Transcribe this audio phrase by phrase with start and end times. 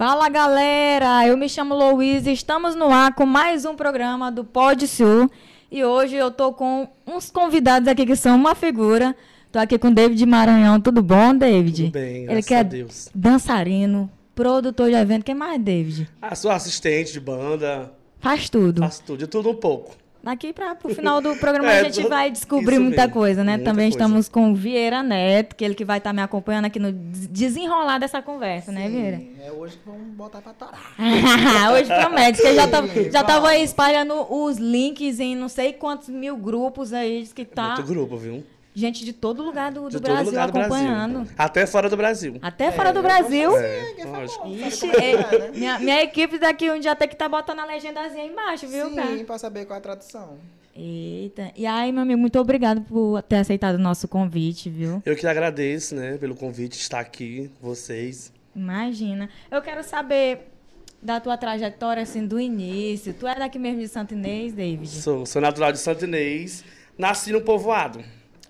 [0.00, 4.88] Fala galera, eu me chamo Louise, estamos no ar com mais um programa do Pode
[4.88, 5.30] Sul
[5.70, 9.14] e hoje eu tô com uns convidados aqui que são uma figura.
[9.52, 11.82] Tô aqui com o David Maranhão, tudo bom, David?
[11.82, 13.10] Tudo bem, Ele graças que é a Deus.
[13.14, 16.08] dançarino, produtor de evento, quem mais, David?
[16.22, 18.80] Ah, sou assistente de banda, Faz tudo.
[18.80, 19.94] faço tudo, de tudo um pouco.
[20.22, 23.52] Daqui para o final do programa É, a gente vai descobrir muita mesmo, coisa, né?
[23.56, 24.04] muita Também coisa.
[24.04, 27.26] estamos com o Vieira Neto, que ele que vai estar me acompanhando aqui no des-
[27.28, 29.16] desenrolar dessa conversa, né, Vieira?
[29.16, 30.92] Sim, É hoje que vamos botar pra torar.
[31.72, 36.08] Hoje promete, que já tava, já tava aí espalhando os links em não sei quantos
[36.10, 38.44] mil grupos aí, que tá Muito grupo, viu?
[38.74, 41.14] Gente de todo lugar do, do todo Brasil lugar do acompanhando.
[41.14, 41.34] Brasil.
[41.36, 42.36] Até fora do Brasil.
[42.40, 43.56] Até fora do Brasil.
[43.56, 44.42] É, é lógico.
[44.42, 45.50] famoso, Ixi, é é, é, né?
[45.54, 48.88] minha, minha equipe daqui um dia tem que estar botando a legendazinha aí embaixo, viu,
[48.88, 49.24] Sim, cara?
[49.24, 50.38] pra saber qual é a tradução.
[50.74, 51.52] Eita.
[51.56, 55.02] E aí, meu amigo, muito obrigado por ter aceitado o nosso convite, viu?
[55.04, 58.32] Eu que agradeço, né, pelo convite de estar aqui com vocês.
[58.54, 59.28] Imagina.
[59.50, 60.48] Eu quero saber
[61.02, 63.12] da tua trajetória, assim, do início.
[63.12, 64.88] Tu é daqui mesmo de Santo Inês, David?
[64.88, 66.64] Sou, sou natural de Santo Inês,
[66.96, 68.02] nasci num povoado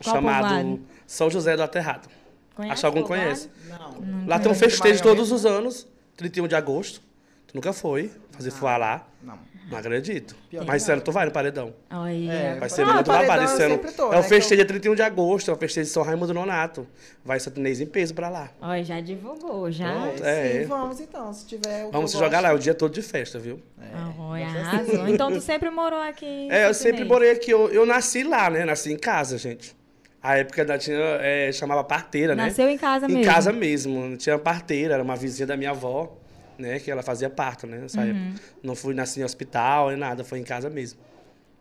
[0.02, 0.80] Qual chamado povoado?
[1.06, 2.08] São José do Aterrado.
[2.54, 3.22] Conhece Acho que algum povoado?
[3.24, 3.48] conhece.
[3.68, 4.26] Não.
[4.26, 7.00] Lá tem um festejo todos os anos, 31 de agosto.
[7.46, 9.06] Tu nunca foi fazer fuá lá?
[9.22, 9.38] Não.
[9.70, 10.34] Não acredito.
[10.48, 10.86] Pior Mas não.
[10.86, 11.72] sério, tu vai no paredão.
[11.92, 12.32] Olha.
[12.32, 13.78] É, Vai ser Ah, muito babado esse ano.
[13.96, 16.34] tô, é o né, festejo dia 31 de agosto, é o festejo de São Raimundo
[16.34, 16.88] Nonato.
[17.24, 18.50] Vai Santo Inês em peso pra lá.
[18.60, 19.92] Olha, já divulgou, já.
[19.92, 20.24] Pronto.
[20.24, 20.62] É, É.
[20.62, 23.38] sim, vamos então, se tiver Vamos eu jogar lá, é o dia todo de festa,
[23.38, 23.60] viu?
[23.80, 25.08] Ah, Olha, gosto arrasou.
[25.08, 27.52] Então tu sempre morou aqui em É, eu sempre morei aqui.
[27.52, 28.64] Eu, eu nasci lá, né?
[28.64, 29.76] Nasci em casa, gente.
[30.22, 32.44] A época da tinha, é, chamava parteira, né?
[32.46, 33.24] Nasceu em casa em mesmo?
[33.24, 34.16] casa mesmo.
[34.16, 36.16] Tinha parteira, era uma vizinha da minha avó,
[36.58, 36.78] né?
[36.78, 37.78] Que ela fazia parto, né?
[37.78, 38.06] Nessa Uhum.
[38.10, 38.42] época.
[38.62, 41.00] Não fui nasci em hospital, nem nada, foi em casa mesmo.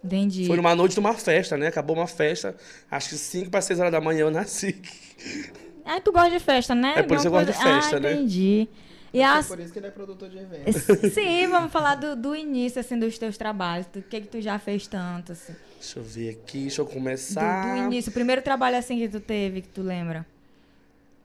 [0.04, 0.46] Entendi.
[0.46, 1.68] Foi numa noite de uma festa, né?
[1.68, 2.56] Acabou uma festa,
[2.92, 4.82] acho que 5 para 6 horas da manhã eu nasci.
[5.86, 6.94] Ah, tu gosta de festa, né?
[6.98, 8.14] É por isso que eu gosto de coisa- festa, ah, né?
[8.14, 8.68] entendi.
[9.14, 9.48] E É as...
[9.48, 10.84] por isso que ele é produtor de eventos.
[11.14, 13.88] Sim, vamos falar do, do início, assim, dos teus trabalhos.
[13.96, 15.56] O que que tu já fez tanto, assim?
[15.80, 17.76] Deixa eu ver aqui, deixa eu Do, começar.
[17.78, 20.26] do início, o primeiro trabalho, assim, que tu teve, que tu lembra?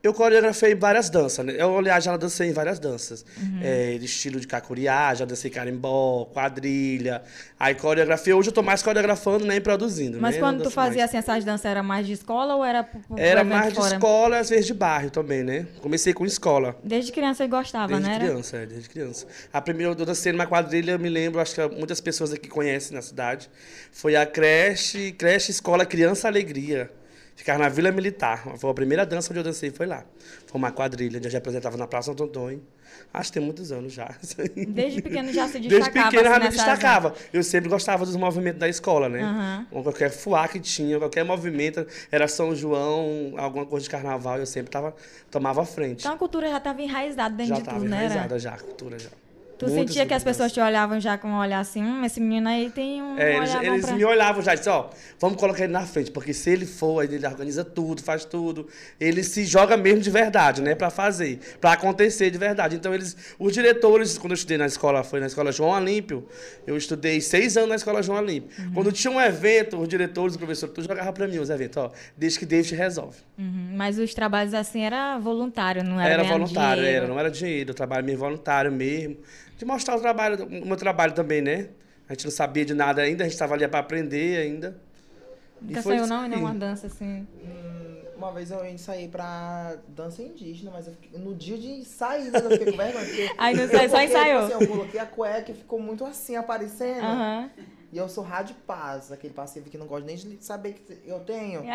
[0.05, 1.55] Eu coreografei várias danças, né?
[1.57, 3.25] Eu, aliás, já dancei em várias danças.
[3.41, 3.59] Uhum.
[3.63, 7.23] É, de estilo de cacuriá, já dancei carimbó, quadrilha.
[7.59, 8.31] Aí coreografei.
[8.31, 10.21] Hoje eu tô mais coreografando, nem produzindo.
[10.21, 10.41] Mas né?
[10.41, 11.09] quando tu fazia, mais.
[11.09, 13.95] assim, essas danças, era mais de escola ou era Era mais de fora?
[13.95, 15.65] escola, às vezes de bairro também, né?
[15.81, 16.77] Comecei com escola.
[16.83, 18.15] Desde criança eu gostava, Desde né?
[18.15, 18.25] Era?
[18.25, 19.25] criança, é, desde criança.
[19.51, 22.95] A primeira eu dancei numa quadrilha, eu me lembro, acho que muitas pessoas aqui conhecem
[22.95, 23.49] na cidade.
[23.91, 26.91] Foi a creche, creche Escola Criança Alegria.
[27.35, 28.57] Ficava na Vila Militar.
[28.57, 30.05] Foi a primeira dança onde eu dancei, foi lá.
[30.47, 32.63] Foi uma quadrilha, onde eu já apresentava na Praça Santo Antônio.
[33.13, 34.15] Acho que tem muitos anos já.
[34.67, 37.13] Desde pequeno já se Desde destacava, pequeno eu já me destacava.
[37.33, 39.65] Eu sempre gostava dos movimentos da escola, né?
[39.71, 44.45] Ou Qualquer fuá que tinha, qualquer movimento, era São João, alguma coisa de carnaval, eu
[44.45, 44.95] sempre tava,
[45.29, 45.99] tomava a frente.
[45.99, 47.97] Então a cultura já estava enraizada dentro já de estava tudo, né?
[47.97, 48.05] Era?
[48.05, 49.09] enraizada já, a cultura já.
[49.57, 52.49] Tu sentia que as pessoas te olhavam já com um olhar assim, hum, esse menino
[52.49, 53.95] aí tem um É, eles, eles pra...
[53.95, 54.89] me olhavam já e disseram, ó,
[55.19, 58.67] vamos colocar ele na frente, porque se ele for, ele organiza tudo, faz tudo.
[58.99, 62.75] Ele se joga mesmo de verdade, né, pra fazer, pra acontecer de verdade.
[62.75, 66.27] Então, eles, os diretores, quando eu estudei na escola, foi na escola João Olímpio,
[66.67, 68.49] eu estudei seis anos na escola João Olímpio.
[68.61, 68.73] Uhum.
[68.73, 71.91] Quando tinha um evento, os diretores, os professores, tu jogava pra mim os eventos, ó,
[72.17, 73.17] desde que David resolve.
[73.37, 77.03] Uhum, Mas os trabalhos assim era voluntário, não era Era voluntário, dinheiro.
[77.03, 79.17] era, não era dinheiro, eu trabalho meio voluntário mesmo.
[79.57, 81.69] De mostrar o trabalho, o meu trabalho também, né?
[82.09, 84.77] A gente não sabia de nada ainda, a gente estava ali para aprender ainda.
[85.61, 86.43] Nunca saiu não, e não aí.
[86.43, 87.25] uma dança assim.
[87.43, 87.85] Hum,
[88.17, 92.49] Uma vez eu ensaiei pra dança indígena, mas eu fiquei- no dia de sair, eu
[92.51, 93.05] fiquei com vergonha.
[93.05, 94.39] porque Aí não eu sai- só ensaiou.
[94.43, 97.03] Assim, eu coloquei a cueca e ficou muito assim aparecendo.
[97.03, 97.49] Aham.
[97.95, 101.17] E eu sou rádio paz, aquele passivo que não gosta nem de saber que eu
[101.21, 101.61] tenho.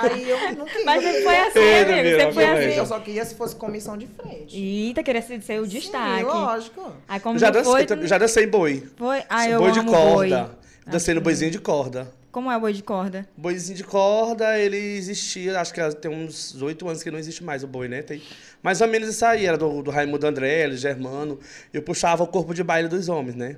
[0.00, 0.84] Aí eu não queria.
[0.84, 2.78] Mas sempre foi assim, amigo, meu, sempre foi assim.
[2.78, 4.56] Eu só queria se fosse comissão de frente.
[4.56, 6.20] Eita, queria ser ser o destaque.
[6.20, 6.92] Sim, lógico.
[7.08, 8.88] Aí como Eu já dancei, foi, já dancei boi.
[8.96, 9.24] foi...
[9.28, 10.44] Ah, eu boi de corda.
[10.44, 10.56] boi.
[10.86, 12.06] Dancei no boizinho de corda.
[12.36, 13.26] Como é o boi de corda?
[13.34, 17.64] Boizinho de corda, ele existia, acho que tem uns oito anos que não existe mais
[17.64, 18.02] o boi, né?
[18.02, 18.20] Tem
[18.62, 21.40] mais ou menos isso aí, era do, do Raimundo André, Germano.
[21.72, 23.56] Eu puxava o corpo de baile dos homens, né?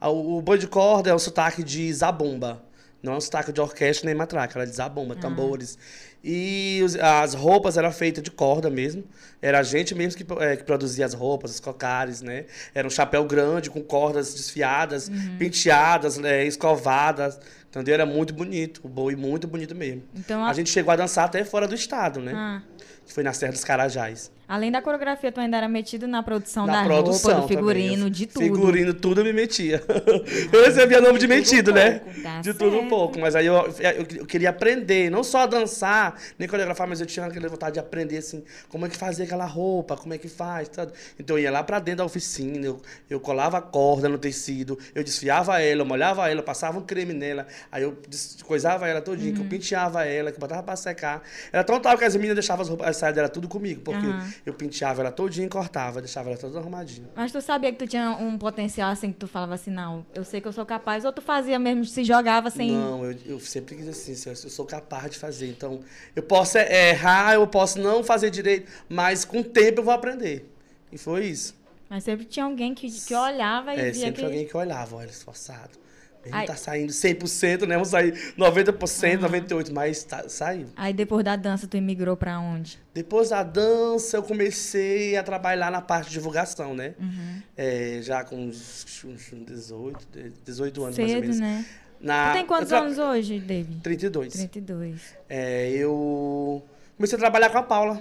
[0.00, 2.62] Ah, O, o boi de corda é um sotaque de zabumba.
[3.02, 5.76] Não é um sotaque de orquestra nem matraca, era de zabumba, tambores.
[6.24, 9.02] E os- as roupas eram feitas de corda mesmo.
[9.40, 12.44] Era a gente mesmo que, eh, que produzia as roupas, os cocares, né?
[12.72, 17.38] Era um chapéu grande com cordas desfiadas, penteadas, eh, escovadas.
[17.68, 17.94] Entendeu?
[17.94, 18.80] Era muito bonito.
[18.84, 20.02] O boi muito bonito mesmo.
[20.14, 22.32] Então, A gente chegou a dançar até fora do estado, né?
[22.34, 22.62] Ah.
[23.04, 24.30] Que foi na Serra dos Carajás.
[24.48, 27.96] Além da coreografia, tu ainda era metido na produção Na da produção roupa, do figurino,
[27.96, 28.10] também.
[28.12, 28.42] de tudo.
[28.44, 29.82] Figurino, tudo eu me metia.
[30.52, 32.00] eu recebia nome de metido, né?
[32.22, 33.18] Tá de tudo um pouco.
[33.18, 37.24] Mas aí eu, eu, eu queria aprender, não só dançar, nem coreografar, mas eu tinha
[37.24, 40.68] aquela vontade de aprender, assim, como é que fazia aquela roupa, como é que faz,
[40.68, 40.92] tudo.
[41.18, 44.78] Então eu ia lá pra dentro da oficina, eu, eu colava a corda no tecido,
[44.94, 47.96] eu desfiava ela, eu molhava ela, eu passava um creme nela, aí eu
[48.44, 49.34] coisava ela todinha, Uhum.
[49.36, 51.22] que eu penteava ela, que eu botava pra secar.
[51.52, 54.04] Era tão tal que as meninas deixavam as roupas, as saias dela tudo comigo, porque
[54.06, 54.31] Aham.
[54.44, 57.08] Eu penteava ela todinha e cortava, deixava ela toda arrumadinha.
[57.14, 60.24] Mas tu sabia que tu tinha um potencial assim que tu falava assim, não, eu
[60.24, 62.70] sei que eu sou capaz, ou tu fazia mesmo, se jogava sem.
[62.70, 65.48] Não, eu, eu sempre quis assim, eu eu sou capaz de fazer.
[65.48, 65.80] Então,
[66.16, 69.94] eu posso é, errar, eu posso não fazer direito, mas com o tempo eu vou
[69.94, 70.48] aprender.
[70.90, 71.54] E foi isso.
[71.88, 74.24] Mas sempre tinha alguém que, que olhava e É, via sempre que.
[74.24, 75.81] alguém que olhava, olha, esforçado.
[76.24, 76.46] Mesmo Ai.
[76.46, 77.74] tá saindo 100%, né?
[77.74, 80.66] Vamos sair 90%, 98%, mas tá, saiu.
[80.76, 82.78] Aí depois da dança tu imigrou pra onde?
[82.94, 86.94] Depois da dança, eu comecei a trabalhar na parte de divulgação, né?
[87.00, 87.42] Uhum.
[87.56, 89.98] É, já com uns, uns 18,
[90.44, 91.40] 18 anos mais ou Cedo, menos.
[91.40, 91.64] né?
[92.00, 93.80] Na, tu tem quantos tra- anos hoje, David?
[93.80, 94.32] 32.
[94.32, 95.00] 32.
[95.28, 96.62] É, eu
[96.96, 98.00] comecei a trabalhar com a Paula.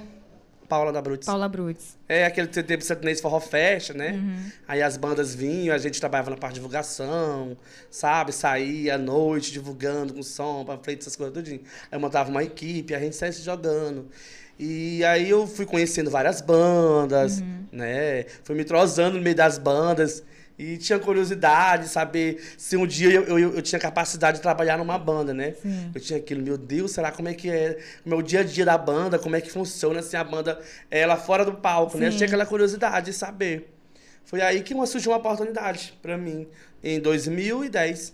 [0.71, 1.25] Paula da Brutis.
[1.25, 1.97] Paula Brutes.
[2.07, 4.11] É aquele que teve sertanejo forró festa, né?
[4.11, 4.51] Uhum.
[4.65, 7.57] Aí as bandas vinham, a gente trabalhava na parte de divulgação,
[7.89, 8.31] sabe?
[8.31, 11.59] Saía à noite divulgando com som, panfleto, essas coisas tudinho.
[11.91, 14.07] Aí eu montava uma equipe, a gente saía se jogando.
[14.57, 18.23] E aí eu fui conhecendo várias bandas, né?
[18.45, 20.23] Fui me entrosando no meio das bandas.
[20.61, 24.77] E tinha curiosidade de saber se um dia eu, eu, eu tinha capacidade de trabalhar
[24.77, 25.55] numa banda, né?
[25.59, 25.89] Sim.
[25.95, 28.63] Eu tinha aquilo, meu Deus, será como é que é o meu dia a dia
[28.63, 30.61] da banda, como é que funciona assim a banda,
[30.91, 32.05] ela fora do palco, né?
[32.05, 32.17] Eu Sim.
[32.17, 33.73] tinha aquela curiosidade de saber.
[34.23, 36.47] Foi aí que surgiu uma oportunidade pra mim,
[36.83, 38.13] em 2010,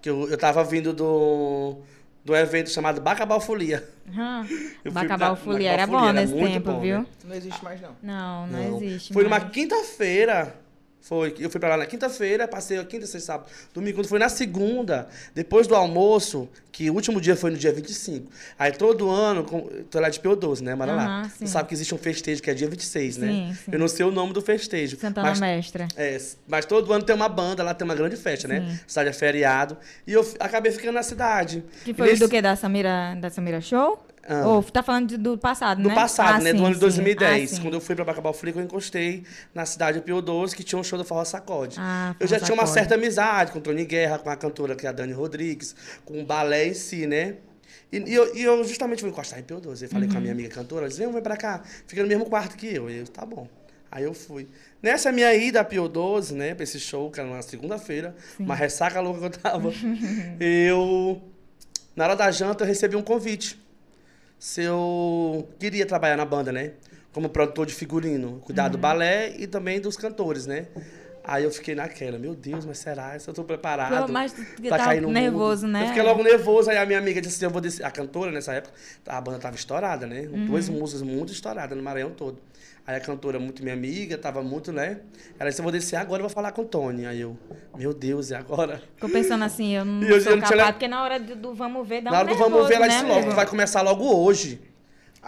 [0.00, 1.76] que eu, eu tava vindo do,
[2.24, 3.86] do evento chamado Bacabal Folia.
[4.08, 4.48] Uhum.
[4.92, 7.00] Bacabal Folia era bom nesse tempo, bom, viu?
[7.00, 7.06] né?
[7.22, 7.94] Não existe mais, não.
[8.02, 9.12] Não, não, existe.
[9.12, 9.52] Foi numa mais.
[9.52, 10.64] quinta-feira.
[11.08, 13.98] Foi, eu fui pra lá na quinta-feira, passei a quinta, sexta, sábado, domingo.
[13.98, 18.26] Quando foi na segunda, depois do almoço, que o último dia foi no dia 25.
[18.58, 21.20] Aí todo ano, com, tô lá de Pio 12, né, Maraná?
[21.20, 21.30] Aham, sim.
[21.38, 23.28] Você sabe que existe um festejo que é dia 26, né?
[23.28, 23.70] Sim, sim.
[23.72, 24.98] Eu não sei o nome do festejo.
[24.98, 25.86] Santana mas, Mestra.
[25.96, 28.60] é, mas todo ano tem uma banda, lá tem uma grande festa, né?
[28.68, 28.80] Sim.
[28.88, 29.76] Cidade é feriado.
[30.08, 31.62] E eu acabei ficando na cidade.
[31.84, 32.42] Que foi nesse- do que?
[32.42, 34.04] Da Samira, da Samira Show?
[34.28, 34.46] Ah.
[34.48, 35.94] Ou tá falando de- do passado, Do né?
[35.94, 36.50] passado, Ah, né?
[36.50, 36.80] sim, do ano de sim.
[36.80, 37.58] 2010.
[37.58, 39.22] Ah, quando eu fui pra Bacabal Flick, eu encostei
[39.54, 41.76] na cidade de Pio 12, que tinha um show do Forró Sacode.
[41.78, 42.80] Ah, eu já Forró tinha uma Sacode.
[42.80, 45.74] certa amizade com o Tony Guerra, com a cantora que é a Dani Rodrigues,
[46.04, 47.36] com o balé em si, né?
[47.92, 49.84] E, e eu, e eu justamente fui encostar em Pio 12.
[49.84, 50.22] Eu falei com a Uhum.
[50.22, 52.90] minha amiga cantora, ela disse, vem, vem pra cá, fica no mesmo quarto que eu.
[52.90, 53.46] E eu, tá bom.
[53.92, 54.48] Aí eu fui.
[54.82, 58.54] Nessa minha ida a Pio 12, né, pra esse show, que era na segunda-feira, uma
[58.56, 59.72] ressaca louca que eu tava,
[60.40, 61.22] eu,
[61.94, 63.58] na hora da janta, eu recebi um convite
[64.38, 66.72] se eu queria trabalhar na banda, né?
[67.12, 68.70] Como produtor de figurino, cuidar Uhum.
[68.72, 70.66] do balé e também dos cantores, né?
[71.28, 74.12] Aí eu fiquei naquela, meu Deus, mas será se eu tô preparado?
[74.12, 74.32] Mas
[74.68, 75.72] pra cair no nervoso, mundo?
[75.72, 75.82] né?
[75.82, 77.84] Eu fiquei logo nervoso, aí a minha amiga disse assim, eu vou descer.
[77.84, 78.72] A cantora, nessa época,
[79.06, 80.28] a banda tava estourada, né?
[80.30, 80.46] Uhum.
[80.46, 82.38] Duas músicas muito estouradas no Maranhão todo.
[82.86, 85.00] Aí a cantora, muito minha amiga, tava muito, né?
[85.40, 87.04] Ela disse, eu vou descer agora, eu vou falar com o Tony.
[87.04, 87.36] Aí eu,
[87.76, 88.80] meu Deus, e agora?
[88.94, 91.18] Ficou pensando assim, eu não E eu sou não tinha capaz, le- porque na hora
[91.18, 93.04] do, do vamos ver, dá Na um hora do nervoso, vamos ver, ela né, disse
[93.04, 93.34] logo, amigo?
[93.34, 94.60] vai começar logo hoje.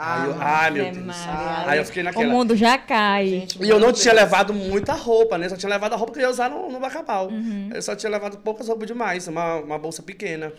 [0.00, 0.96] Ah, aí eu, ai, meu Deus.
[1.06, 1.70] Maria.
[1.70, 2.26] Aí eu fiquei O naquela.
[2.32, 3.26] mundo já cai.
[3.26, 4.25] Gente, E eu não meu tinha Deus.
[4.25, 5.49] levado muita roupa, né?
[5.49, 7.26] Só tinha levado a roupa que eu ia usar no, no Bacabal.
[7.28, 7.70] Uhum.
[7.75, 10.52] Eu só tinha levado poucas roupas demais, uma, uma bolsa pequena.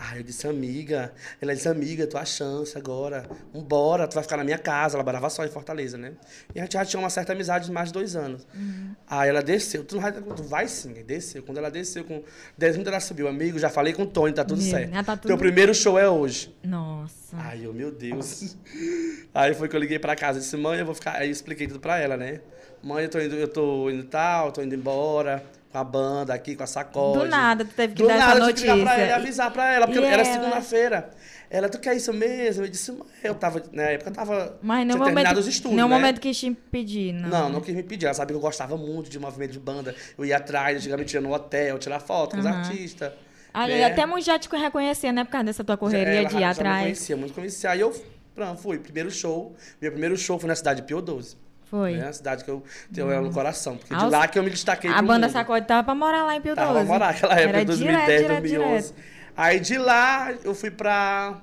[0.00, 1.12] Aí eu disse, amiga.
[1.40, 3.28] Ela disse, amiga, tua chance agora.
[3.52, 4.96] Vambora, tu vai ficar na minha casa.
[4.96, 6.12] Ela morava só em Fortaleza, né?
[6.54, 8.46] E a gente já tinha uma certa amizade de mais de dois anos.
[8.54, 8.94] Uhum.
[9.08, 9.82] Aí ela desceu.
[9.82, 11.42] Tu, não vai, tu vai sim, aí desceu.
[11.42, 12.22] Quando ela desceu, com
[12.56, 13.26] 10 minutos ela subiu.
[13.26, 14.92] Amigo, já falei com o Tony, tá tudo Meu, certo.
[14.92, 16.54] já tá tudo- Teu primeiro show é hoje.
[16.62, 17.36] Nossa.
[17.36, 18.56] Aí eu, meu Deus.
[19.34, 21.16] Aí foi que eu liguei pra casa disse, mãe, eu vou ficar.
[21.16, 22.40] Aí eu expliquei tudo pra ela, né?
[22.82, 26.56] Mãe, eu tô indo, eu tô indo tal, tô indo embora, com a banda aqui,
[26.56, 27.18] com a sacode.
[27.18, 29.00] Do nada, tu teve que Do dar nada, essa eu tive que ligar pra ela
[29.00, 29.16] e notícia.
[29.16, 30.24] avisar pra ela, porque E era ela?
[30.24, 31.10] segunda-feira.
[31.50, 32.64] Ela, tu quer isso mesmo?
[32.64, 32.94] Eu disse,
[33.24, 34.58] eu tava, na época eu tava.
[34.62, 35.94] Mas tinha no terminado momento, os estudos, nenhum né?
[35.94, 37.28] momento quis te impedir, não.
[37.28, 38.04] Não, não quis me pedir.
[38.06, 39.94] Ela sabia que eu gostava muito de movimento de banda.
[40.18, 42.56] Eu ia atrás, antigamente ia no hotel, tirar foto com os Aham.
[42.58, 43.12] artistas.
[43.54, 43.84] Ali, né?
[43.86, 45.24] até muitos já te reconhecia, né?
[45.24, 46.82] Por causa dessa tua correria Ela de ir já me atrás.
[46.82, 47.70] conhecia, muito conhecia.
[47.70, 47.94] Aí eu
[48.34, 48.78] pronto, fui.
[48.78, 49.56] Primeiro show.
[49.80, 51.34] Meu primeiro show foi na cidade de Pio 12.
[51.70, 51.96] Foi.
[51.96, 52.08] Né?
[52.08, 53.76] A cidade que eu tenho ela no coração.
[53.76, 55.32] Porque de lá que eu me destaquei A banda mundo.
[55.32, 56.86] Sacode tava pra morar lá em Pio Tava 12.
[56.86, 58.88] pra morar naquela época, Era 2010, direto, direto, 2011.
[58.88, 59.08] direto.
[59.36, 61.40] Aí de lá eu fui pra...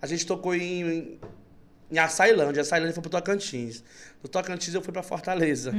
[0.00, 1.18] A gente tocou em...
[1.90, 2.62] em Açailândia.
[2.62, 3.84] Açailândia foi pro Tocantins.
[4.22, 5.72] Do Tocantins eu fui pra Fortaleza.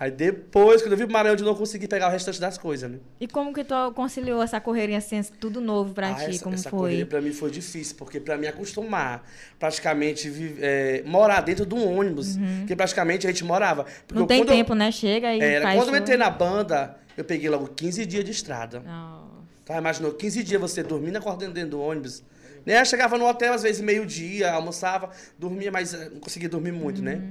[0.00, 2.90] Aí depois, quando eu vim pro Maranhão, eu não consegui pegar o restante das coisas,
[2.90, 2.98] né?
[3.20, 6.30] E como que tu conciliou essa correria assim, tudo novo pra Ah, ti?
[6.30, 6.78] essa, como essa foi?
[6.78, 9.24] correria pra mim foi difícil, porque pra mim acostumar,
[9.60, 13.84] praticamente vi- é, morar dentro de um ônibus, porque praticamente a gente morava.
[13.84, 14.90] Porque Não eu- tem quando eu- tempo, né?
[14.90, 16.02] Chega e Era, faz quando eu show.
[16.02, 18.80] entrei na banda, eu peguei logo 15 dias de estrada.
[18.80, 19.28] Nossa.
[19.64, 22.24] Tá, imaginou, 15 dias você dormindo, acordando dentro do ônibus.
[22.66, 22.80] Né?
[22.80, 27.00] Eu chegava no hotel, às vezes, meio-dia, almoçava, dormia, mas eh, não conseguia dormir muito,
[27.02, 27.22] né?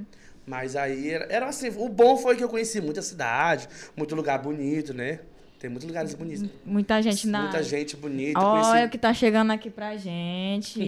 [0.47, 4.39] Mas aí era, era assim, o bom foi que eu conheci muita cidade, muito lugar
[4.39, 5.19] bonito, né?
[5.59, 6.47] Tem muitos lugares bonitos.
[6.63, 7.41] Muita gente na.
[7.41, 8.39] Muita gente bonita.
[8.39, 8.89] Olha o conheci...
[8.89, 10.79] que tá chegando aqui pra gente.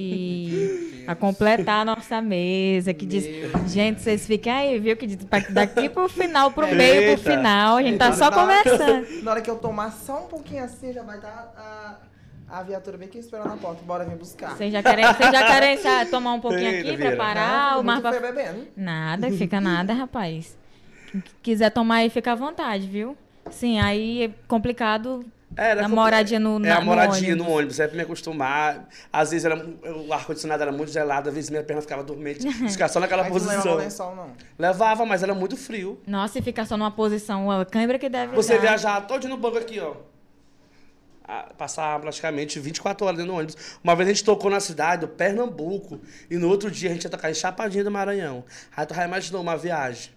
[1.07, 2.93] a completar a nossa mesa.
[2.93, 3.25] Que diz.
[3.67, 4.95] Gente, vocês fiquem aí, viu?
[4.95, 5.17] Que diz
[5.49, 7.21] daqui pro final, pro meio, Eita.
[7.21, 7.77] pro final.
[7.77, 9.23] A gente tá só Na hora que eu- conversando.
[9.23, 11.95] Na hora que eu tomar só um pouquinho assim, já vai estar a,
[12.51, 13.81] a viatura bem aqui esperando na porta.
[13.83, 14.55] Bora vir buscar.
[14.57, 15.77] Vocês já querem, vocês já querem
[16.09, 17.07] tomar um pouquinho aqui, Vieira.
[17.09, 17.83] preparar?
[17.83, 18.67] Não, o foi bebendo.
[18.75, 20.57] Nada, fica nada, rapaz.
[21.11, 23.17] Quem quiser tomar aí, fica à vontade, viu?
[23.51, 25.25] Sim, aí é complicado.
[25.57, 27.47] Era Na moradinha no- É, na- a no moradinha ônibus.
[27.47, 28.87] no ônibus, é pra me acostumar.
[29.11, 29.55] Às vezes era,
[30.05, 33.31] o ar-condicionado era muito gelado, às vezes minha perna ficava dormente, ficava só naquela Mas
[33.33, 33.75] tu não levava posição.
[33.77, 34.29] lençol, não.
[34.59, 35.99] Levava, mas era muito frio.
[36.05, 38.61] Nossa, e ficar só numa posição, a câimbra que deve Você dar.
[38.61, 39.93] viajar todo no banco aqui, ó.
[41.57, 43.79] Passar praticamente 24 horas dentro do ônibus.
[43.83, 47.03] Uma vez a gente tocou na cidade do Pernambuco e no outro dia a gente
[47.03, 48.43] ia tocar em Chapadinha do Maranhão.
[48.75, 50.11] Aí tu já imaginou uma viagem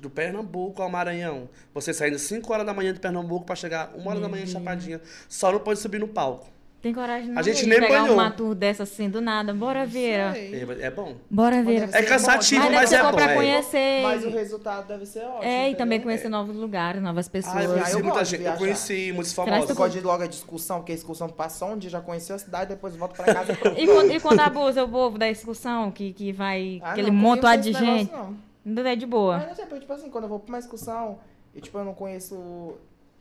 [0.00, 1.48] do Pernambuco ao Maranhão.
[1.72, 4.48] Você saindo 5 horas da manhã de Pernambuco pra chegar 1 hora da manhã em
[4.48, 5.00] Chapadinha.
[5.28, 6.55] Só não pode subir no palco.
[6.82, 8.14] Tem coragem não A gente de nem pegar banhou.
[8.14, 9.52] uma tour dessa assim do nada.
[9.52, 10.32] Bora, Vieira.
[10.34, 10.54] Sei.
[10.54, 11.16] É, é bom.
[11.28, 13.12] Bora, deve É cansativo, bom, Mas, mas é bom.
[13.12, 13.34] pra é.
[13.34, 14.02] conhecer.
[14.02, 15.42] Mas o resultado deve ser ótimo.
[15.42, 16.02] É, e também entendeu?
[16.02, 17.56] conhecer novos lugares, novas pessoas.
[17.56, 18.44] Ah, eu conheci eu muita gente.
[18.44, 19.66] Eu conheci muitos famosos.
[19.66, 22.36] teu- gosto de ir logo a discussão, porque a excursão passou um dia, já conheceu
[22.36, 25.90] a cidade, depois volta pra casa e quando, e quando abusa o povo da excursão,
[25.90, 26.80] que, que vai.
[26.84, 28.12] Ah, aquele não, montoado de não gente.
[28.12, 29.10] negócio, Não é de Não.
[29.10, 29.38] boa.
[29.38, 31.18] Mas não tipo assim, quando eu vou pra uma excursão,
[31.54, 32.74] e tipo, eu não conheço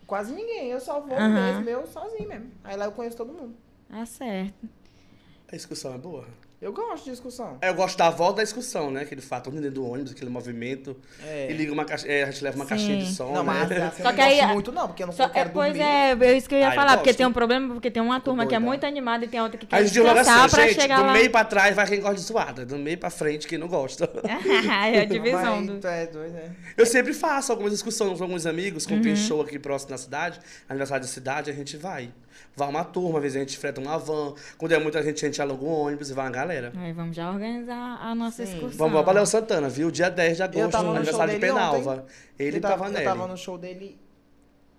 [0.06, 1.34] quase ninguém, eu só vou Aham.
[1.34, 2.52] mesmo, eu sozinho mesmo.
[2.64, 3.56] Aí lá eu conheço todo mundo.
[3.90, 4.70] Ah, certo.
[5.52, 6.28] A excursão é boa.
[6.66, 7.60] Eu gosto de excursão.
[7.62, 9.02] Eu gosto da volta da excursão, né?
[9.04, 10.98] Aquele fato dentro do ônibus, aquele movimento.
[11.24, 11.46] É.
[11.52, 12.70] E liga uma caixa, é, a gente leva uma Sim.
[12.70, 13.78] caixinha de som, Não, mas né?
[13.86, 15.50] assim, eu Só não que aí- gosto muito não, porque eu não Só, eu quero
[15.50, 15.84] é, pois dormir.
[15.84, 17.18] é, é isso que eu ia Ah, eu falar, porque gosto.
[17.18, 19.68] tem um problema, porque tem uma turma que é muito animada e tem outra que
[19.68, 21.14] A quer gente diz logo descansar assim, pra gente, chegar do lá.
[21.14, 24.10] meio pra trás vai quem gosta de zoada, do meio pra frente quem não gosta.
[24.92, 25.88] é a divisão Mas do...
[25.88, 26.56] é doido, né?
[26.76, 29.04] Eu sempre faço algumas discussões com alguns amigos, quando Uhum.
[29.04, 32.10] tem show aqui próximo da cidade, aniversário da cidade, a gente vai.
[32.56, 34.34] Vai uma turma, às vezes a gente freta uma van.
[34.58, 36.72] Quando é muita gente, a gente aluga um ônibus e vai uma galera.
[36.78, 38.54] Aí vamos já organizar a nossa Sim.
[38.54, 38.78] excursão.
[38.78, 39.92] Vamos para Léo Santana, viu?
[39.92, 42.06] Dia 10 de agosto, tava no show aniversário de dele Penalva.
[42.40, 43.06] Ele eu e tava, eu Pavanelli.
[43.06, 44.00] tava no show dele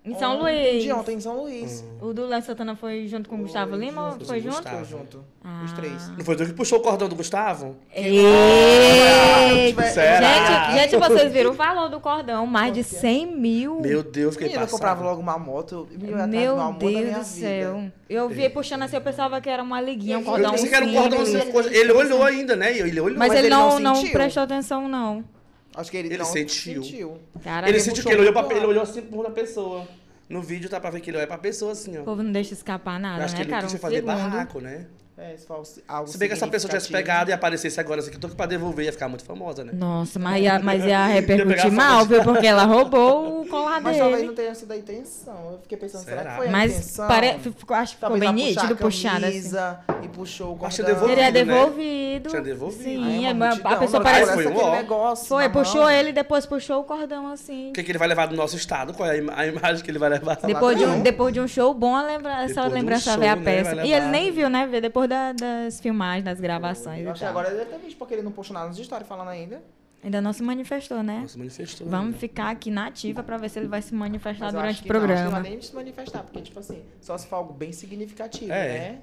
[0.07, 0.83] Em São ontem, Luís.
[0.83, 1.83] De ontem em São Luís.
[2.01, 4.63] O do Léo Santana foi junto com o Gustavo Lima ou junto, foi junto?
[4.69, 5.25] Foi junto.
[5.43, 5.63] Ah.
[5.65, 6.09] Os três.
[6.17, 7.75] Não foi tu que puxou o cordão do Gustavo?
[7.93, 9.83] Eita!
[9.83, 10.71] Será?
[10.71, 12.47] Gente, gente, vocês viram o valor do cordão?
[12.47, 13.81] Mais de 100 mil.
[13.81, 14.79] Meu Deus, fiquei Menina, eu passado.
[14.79, 15.87] comprava logo uma moto.
[15.91, 17.23] eu ia Meu minha Deus do vida.
[17.23, 17.91] céu.
[18.09, 20.69] Eu vi puxando assim, eu pensava que era uma liguinha, um Eu Eu cordão pensei
[20.69, 21.37] que era um cordão assim.
[21.71, 22.77] Ele olhou ainda, né?
[22.77, 23.17] Ele olhou.
[23.17, 25.23] Mas, Mas ele ele não, não prestou atenção, não.
[25.77, 27.19] Acho que ele, Ele não sentiu.
[27.43, 29.87] Cara, ele o sentiu que ele olhou, pra, ele olhou assim por da pessoa.
[30.27, 32.03] No vídeo tá pra ver que ele olha pra pessoa assim, ó.
[32.03, 33.63] povo não deixa escapar Eu nada, acho que né, ele cara?
[33.67, 34.07] quis Um fazer segundo.
[34.13, 34.87] barraco, né?
[35.19, 35.35] É,
[35.87, 38.27] algo Se bem que essa pessoa tivesse pegado e aparecesse agora assim, que eu tô
[38.27, 39.71] aqui pra devolver, ia ficar muito famosa, né?
[39.73, 42.23] Nossa, mas ia, mas ia repercutir mal, viu?
[42.23, 44.27] Porque ela roubou o colar Mas talvez dele.
[44.27, 45.53] não tenha sido a intenção.
[45.53, 46.29] Eu fiquei pensando, será, Será?
[46.31, 47.07] que foi a Mas intenção?
[47.07, 47.39] pare...
[47.39, 49.51] ficou, acho que ficou Talvez bem nítido, a puxado assim.
[50.03, 51.07] E puxou o Acho que cordão.
[51.07, 51.31] devolvido, né?
[51.31, 52.29] devolvido.
[52.29, 52.83] Tinha devolvido.
[52.83, 54.29] Sim, Aí a, uma a multidão, pessoa na parece.
[54.29, 55.89] Ai, foi um negócio Foi, puxou mão.
[55.89, 57.69] ele e depois puxou o cordão assim.
[57.71, 58.93] O que, que ele vai levar do nosso estado?
[58.93, 60.37] Qual é a, im- a imagem que ele vai levar?
[60.43, 63.19] Depois de, um, depois de um show bom, a lembra, essa Depois um lembrança show,
[63.19, 63.75] ver a né, peça.
[63.75, 64.67] vai E ele nem viu, né?
[64.67, 67.03] Ver depois da- das filmagens, das gravações.
[67.05, 69.07] Eu acho que agora ele deve ter visto, porque ele não postou nada nos stories
[69.07, 69.61] falando ainda.
[70.03, 71.21] Ainda não se manifestou, né?
[71.21, 71.87] Nossa, manifestou.
[71.87, 72.17] Vamos né?
[72.19, 74.83] ficar aqui na ativa pra ver se ele vai se manifestar Mas durante acho o
[74.83, 75.49] que não, acho que não programa.
[75.49, 78.67] nem se manifestar, porque, tipo assim, só se for algo bem significativo, É.
[78.79, 78.97] né?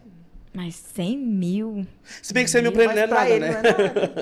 [0.56, 1.84] Mas 100 mil.
[2.22, 3.60] Se bem que 100 mil pra ele não é nada, ele né?
[3.60, 3.70] não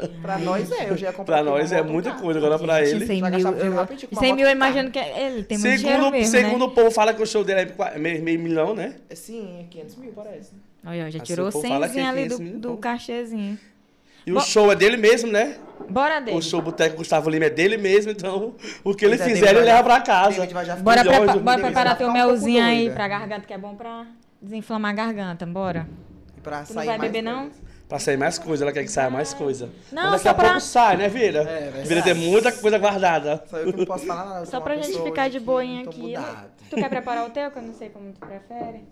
[0.02, 0.08] é.
[0.22, 2.18] Pra nós é, eu já ia comprar Pra nós é muita tá?
[2.18, 3.04] coisa, agora pra ele.
[3.06, 3.40] 100 Vai mil.
[3.52, 4.56] eu- rapidinho com uma 100 mil eu tá?
[4.56, 6.64] imagino que é- ele tem muito dinheiro Segundo, mesmo, segundo né?
[6.64, 8.96] o povo fala que o show dele é meio, meio milhão, né?
[9.10, 10.52] É Sim, 500 mil, parece.
[10.84, 11.76] Olha, já Assim, tirou o que 100 é
[12.08, 13.58] ali 500 do, do cachezinho.
[14.26, 15.56] E o Bom- show é dele mesmo, né?
[15.88, 16.36] Bora dele.
[16.36, 19.46] O show Boteco Gustavo Lima é dele mesmo, então o que ele Pois é, fizer,
[19.48, 20.30] ele vai- leva pra casa.
[20.36, 23.46] David vai já ficar- Bora, prepa- bora preparar Vai teu um melzinho aí pra garganta,
[23.46, 24.06] que é bom pra
[24.40, 25.44] desinflamar a garganta.
[25.46, 25.88] Bora.
[26.42, 27.50] Pra Tu não sair vai mais beber, não?
[27.88, 29.68] Pra sair mais coisa, ela quer que saia mais coisa.
[29.92, 31.40] Não, Mas daqui só a pra- pouco sai, né, Vira?
[31.42, 31.88] É, verdade.
[31.88, 33.44] Vira tem muita coisa guardada.
[33.48, 34.46] Só eu que não posso falar nada.
[34.46, 36.00] Só pra gente ficar de boinha tô aqui.
[36.00, 36.50] mudada.
[36.70, 38.84] Tu quer preparar o teu, que eu não sei como tu prefere?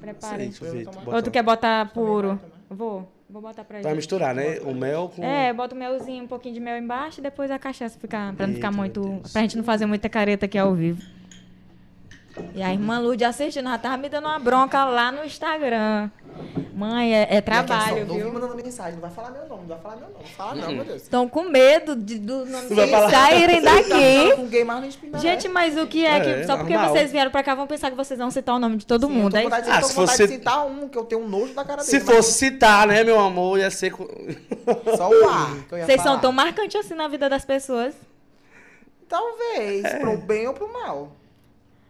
[0.00, 0.36] Prepara.
[0.36, 0.88] Sei, deixa eu ver.
[1.06, 2.40] Ou tu quer botar puro?
[2.68, 3.12] Vou.
[3.28, 3.96] Vou botar pra Vai gente.
[3.96, 4.60] misturar, né?
[4.60, 5.24] O mel com.
[5.24, 8.46] É, bota o melzinho, um pouquinho de mel embaixo e depois a cachaça ficar, pra
[8.46, 9.00] não ficar Eita, muito.
[9.00, 9.32] Deus.
[9.32, 11.02] Pra gente não fazer muita careta aqui ao vivo.
[12.54, 16.10] E a irmã Lud assistindo, já tava me dando uma bronca lá no Instagram.
[16.76, 18.32] Mãe, é, é trabalho, Não me viu?
[18.34, 20.16] mandando mensagem, não vai falar meu nome, não vai falar meu nome.
[20.20, 21.02] Não fala não, meu Deus.
[21.02, 23.10] Estão com medo de, do nome falar.
[23.10, 24.86] saírem Tá daqui.
[24.88, 25.18] Espinaré.
[25.22, 26.28] Gente, mas o que é, que.
[26.28, 26.92] É, Só porque normal.
[26.92, 29.12] vocês vieram pra cá, vão pensar que vocês vão citar o nome de todo Sim,
[29.14, 29.34] mundo.
[29.36, 29.64] Eu é tô com isso?
[29.64, 31.54] vontade, de- Ah, tô se vontade fosse- de citar um, que eu tenho um nojo
[31.54, 32.04] da cara Se dele.
[32.04, 33.94] fosse citar, né, meu amor, ia ser.
[34.84, 35.54] mas Só o ar
[35.86, 37.94] Vocês são tão marcantes assim na vida das pessoas.
[39.08, 39.98] Talvez, É.
[39.98, 41.12] pro bem ou pro mal.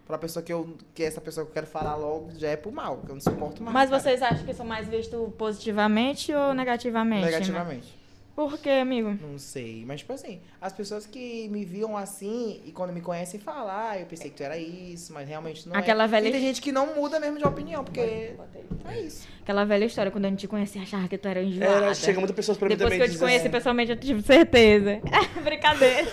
[0.07, 0.77] Pra pessoa que eu.
[0.95, 3.21] Que essa pessoa que eu quero falar logo já é pro mal, que eu não
[3.21, 3.75] suporto mais.
[3.75, 4.01] Mas cara.
[4.03, 7.25] vocês acham que são mais vistos positivamente ou negativamente?
[7.25, 7.31] né?
[7.33, 8.07] Negativamente.
[8.37, 9.17] Por quê, amigo?
[9.21, 9.83] Não sei.
[9.87, 13.99] Mas, tipo assim, as pessoas que me viam assim e quando me conhecem falam, ah,
[13.99, 16.07] eu pensei que tu era isso, mas realmente não Aquela é.
[16.07, 19.27] velha- E tem gente que não muda mesmo de opinião, porque é isso.
[19.41, 21.73] Aquela velha história, quando a gente te conhecia, achava que tu era enjoada.
[21.87, 22.99] Era, chega muitas pessoas pra mim Depois também.
[22.99, 25.01] que eu te dizem conheci assim, pessoalmente, eu tive certeza.
[25.43, 26.13] Brincadeira.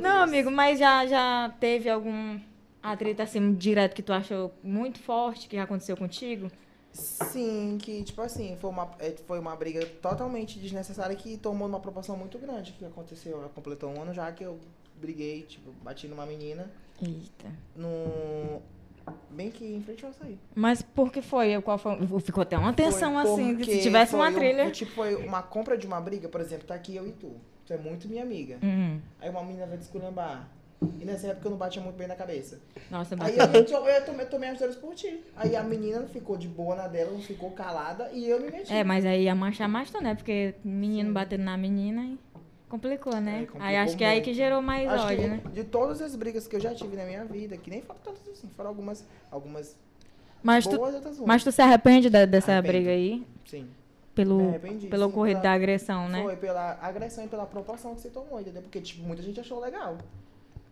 [0.00, 2.38] Não, amigo, mas já, já teve algum
[2.82, 6.50] atrito assim direto que tu achou muito forte que aconteceu contigo?
[6.92, 11.78] Sim, que, tipo assim, foi uma, é, foi uma briga totalmente desnecessária que tomou uma
[11.78, 13.38] proporção muito grande que aconteceu.
[13.38, 14.58] Ela completou um ano já que eu
[15.00, 16.70] briguei, tipo, bati numa menina
[17.00, 17.48] Eita.
[17.76, 18.60] no.
[19.30, 20.38] Bem que em frente ao açaí.
[20.54, 21.60] Mas por que foi?
[21.62, 21.96] Qual foi?
[22.20, 24.70] Ficou até uma tensão Foi assim, se tivesse uma um- trilha.
[24.70, 27.32] tipo, foi uma compra de uma briga, por exemplo, tá aqui eu e tu.
[27.70, 28.58] Tu é muito minha amiga.
[28.64, 29.00] Uhum.
[29.20, 30.48] Aí uma menina vai desculhambar.
[31.00, 32.58] E nessa época eu não batia muito bem na cabeça.
[32.90, 35.20] Nossa, Aí eu, eu, eu tomei, tomei as dores por ti.
[35.36, 38.72] Aí a menina ficou de boa na dela, não ficou calada e eu me meti.
[38.72, 40.16] É, mas aí ia manchar mais, né?
[40.16, 42.18] Porque menino batendo na menina e
[42.68, 43.42] complicou, né?
[43.42, 44.24] É, complicou aí acho que é aí muito.
[44.24, 45.40] que gerou mais Acho que ódio, né?
[45.54, 48.26] de todas as brigas que eu já tive na minha vida, que nem foram tantas
[48.30, 49.76] assim, foram algumas, algumas
[50.42, 51.28] Mas tu, boas e outras ruins.
[51.28, 52.72] mas tu se arrepende da- dessa Arrependo.
[52.72, 53.24] briga aí?
[53.46, 53.68] Sim.
[54.14, 56.22] Pelo, arrependi, pelo ocorrido pela- da agressão, né?
[56.22, 58.60] Foi pela agressão e pela proporção que você tomou, entendeu?
[58.62, 59.96] Porque, tipo, muita gente achou legal.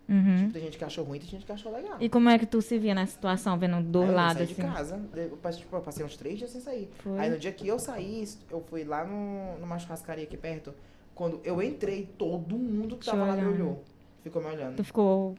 [0.09, 0.51] Uhum.
[0.51, 1.99] Tem gente que achou ruim, tem gente que achou legal.
[2.01, 4.45] E como é que tu se via nessa situação, vendo do Aí eu lado saí
[4.45, 4.55] assim?
[4.55, 5.01] de casa.
[5.15, 6.91] Eu passei, tipo, eu passei uns três dias sem sair.
[7.01, 7.19] Foi.
[7.19, 10.73] Aí no dia que eu saí, eu fui lá no, numa churrascaria aqui perto.
[11.15, 13.85] Quando eu entrei, todo mundo que Te tava lá me olhou.
[14.23, 14.77] Ficou me olhando.
[14.77, 15.37] Tu ficou.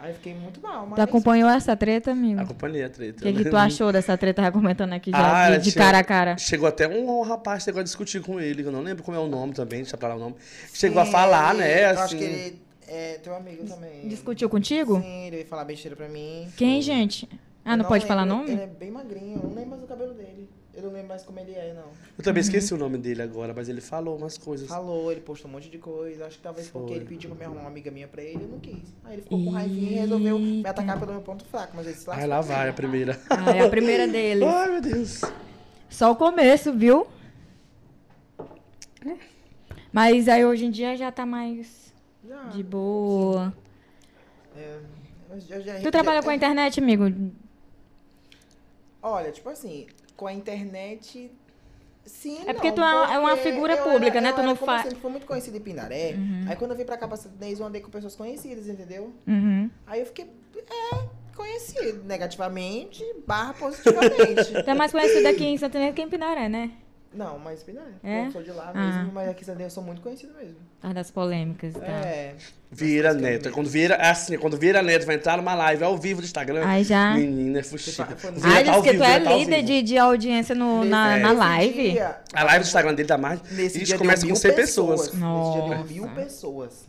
[0.00, 0.94] Aí fiquei muito mal, mas.
[0.96, 2.40] Tu acompanhou essa treta, amigo?
[2.40, 3.18] A companhia, a treta.
[3.18, 5.86] O que, que tu achou dessa treta já comentando aqui já, Ah, de, de chegou-
[5.86, 6.38] cara a cara?
[6.38, 9.16] Chegou até um, um rapaz chegou a discutir com ele, que eu não lembro como
[9.16, 10.36] é o nome também, deixa pra lá o nome.
[10.72, 11.84] Chegou a Sim, falar, ele- né?
[11.84, 14.06] Eu Assim, acho que ele é teu amigo também.
[14.08, 15.00] Discutiu contigo?
[15.00, 16.48] Sim, ele veio falar besteira pra mim.
[16.56, 17.28] Quem, gente?
[17.64, 18.50] Ah, Eu não, pode falar lembro, nome?
[18.52, 20.48] Ele é bem magrinho, eu não lembro mais do cabelo dele.
[20.78, 21.88] Eu não lembro mais como ele é, não.
[22.16, 22.46] Eu também Uhum.
[22.48, 24.68] esqueci o nome dele agora, mas ele falou umas coisas.
[24.68, 26.24] Falou, ele postou um monte de coisa.
[26.26, 26.96] Acho que talvez porque Foi.
[26.98, 28.78] ele pediu pra me arrumar uma amiga minha pra ele, eu não quis.
[29.04, 31.96] Aí ele ficou com raivinha e resolveu me atacar pelo meu ponto fraco, mas ele
[31.96, 32.22] se lascou.
[32.22, 33.18] Ai, lá vai a primeira.
[33.28, 34.44] Ah, é a primeira dele.
[34.44, 35.20] Ai, meu Deus.
[35.90, 37.08] Só o começo, viu?
[39.92, 41.92] Mas aí hoje em dia já tá mais
[42.26, 42.44] Já.
[42.44, 43.52] de boa.
[44.56, 44.78] É,
[45.40, 47.04] já- já- Tu trabalha já- com a internet, amigo?
[49.02, 49.86] Olha, tipo assim,
[50.18, 51.30] com a internet.
[52.04, 54.32] Sim, É porque não, tu é- é uma porque figura pública, era- né?
[54.32, 56.14] Tu não como fa- eu sempre fui muito conhecida em Pindaré.
[56.14, 56.44] Uhum.
[56.48, 59.12] Aí quando eu vim pra cá pra Santinês, eu andei com pessoas conhecidas, entendeu?
[59.26, 59.70] Uhum.
[59.86, 60.24] Aí eu fiquei,
[60.56, 64.52] é, conhecido, negativamente, barra positivamente.
[64.64, 66.70] Tu é mais conhecido aqui em Santo Inês que em Pinaré, né?
[67.14, 67.86] Não, mas Pindaré.
[68.04, 68.26] É?
[68.26, 68.78] Eu sou de lá Ah.
[68.86, 70.56] mesmo, mas aqui em Santinês eu sou muito conhecido mesmo.
[70.82, 71.88] Ah, das polêmicas e tal.
[71.88, 72.34] É.
[72.70, 73.50] Vira Neto.
[73.50, 76.66] Quando vira, é assim, quando vira Neto vai entrar numa live ao vivo do Instagram.
[76.66, 77.14] Aí já.
[77.14, 80.84] Menina, é Vira Ah, tá que tu é vira tá líder de, de audiência no,
[80.84, 81.90] na, Nesse- na live.
[81.92, 83.40] dia- A live do Instagram dele dá mais.
[83.50, 85.00] Nesse dia começa com mil 100 pessoas.
[85.12, 86.86] Nesse dia deu mil pessoas.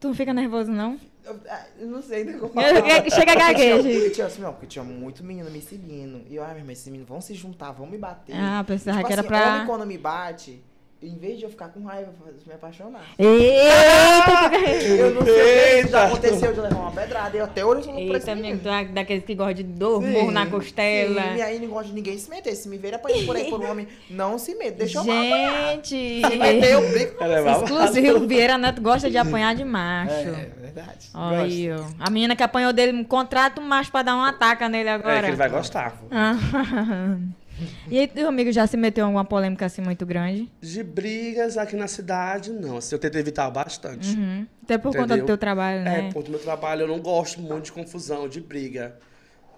[0.00, 0.98] Tu não fica nervoso, não?
[1.22, 2.52] Eu, ah, eu não sei nem como
[3.12, 3.82] Chega a gagueja.
[3.82, 6.22] Porque tinha, assim, não, porque tinha muito menino me seguindo.
[6.26, 8.34] E eu, ai, meu irmão, esses meninos vão se juntar, vão me bater.
[8.34, 9.54] Ah, pensava tipo que era assim, pra.
[9.54, 10.62] homem quando me bate,
[11.02, 13.02] em vez de eu ficar com raiva, eu me apaixonar.
[13.18, 14.50] Eita!
[15.00, 17.36] Eu não sei o que já aconteceu de levar uma pedrada.
[17.36, 20.46] Eu até hoje eu não Eita, amigo, é daqueles que gosta de dor, morro na
[20.46, 21.22] costela.
[21.22, 22.54] Sim, e aí não gosta de ninguém se meter.
[22.54, 24.78] Se me ver apanhando por aí por um homem, não se meta.
[24.78, 25.70] Deixa eu apanhar.
[25.72, 26.20] Gente!
[26.20, 26.82] Se meter, eu
[27.20, 27.52] Ela é.
[27.52, 30.12] Exclusivo, Vieira Neto gosta de apanhar de macho.
[30.12, 31.08] É, verdade.
[31.14, 31.82] Olha aí, ó.
[31.98, 35.20] A menina que apanhou dele, contrata um macho pra dar um ataque nele É agora.
[35.22, 35.96] que ele vai gostar.
[37.88, 40.50] E aí, teu amigo já se meteu em alguma polêmica assim muito grande?
[40.60, 42.78] De brigas aqui na cidade, não.
[42.78, 44.16] Assim, eu tento evitar bastante.
[44.16, 44.46] Uhum.
[44.62, 45.26] Até por conta do Entendeu?
[45.26, 45.98] teu trabalho, né?
[45.98, 48.96] É, por conta do meu trabalho, eu não gosto muito de confusão, de briga.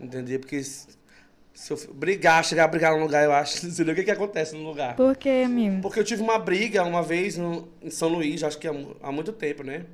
[0.00, 0.40] Entendeu?
[0.40, 4.04] Porque se, eu brigar, chegar a brigar num lugar, eu acho, não sei o que,
[4.04, 4.96] que acontece no lugar.
[4.96, 5.80] Por quê, amigo?
[5.82, 9.12] Porque eu tive uma briga uma vez no, em São Luís, acho que há, há
[9.12, 9.84] muito tempo, né?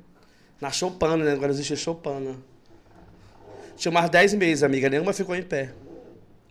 [0.59, 1.33] Na Chopana, né?
[1.33, 2.35] Agora existe Chopana.
[3.75, 5.71] Tinha umas 10 meses, amiga, nenhuma ficou em pé.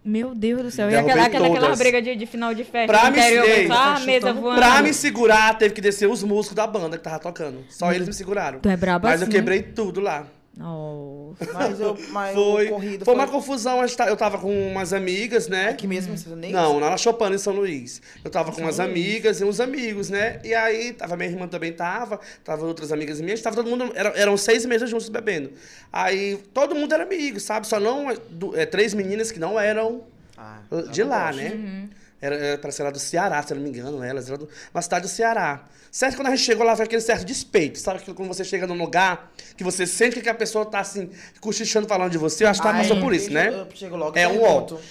[0.08, 0.90] Meu Deus do céu.
[0.90, 3.94] E aquela, aquela, briga de, de final de festa Pra me interior, ser- só a
[3.94, 4.56] Tá mesa voando.
[4.58, 7.62] Pra me segurar, teve que descer os músicos da banda que tava tocando.
[7.68, 8.58] Só eles me seguraram.
[8.60, 9.36] Tu é brabo Mas eu assim.
[9.36, 10.26] quebrei tudo lá.
[10.58, 11.46] Nossa.
[11.54, 13.78] Mas, eu, mas Foi, corrido foi uma confusão.
[13.96, 15.68] tá- Eu tava com umas amigas, né?
[15.68, 16.50] Aqui mesmo, você nem...
[16.52, 18.02] Não, lá na Chopin, em São Luís.
[18.24, 18.88] Eu tava com São umas Luís.
[18.90, 20.40] amigas e uns amigos, né?
[20.42, 24.10] E aí, tava minha irmã também tava, tava outras amigas minhas, tava todo mundo, era-
[24.16, 25.52] eram seis meses juntos bebendo.
[25.92, 27.64] Aí, todo mundo era amigo, sabe?
[27.66, 30.02] Só não, du- é, três meninas que não eram
[30.36, 30.58] Ah,
[30.90, 31.42] de não lá, gosto.
[31.42, 31.88] né?
[32.20, 34.48] Era, era, parece que era do Ceará, se eu não me engano, elas eram de
[34.74, 35.64] uma cidade do Ceará.
[35.90, 37.78] Certo, quando a gente chegou lá, foi aquele certo despeito.
[37.78, 41.86] Sabe quando você chega num lugar que você sente que a pessoa tá assim, cochichando
[41.88, 42.44] falando de você?
[42.44, 43.48] Eu acho que tá Aí, passou por isso, né?
[43.48, 44.40] Eu chego logo É um.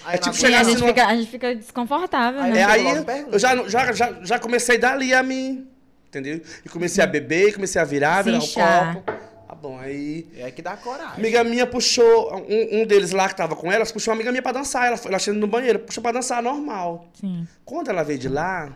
[0.05, 2.59] Aí É tipo chegar a, assim gente numa- fica, a gente fica desconfortável, Aí né?
[2.59, 2.85] É, aí
[3.31, 5.67] eu já, já, já, já comecei dali a me.
[6.07, 6.41] Entendeu?
[6.65, 9.16] E comecei a beber, comecei a virar, Se virar o copo.
[9.47, 10.27] Tá bom, aí.
[10.37, 11.15] É que dá coragem.
[11.19, 14.41] Amiga minha puxou, um, um deles lá que tava com elas, puxou uma amiga minha
[14.41, 14.87] pra dançar.
[14.87, 17.07] Ela, foi- ela chegou no banheiro, puxou pra dançar normal.
[17.13, 17.47] Sim.
[17.63, 18.75] Quando ela veio de lá,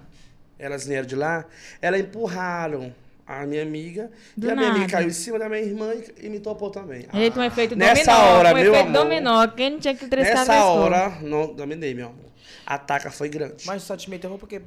[0.57, 1.43] elas vieram de lá,
[1.81, 2.95] elas empurraram
[3.27, 4.09] a minha amiga.
[4.37, 6.69] Do e a minha amiga caiu em cima da minha irmã e, e me topou
[6.69, 7.05] também.
[7.13, 8.37] Eita, um efeito Nessa dominó.
[8.37, 9.03] hora, um meu efeito amor.
[9.03, 9.47] dominó.
[9.49, 12.30] Quem não tinha que triscar Nessa hora, não dominei, meu amor.
[12.65, 13.65] A taca foi grande.
[13.65, 14.61] Mas só te meteu porque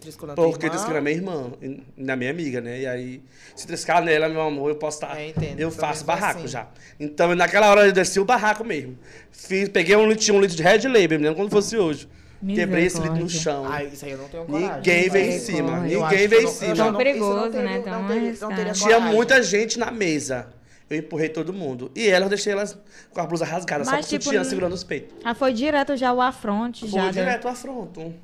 [0.00, 1.52] triscou na Porque triscou na minha irmã,
[1.96, 2.80] na minha amiga, né?
[2.80, 3.22] E aí,
[3.54, 5.18] se triscar nela, meu amor, eu posso estar.
[5.18, 5.60] É, entendo.
[5.60, 6.48] eu Também faço barraco assim.
[6.48, 6.68] já.
[6.98, 8.98] Então, naquela hora eu desci o barraco mesmo.
[9.30, 12.08] Fiz, peguei um litro, um litro de Red Label, me lembro como fosse hoje.
[12.54, 13.64] Quebrei esse litro no chão.
[13.66, 14.76] Ah, isso aí eu não tenho coragem.
[14.76, 15.80] Ninguém veio em cima.
[15.80, 16.76] Ninguém veio em cima.
[16.76, 17.78] Tão perigoso, né?
[17.80, 18.72] Tão.
[18.74, 20.48] Tinha muita gente na mesa.
[20.90, 21.90] Eu empurrei todo mundo.
[21.94, 22.78] E elas, eu deixei elas
[23.10, 25.16] com a blusa rasgada, só Mas, com o tipo, sutiã segurando os peitos.
[25.24, 27.06] Ah, foi direto já o afronte, Foi já.
[27.06, 27.12] né?
[27.12, 28.14] direto à afronto.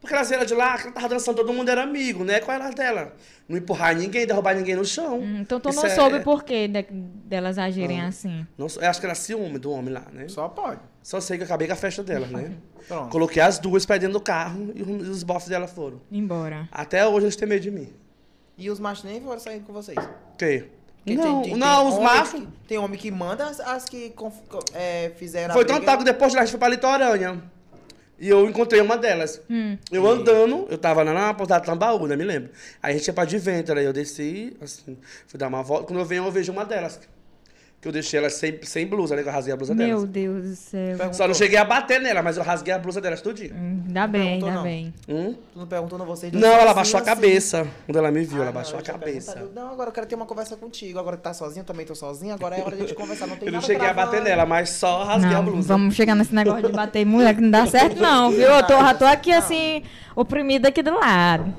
[0.00, 2.40] Porque elas eram de lá, que ela tava dançando, todo mundo era amigo, né?
[2.40, 3.14] Qual era a dela?
[3.48, 5.20] Não empurrar ninguém, derrubar ninguém no chão.
[5.20, 8.44] Hum, Então tu Isso não é- soube por que de- delas agirem assim.
[8.58, 10.26] Não sou- eu acho que era ciúme do homem lá, né?
[10.28, 10.80] Só pode.
[11.04, 12.52] Só sei que eu acabei com a festa dela, né?
[12.88, 13.10] Pronto.
[13.10, 16.00] Coloquei as duas pra dentro do carro e os bofs dela foram.
[16.10, 16.68] Embora.
[16.72, 17.88] Até hoje eles têm medo de mim.
[18.58, 19.96] E os machos nem foram sair com vocês.
[19.98, 20.66] O quê?
[21.04, 22.40] Porque Não, tem- tem- não, tem os machos.
[22.40, 24.14] que- tem homem que manda as, as que
[24.72, 27.42] é, fizeram Foi que depois de lá a gente foi pra Litorânea.
[28.20, 29.40] E eu encontrei uma delas.
[29.50, 29.76] Hum.
[29.90, 32.14] Eu andando, eu tava lá na portada de Tambaú, né?
[32.14, 32.50] Me lembro.
[32.80, 35.86] Aí a gente ia pra Adventure, aí eu desci, assim, fui dar uma volta.
[35.88, 37.00] Quando eu venho, eu vejo uma delas.
[37.82, 39.24] Que eu deixei ela sem, sem blusa, né?
[39.24, 40.04] Que eu rasguei a blusa Meu delas.
[40.08, 40.80] Deus do céu.
[40.96, 43.52] Perguntou- Só não cheguei a bater nela, mas eu rasguei a blusa delas tudinho.
[43.56, 44.62] Hum, Ainda bem, ainda não.
[44.62, 44.94] bem.
[45.08, 45.34] Hum?
[45.52, 46.32] Tu não perguntou não vocês?
[46.32, 47.10] Não, ela baixou a assim?
[47.10, 47.66] cabeça.
[47.84, 49.32] Quando ela me viu, Ah, ela não, baixou a cabeça.
[49.32, 50.96] perguntado, Não, agora eu quero ter uma conversa contigo.
[51.00, 52.32] Agora que tá sozinho, também tô sozinho.
[52.32, 53.26] Agora é hora de a gente conversar.
[53.26, 55.66] Não tem Eu não cheguei a bater nela, mas só rasguei a Não, blusa.
[55.66, 58.42] vamos chegar nesse negócio de bater mulher que não dá certo, não, viu?
[58.42, 59.82] Eu tô, já tô aqui assim,
[60.14, 61.52] oprimida aqui do lado.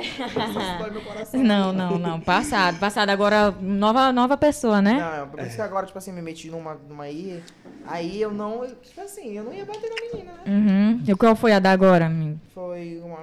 [0.00, 1.42] Isso dói meu coração.
[1.42, 2.20] Não, não, não.
[2.20, 2.78] Passado.
[2.78, 4.94] Passado agora, nova, nova pessoa, né?
[4.94, 7.42] Não, é por isso que agora, tipo assim, me meti numa, numa aí.
[7.86, 8.64] Aí eu não.
[8.64, 10.40] eu, Tipo assim, eu não ia bater na menina, né?
[10.46, 11.02] Uhum.
[11.06, 12.38] E qual foi a da agora, amigo?
[12.54, 13.20] Foi uma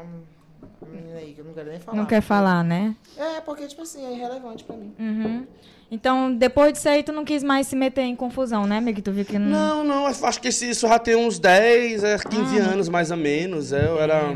[0.89, 1.97] menina aí que eu não quero nem falar.
[1.97, 2.95] Não quer falar, né?
[3.17, 4.93] É, porque, tipo assim, é irrelevante pra mim.
[4.99, 5.45] Uhum.
[5.91, 8.99] Então, depois disso aí, tu não quis mais se meter em confusão, né, amigo?
[8.99, 9.49] Tu viu que não...
[9.49, 12.63] Não, não, eu acho que esse- isso já tem uns 10, é, 15 Ah.
[12.63, 13.71] anos mais ou menos.
[13.71, 14.35] é, Eu era,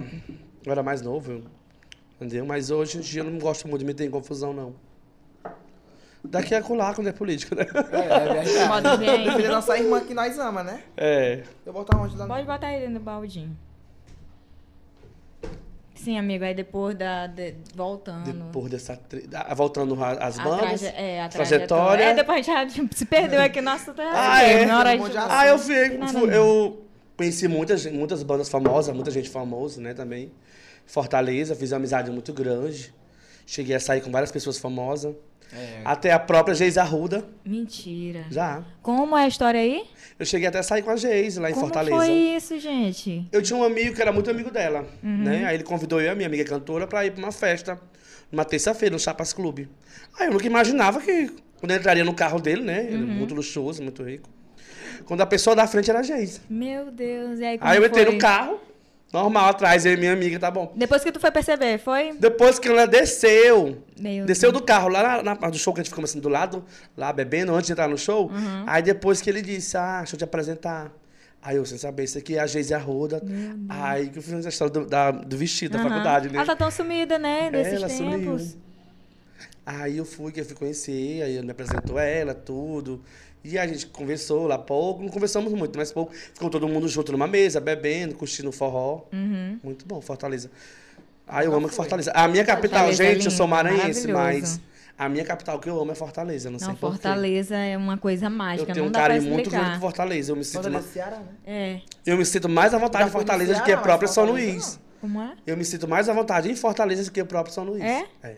[0.64, 1.44] eu era mais novo, eu-
[2.20, 2.46] entendeu?
[2.46, 4.74] Mas hoje em dia eu não gosto muito de meter em confusão, não.
[6.24, 7.66] Daqui a colar quando é político, né?
[7.92, 8.98] É, é Pode verdade.
[8.98, 9.24] vir aí.
[9.26, 10.82] Defender nossa irmã que nós ama, né?
[10.98, 11.44] É.
[11.66, 12.34] Eu vou botar onde lá no...
[12.34, 13.56] Pode botar aí dentro do baldinho.
[15.96, 17.28] Sim, amigo, aí depois da...
[17.28, 18.24] de- voltando...
[18.32, 18.96] Depois dessa.
[18.96, 20.80] tri- ah, Voltando a- às A bandas.
[20.82, 21.68] traje- é, a trajetória.
[21.68, 22.04] trajetória.
[22.04, 23.62] É, depois a gente já se perdeu aqui.
[23.62, 24.66] Nossa, tá Ah, é?
[24.66, 25.18] Na hora de...
[25.18, 25.74] Ah, eu vi.
[26.34, 26.84] Eu
[27.18, 30.32] conheci muitas, muitas bandas famosas, muita gente famosa, né, também.
[30.88, 32.94] Fortaleza, fiz uma amizade muito grande.
[33.46, 35.14] Cheguei a sair com várias pessoas famosas.
[35.54, 35.82] É.
[35.86, 38.26] Até a própria Geisa Arruda, Mentira.
[38.30, 38.66] já.
[38.82, 39.86] Como é a história aí?
[40.20, 41.96] Eu cheguei até a sair com a Geise lá em Como Fortaleza.
[41.96, 43.26] foi isso, gente?
[43.32, 45.24] Eu tinha um amigo que era muito amigo dela, Uhum.
[45.24, 45.46] né?
[45.46, 47.80] Aí ele convidou eu e a minha amiga cantora pra ir pra uma festa,
[48.30, 49.70] numa terça-feira, no Chapas Clube.
[50.20, 52.84] Aí eu nunca imaginava que, quando eu entraria no carro dele, né?
[52.86, 53.08] Ele Uhum.
[53.08, 54.30] muito luxuoso, muito rico.
[55.06, 56.42] Quando a pessoa da frente era a Geise.
[56.50, 58.14] Meu Deus, e aí como Aí eu entrei foi?
[58.16, 58.60] no carro,
[59.12, 60.72] normal, atrás, eu e minha amiga, tá bom.
[60.76, 62.14] Depois que tu foi perceber, foi?
[62.14, 65.84] Depois que ela desceu, Meu desceu do carro, lá na, na- do show que a
[65.84, 66.64] gente ficou assim do lado,
[66.96, 68.28] lá bebendo, antes de entrar no show.
[68.30, 68.64] Uhum.
[68.68, 70.92] Aí depois que ele disse, ah, deixa eu te apresentar.
[71.42, 73.22] Aí eu, sem saber, isso aqui é a Geise Arruda.
[73.70, 75.90] Aí que eu fiz a história do, da- do vestido da Aham.
[75.90, 76.36] faculdade, né?
[76.38, 77.50] Ela tá tão sumida, né?
[77.52, 78.42] Desses Ela tempos.
[78.42, 78.62] sumiu.
[79.66, 83.02] Aí eu fui, que eu fui conhecer, aí ele me apresentou ela, tudo.
[83.44, 86.14] E a gente conversou lá pouco, não conversamos muito, mas pouco.
[86.14, 89.04] Ficou todo mundo junto numa mesa, bebendo, curtindo forró.
[89.14, 89.60] Uhum.
[89.64, 90.52] Muito bom, Fortaleza.
[91.26, 91.76] Ah, eu Nunca amo fui.
[91.78, 92.12] Fortaleza.
[92.12, 94.60] A minha capital, Fortaleza é gente, eu sou maranhense, mas.
[95.00, 97.02] A minha capital que eu amo é Fortaleza, não, Não, sei por quê.
[97.04, 99.80] Fortaleza é uma coisa Eu mágica, tenho não um carinho muito grande por.
[99.82, 100.32] Fortaleza.
[100.32, 101.26] Eu me sinto, Fortaleza ma- Ceará, né?
[101.46, 104.80] É, eu me sinto mais à vontade em Fortaleza do que a própria São Luís.
[105.00, 105.34] como é?
[105.46, 107.84] Eu me sinto mais à vontade em Fortaleza do que o próprio São Luís.
[107.84, 108.06] É?
[108.24, 108.30] eu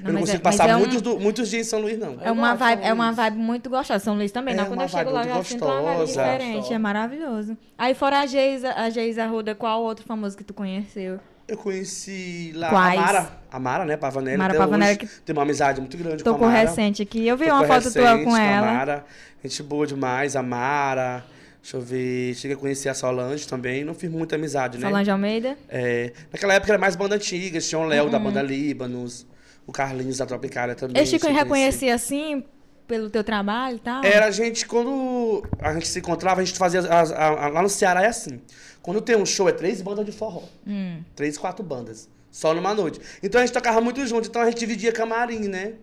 [0.00, 1.98] Não, não mas consigo é- passar é um- muitos, do- muitos dias em São Luís,
[1.98, 2.16] não.
[2.20, 4.02] É Eu uma, vibe, é uma vibe muito gostosa.
[4.04, 4.66] São Luís também, É não.
[4.66, 6.32] Quando uma eu chego vibe lá, eu muito já sinto uma vibe gostosa.
[6.38, 6.72] diferente.
[6.72, 7.58] É maravilhoso.
[7.76, 11.18] Aí, fora a Geisa, a Geisa Arruda, qual outro famoso que tu conheceu?
[11.46, 12.98] Eu conheci lá Quais?
[13.00, 13.30] a Mara.
[13.50, 13.96] A Mara, né?
[13.96, 14.36] Pavanelli.
[14.36, 15.10] Mara até Pavanelli, hoje.
[15.24, 16.60] Tem uma amizade muito grande Tô com com a Mara.
[16.68, 17.26] recente aqui.
[17.26, 18.66] Eu vi Tô uma com foto tua com a ela.
[18.66, 19.04] Mara.
[19.42, 20.36] Gente boa demais.
[20.36, 21.24] A Mara.
[21.62, 22.34] Deixa eu ver.
[22.34, 23.82] Cheguei a conhecer a Solange também.
[23.82, 24.86] Não fiz muita amizade, né?
[24.88, 25.56] Solange Almeida.
[25.70, 27.58] É, naquela época era mais banda antiga.
[27.60, 28.10] Tinha o Léo Uhum.
[28.10, 29.26] da banda Líbanos.
[29.68, 30.96] O Carlinhos da Tropicália também.
[30.96, 32.42] Eles te a reconhecia assim,
[32.86, 34.02] pelo teu trabalho e tal?
[34.02, 36.80] Era a gente, quando a gente se encontrava, a gente fazia.
[36.80, 38.40] as- a- a- lá no Ceará é assim.
[38.80, 40.44] Quando tem um show, é três bandas de forró.
[40.66, 41.02] Hum.
[41.14, 42.08] Três, quatro bandas.
[42.30, 42.98] Só numa noite.
[43.22, 45.74] Então a gente tocava muito junto, então a gente dividia camarim, né?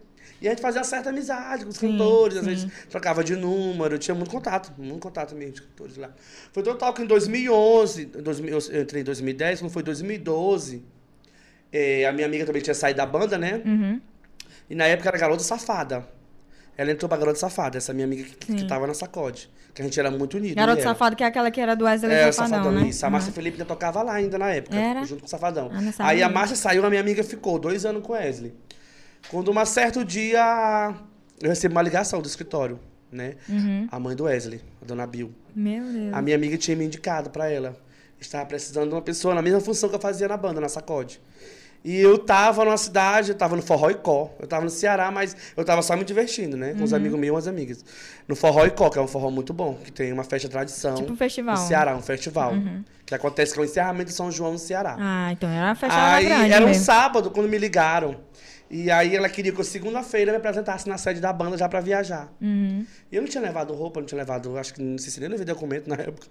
[0.42, 3.98] E a gente fazia certa amizade com os Sim, cantores, às vezes trocava de número,
[4.00, 6.10] tinha muito contato, muito contato mesmo de cantores lá.
[6.52, 10.84] Foi total que em 2011, 2000, eu entrei em 2010, quando foi 2012,
[11.78, 13.62] eh, a minha amiga também tinha saído da banda, né?
[13.66, 14.02] Uhum.
[14.70, 16.08] E na época era Garota Safada.
[16.78, 18.68] Ela entrou pra Garota Safada, essa minha amiga que, que Sim.
[18.68, 19.50] tava na sacode.
[19.74, 20.58] Que a gente era muito unido.
[20.58, 20.80] E ela.
[20.82, 22.88] Safado, que é aquela que era do Wesley É, o Safadão, Safadão, né?
[22.88, 23.06] isso.
[23.06, 25.04] A Márcia Felipe ainda tocava lá ainda na época, Era?
[25.04, 25.70] junto com o Safadão.
[26.00, 26.08] Ah.
[26.08, 28.54] Aí a Márcia saiu, a minha amiga ficou dois anos com o Wesley.
[29.30, 30.94] Quando um certo dia
[31.42, 32.80] eu recebi uma ligação do escritório,
[33.12, 33.36] né?
[33.50, 33.88] Uhum.
[33.92, 35.34] A mãe do Wesley, a dona Bill.
[35.54, 36.14] Meu Deus.
[36.14, 37.76] A minha amiga tinha me indicado pra ela.
[38.20, 41.20] Estava precisando de uma pessoa na mesma função que eu fazia na banda, na Sacode.
[41.88, 44.34] E eu tava numa cidade, eu tava no Forró Icó.
[44.40, 46.72] Eu tava no Ceará, mas eu tava só me divertindo, né?
[46.72, 46.84] Com Uhum.
[46.84, 47.86] os amigos meus e umas amigas.
[48.28, 50.96] No Forró Icó, que é um forró muito bom, que tem uma festa tradição.
[50.96, 51.56] Tipo um festival.
[51.56, 52.54] No Ceará, um festival.
[53.06, 54.98] Que acontece com o encerramento de São João no Ceará.
[55.00, 56.84] Ah, então era uma festa aí grande era um mesmo.
[56.84, 58.16] sábado quando me ligaram.
[58.68, 61.82] E aí ela queria que eu segunda-feira me apresentasse na sede da banda já pra
[61.82, 62.34] viajar.
[62.42, 62.84] Uhum.
[63.12, 65.30] E eu não tinha levado roupa, não tinha levado, acho que não sei se nem
[65.30, 66.26] levei documento na época.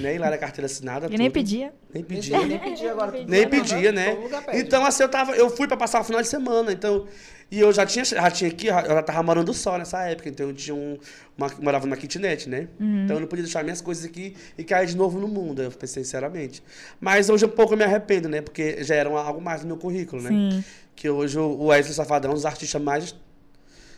[0.00, 1.06] Nem lá era carteira assinada.
[1.06, 1.34] E nem tudo.
[1.34, 1.72] pedia.
[1.92, 2.46] Nem Nem, pedia.
[2.46, 3.24] nem pedir agora.
[3.26, 4.16] Nem pedia, né?
[4.54, 5.32] Então, assim, eu tava.
[5.36, 7.06] Eu fui pra passar o final de semana, então.
[7.48, 10.48] E eu já tinha, já tinha aqui, eu já tava morando só nessa época, então
[10.48, 10.98] eu tinha um.
[11.38, 12.66] Uma, morava numa kitnet, né?
[12.80, 13.04] Uhum.
[13.04, 15.70] Então eu não podia deixar minhas coisas aqui e cair de novo no mundo, eu
[15.70, 16.60] pensei sinceramente.
[17.00, 18.40] Mas hoje um pouco eu me arrependo, né?
[18.40, 20.30] Porque já era algo mais no meu currículo, né?
[20.30, 20.64] Sim.
[20.96, 23.14] Que hoje o o Wesley Safadão é um dos artistas mais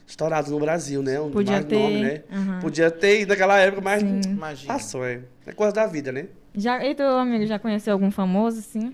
[0.09, 1.21] estourados no Brasil, né?
[1.21, 2.23] Um Podia mais ter, nome, né?
[2.33, 2.61] aham.
[2.61, 4.73] Podia ter ido naquela época, mas Imagina.
[4.73, 5.21] passou, é.
[5.47, 6.27] É coisa da vida, né?
[6.55, 8.93] Já, e teu amigo já conheceu algum famoso, assim?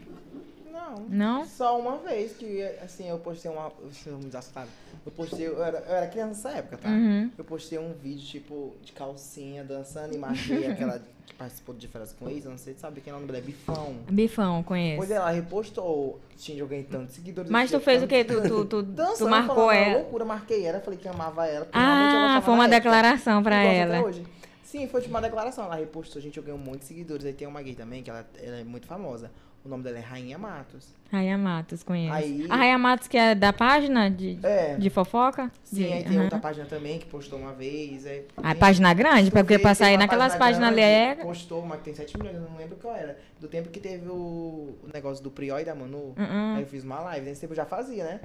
[1.00, 1.38] Não.
[1.38, 1.44] Não?
[1.46, 3.66] Só uma vez que, assim, eu postei uma.
[3.66, 4.68] Assim, vamos dizer, sabe?
[5.04, 5.46] Eu postei.
[5.46, 6.88] Eu era, eu era criança nessa época, tá?
[6.88, 7.30] Uhum.
[7.36, 12.12] Eu postei um vídeo, tipo, de calcinha, dançando e marquei aquela que participou de férias
[12.12, 13.94] com ex, não sei se sabe quem é o nome dela, é Bifão.
[14.10, 14.98] Bifão, conheço.
[14.98, 16.20] Pois é, ela repostou.
[16.36, 17.50] Tinha alguém tanto seguidores.
[17.50, 18.34] Mas tu fez o tinha quê?
[18.34, 19.98] Tu, tu, tu, Dançando, tu marcou falando, ela?
[19.98, 21.66] loucura, marquei ela, falei que amava ela.
[21.72, 22.90] Ah, gostava foi uma na época.
[22.90, 23.98] declaração pra ela.
[23.98, 24.26] até hoje.
[24.62, 25.64] Sim, foi tipo uma declaração.
[25.64, 27.24] Ela repostou, gente, eu ganhei um monte de seguidores.
[27.24, 29.30] Aí tem uma gay também, que ela, ela é muito famosa.
[29.64, 30.94] O nome dela é Rainha Matos.
[31.10, 32.12] Raia Matos, conheço.
[32.12, 34.74] Aí- A Raia Matos, que é da página de, É.
[34.76, 35.50] de fofoca?
[35.62, 36.24] Sim, De- aí tem aham.
[36.24, 38.04] outra página também que postou uma vez.
[38.04, 41.14] Aí, A Gente, página grande, porque pra sair uma naquelas página páginas ali é.
[41.14, 43.16] Postou uma que tem 7 milhões, eu não lembro qual era.
[43.40, 46.14] Do tempo que teve o, o negócio do Prió e da Manu.
[46.18, 46.54] Uhum.
[46.56, 48.20] Aí eu fiz uma live, nesse tempo eu já fazia, né?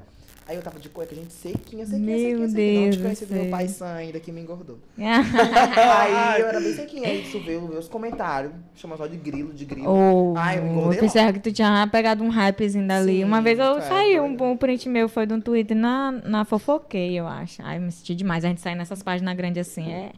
[0.49, 2.81] Aí eu tava de cueca, gente, sequinha, sequinha, Meu sequinha, sequinha.
[2.81, 3.51] Deus Não do te conheci do meu céu.
[3.51, 4.79] pai Sam ainda que me engordou.
[4.97, 9.53] Aí eu era bem sequinha, aí tu vê, vê os comentários, chama só de grilo,
[9.53, 9.88] de grilo.
[9.88, 13.17] Ou Ai, eu me eu engordei pensava que tu tinha pegado um hypezinho dali.
[13.17, 14.21] Sim, Uma vez eu é, saí, foi.
[14.21, 17.62] um, um print meu foi de um Twitter na, na Fofoquei, eu acho.
[17.62, 18.43] Ai, me senti demais.
[18.43, 20.12] A gente sair nessas páginas grandes assim, é.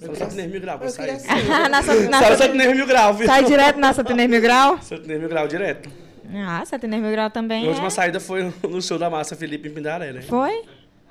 [0.00, 1.16] Só Santo Mil Grau, vou sair.
[3.24, 4.82] sai direto na Santinês Mil Grau?
[4.82, 5.88] Santo Mil Grau direto.
[6.34, 7.90] Ah, Santinês Mil Grau também Minha última é.
[7.90, 10.22] saída foi no show da Massa Felipe em Pindaré, né?
[10.22, 10.62] Foi?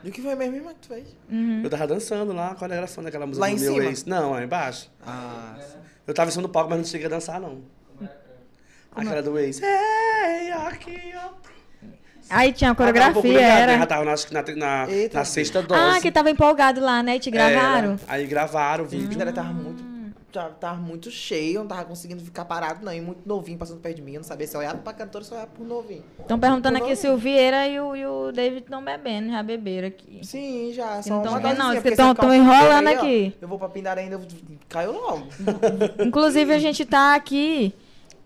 [0.04, 1.16] E o que foi mesmo, que tu fez?
[1.30, 1.62] Uhum.
[1.64, 3.86] Eu tava dançando lá, coreografando aquela música Lá do em meu cima?
[3.86, 4.06] ex.
[4.06, 4.90] Não, lá embaixo.
[5.06, 5.56] Ah,
[6.08, 7.62] Eu tava em cima do palco, mas não cheguei a dançar, não.
[8.96, 9.62] Aquela do ex.
[9.62, 11.30] Ei, aqui, ó.
[12.30, 13.62] Aí tinha a Ah, um coreografia, né?
[13.62, 13.78] era.
[13.78, 14.16] Já tava na,
[14.56, 15.98] na, na, sexta dose.
[15.98, 17.18] Ah, que tava empolgado lá, né?
[17.18, 17.92] E te gravaram?
[17.92, 18.00] Era.
[18.08, 19.10] Aí gravaram o o vídeo.
[19.10, 19.84] Pindaré tava muito,
[20.32, 22.94] tava, tava muito cheio, não tava conseguindo ficar parado, não.
[22.94, 25.28] E muito novinho passando perto de mim, eu não sabia se olhava pra cantora ou
[25.28, 26.04] se olhava pro novinho.
[26.20, 29.88] Estão perguntando aqui se o Vieira e o, e o David estão bebendo, já beberam
[29.88, 30.20] aqui.
[30.24, 30.98] Sim, já.
[30.98, 32.44] Que Só não tão uma não, dosezinha, que porque tão- se eu tão ficar um
[32.44, 33.34] enrolando aí, ó, aqui.
[33.42, 34.22] Eu vou pra Pindaré ainda, eu
[34.70, 35.28] caiu logo.
[36.06, 37.74] Inclusive, a gente tá aqui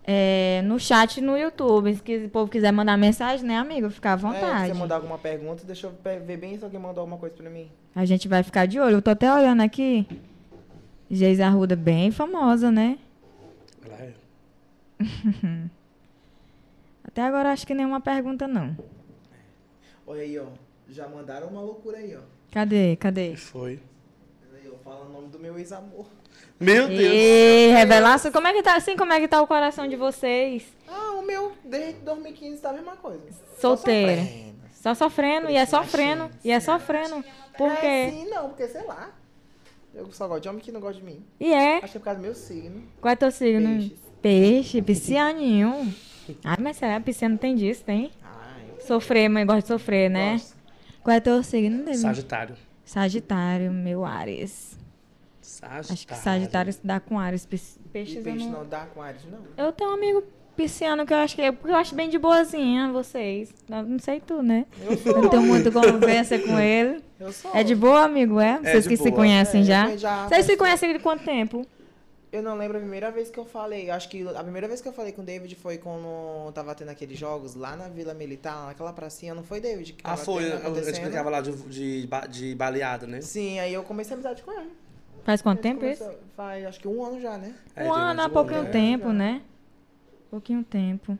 [0.04, 1.94] é, no chat no YouTube.
[1.94, 3.90] Se o povo quiser mandar mensagem, né, amigo?
[3.90, 4.68] Fica à É, se vontade.
[4.68, 7.68] você mandar alguma pergunta, deixa eu ver bem se alguém mandou alguma coisa pra mim.
[7.94, 8.96] A gente vai ficar de olho.
[8.98, 10.06] Eu tô até olhando aqui.
[11.10, 12.98] Geis Arruda, bem famosa, né?
[13.84, 14.12] Ela é.
[17.04, 18.76] Até agora acho que nenhuma pergunta, não.
[20.06, 20.46] Olha aí, ó.
[20.88, 22.20] Já mandaram uma loucura aí, ó.
[22.52, 22.96] Cadê?
[22.96, 23.32] Cadê?
[23.32, 23.80] E foi.
[24.54, 26.06] Aí, falo o nome do meu ex-amor.
[26.58, 27.00] Meu Deus.
[27.00, 28.96] E revelação, como é que tá assim?
[28.96, 30.64] Como é que tá o coração de vocês?
[30.88, 33.22] Ah, o meu, desde 2015, tá a mesma coisa.
[33.58, 34.22] Solteiro.
[34.22, 34.56] Só sofrendo.
[34.72, 37.24] Só sofrendo, e é sofrendo, e é sofrendo.
[37.58, 38.10] Por É, quê?
[38.12, 39.10] sim, não, porque sei lá.
[39.96, 41.24] Eu só gosto de homem que não gosta de mim.
[41.40, 41.78] E é?
[41.78, 42.82] Acho que é por causa do meu signo.
[43.00, 43.66] Qual é teu signo?
[43.66, 43.98] Peixes.
[44.20, 45.94] Peixe, piscianinho.
[46.44, 47.00] Ai, mas será?
[47.00, 48.10] Pisciano tem disso, tem?
[48.22, 50.32] Ai, Sofrer, mãe gosta de sofrer, né?
[50.32, 50.54] gosto.
[51.02, 51.98] Qual é teu signo, David?
[51.98, 52.56] Sagitário.
[52.84, 54.78] Sagitário, meu Ares.
[55.40, 55.92] Sagitário.
[55.92, 57.44] Acho que Sagitário dá com Ares.
[57.44, 58.52] E Peixes eu peixe não...
[58.52, 59.38] não dá com Ares, não.
[59.56, 60.22] Eu tenho um amigo
[60.56, 61.52] pisciano que eu acho que é...
[61.52, 63.52] Porque eu acho bem de boazinha, vocês.
[63.68, 64.66] Não sei tu, né?
[65.04, 67.02] Eu não tenho muita conversa com ele.
[67.20, 67.50] Eu sou.
[67.54, 68.58] É de boa, amigo, é?
[68.58, 69.14] Vocês de que se boa.
[69.16, 69.96] conhecem É, já?
[69.96, 71.64] já- Vocês se conhecem de quanto tempo?
[72.32, 73.88] Eu não lembro a primeira vez que eu falei.
[73.88, 76.90] Acho que a primeira vez que eu falei com o David foi quando tava tendo
[76.90, 79.34] aqueles jogos lá na Vila Militar, naquela pracinha.
[79.34, 79.92] Não foi, David?
[79.94, 80.44] Que Ah, foi.
[80.44, 83.20] tendo, Eu, eu explicava lá de, de, de baleado, né?
[83.22, 84.70] Sim, aí eu comecei a amizade com ele.
[85.24, 86.04] Faz quanto tempo isso?
[86.36, 87.54] Faz acho que um ano já, né?
[87.74, 88.70] É, um ano, há um ano, né?
[88.70, 89.12] tempo, Já.
[89.14, 89.40] né?
[90.30, 91.18] Pouquinho tempo.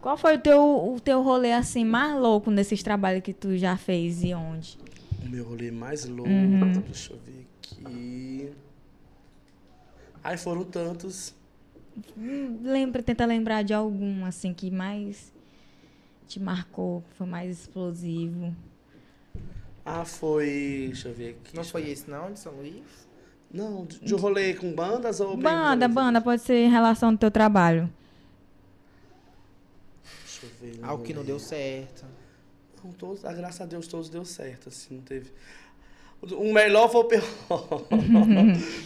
[0.00, 0.60] Qual foi o teu,
[0.94, 4.78] o teu rolê assim mais louco nesses trabalhos que tu já fez e onde?
[5.24, 6.82] O meu rolê mais louco, Uhum.
[6.86, 8.52] deixa eu ver aqui.
[10.22, 11.34] Ai, foram tantos.
[12.62, 15.32] Lembra, tenta lembrar de algum assim que mais
[16.26, 18.54] te marcou, que foi mais explosivo.
[19.86, 20.84] Ah, foi.
[20.88, 21.56] Deixa eu ver aqui.
[21.56, 23.03] Não foi esse, não, de São Luís?
[23.54, 25.36] Não, de, de rolê com bandas ou.
[25.36, 27.88] Banda, banda, pode ser em relação ao teu trabalho.
[30.24, 30.84] Deixa eu ver.
[30.84, 32.04] Algo que não deu certo.
[32.82, 35.30] Não, todos, ah, graças a Deus, todos deu certo, assim, não teve.
[36.20, 37.22] O melhor foi o pior.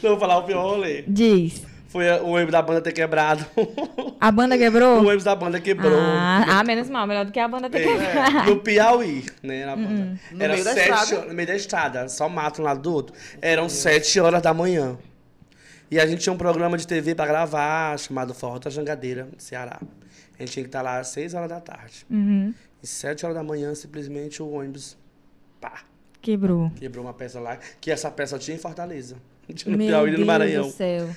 [0.03, 1.03] não vou falar o pior rolê.
[1.09, 1.65] Diz.
[1.89, 3.45] Foi a- o ônibus da banda ter quebrado.
[4.21, 4.99] A banda o quebrou?
[4.99, 5.93] ônibus da banda quebrou.
[5.99, 8.37] Ah, ah, menos mal, melhor do que a banda ter quebrado.
[8.39, 9.65] É, no Piauí, né?
[9.65, 10.19] Na banda.
[10.33, 11.17] No Era meio da sete estrada.
[11.17, 13.15] horas- no meio da estrada, só mato um lado do outro.
[13.41, 14.99] Eram sete horas da manhã.
[15.91, 19.41] E a gente tinha um programa de TV pra gravar, chamado Forró da Jangadeira, no
[19.41, 19.79] Ceará.
[20.39, 22.05] A gente tinha que estar lá às seis horas da tarde.
[22.11, 22.53] Uhum.
[22.83, 24.99] E sete horas da manhã, simplesmente, o ônibus,
[25.61, 25.81] pá,
[26.21, 26.71] Quebrou.
[26.77, 27.57] quebrou uma peça lá.
[27.81, 29.17] Que essa peça tinha em Fortaleza.
[29.55, 30.65] Tinha no Meu Piauí e Deus no Maranhão.
[30.67, 31.09] do céu.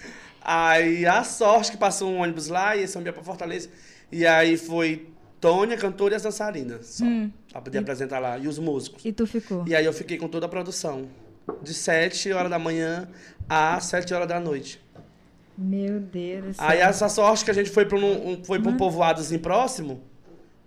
[0.43, 3.69] Aí a sorte que passou um ônibus lá e esse ônibus ia pra Fortaleza.
[4.12, 5.08] E aí foi
[5.39, 6.86] Tônia, cantora e as dançarinas.
[6.88, 7.06] Só.
[7.06, 7.32] Hum.
[7.51, 8.38] Pra poder apresentar lá.
[8.38, 9.04] E os músicos.
[9.06, 9.63] E tu ficou?
[9.67, 11.08] E aí eu fiquei com toda a produção.
[11.62, 13.08] De 7 horas da manhã
[13.49, 14.80] às 7 horas da noite.
[15.58, 16.65] Meu Deus do céu.
[16.67, 20.01] Aí essa sorte que a gente foi para um, um- foi pra um povoadozinho próximo,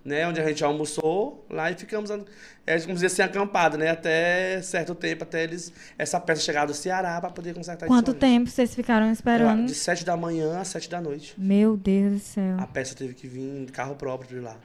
[0.05, 0.27] né?
[0.27, 3.89] Onde a gente almoçou lá e ficamos, é, vamos dizer assim, acampado, né?
[3.89, 8.47] Até certo tempo, até eles, essa peça chegar do Ceará para poder consertar Quanto tempo
[8.47, 9.65] vocês ficaram esperando?
[9.65, 11.33] De 7 da manhã às 7 da noite.
[11.35, 12.57] Meu Deus do céu.
[12.59, 14.55] A peça teve que vir de carro próprio de lá.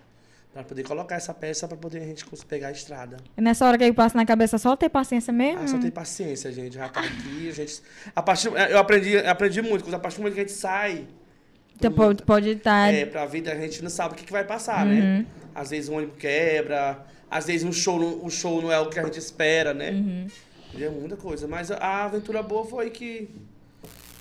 [0.53, 3.18] Pra poder colocar essa peça pra poder a gente pegar a estrada.
[3.37, 5.62] E nessa hora que passa na cabeça, só ter paciência mesmo?
[5.62, 6.74] Ah, só tem paciência, gente.
[6.74, 7.81] Já tá aqui, a gente.
[8.14, 11.07] A partir, eu aprendi, aprendi muito, a partir do momento que a gente sai
[11.81, 12.93] Tu pode, pode estar.
[12.93, 15.27] é, pra vida, a gente não sabe o que, que vai passar, né?
[15.55, 18.99] Às vezes um ônibus quebra, às vezes um show, o show não é o que
[18.99, 20.27] a gente espera, né?
[20.75, 21.49] E é muita coisa.
[21.49, 23.29] Mas a aventura boa foi que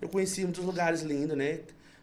[0.01, 1.59] eu conheci muitos lugares lindos, né?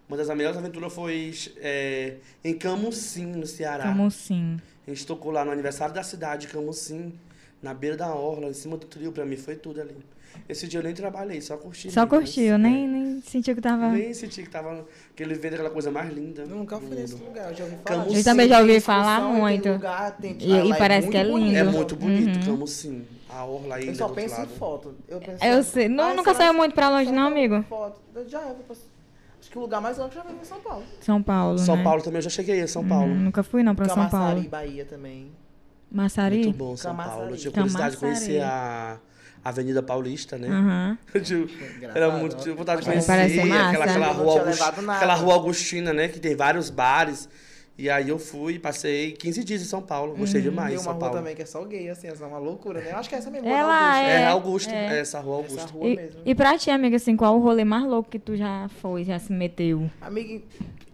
[0.09, 2.15] Uma das melhores aventuras foi é,
[2.45, 3.85] em Camusim, no Ceará.
[3.89, 4.61] Como assim?
[4.87, 7.13] A gente tocou lá no aniversário da cidade, Camusim,
[7.61, 9.11] na beira da orla, em cima do trio.
[9.11, 9.97] Pra mim foi tudo ali.
[10.49, 11.91] Esse dia eu nem trabalhei, só curti.
[11.91, 12.59] Só curtiu, é.
[12.59, 13.91] nem, nem sentiu que tava.
[13.91, 14.85] Nem senti que tava.
[15.15, 16.43] Que ele vende aquela coisa mais linda.
[16.43, 17.99] Eu nunca fui nesse lugar, eu já ouvi falar.
[17.99, 18.17] Camusim.
[18.19, 19.63] Eu também já ouvi falar muito.
[19.63, 21.57] Tem lugar, tem, E- ah, e lá parece que é lindo.
[21.57, 22.45] É muito bonito, Uhum.
[22.55, 23.05] Camusim.
[23.29, 24.95] A orla ainda Eu só penso em foto.
[25.09, 25.89] Eu, penso Eu sei.
[25.89, 27.63] Não, Ai, nunca saiu muito pra longe, não, amigo?
[27.69, 28.01] Foto.
[28.15, 28.77] Eu já eu vou pra-
[29.39, 30.85] Acho que o lugar mais longe que eu já vi foi São Paulo.
[31.01, 31.59] São Paulo.
[31.59, 31.85] São né?
[31.85, 33.13] Paulo também, eu já cheguei a São Paulo.
[33.13, 34.49] Hum, nunca fui, não, pra São Camaçari, Paulo.
[34.49, 35.31] Bahia também.
[35.91, 36.39] Massari?
[36.45, 37.17] Muito bom, São Camaçari.
[37.19, 37.31] Paulo.
[37.33, 38.99] Eu tinha curiosidade de conhecer a
[39.49, 40.49] Avenida Paulista, né?
[40.49, 40.99] Aham.
[41.15, 41.47] Eu tinha-
[41.95, 45.93] Era muito, tinha vontade de conhecer aquela, aquela, Eu não rua August- aquela rua Augustina,
[45.93, 46.09] né?
[46.09, 47.29] Que tem vários bares.
[47.79, 50.17] E aí eu fui, passei 15 dias em São Paulo.
[50.17, 51.17] Gostei demais Tem de uma São rua Paulo.
[51.19, 52.91] também que é só gay, assim, essa é uma loucura, né?
[52.93, 53.47] Eu acho que é essa mesmo.
[53.47, 54.99] Ela É, É, Augusto, é.
[54.99, 55.59] essa rua Augusto.
[55.59, 56.21] Essa rua E, mesmo.
[56.25, 59.19] e pra ti, amiga, assim, qual o rolê mais louco que tu já foi, já
[59.19, 59.91] se meteu?
[60.01, 60.41] Amiga,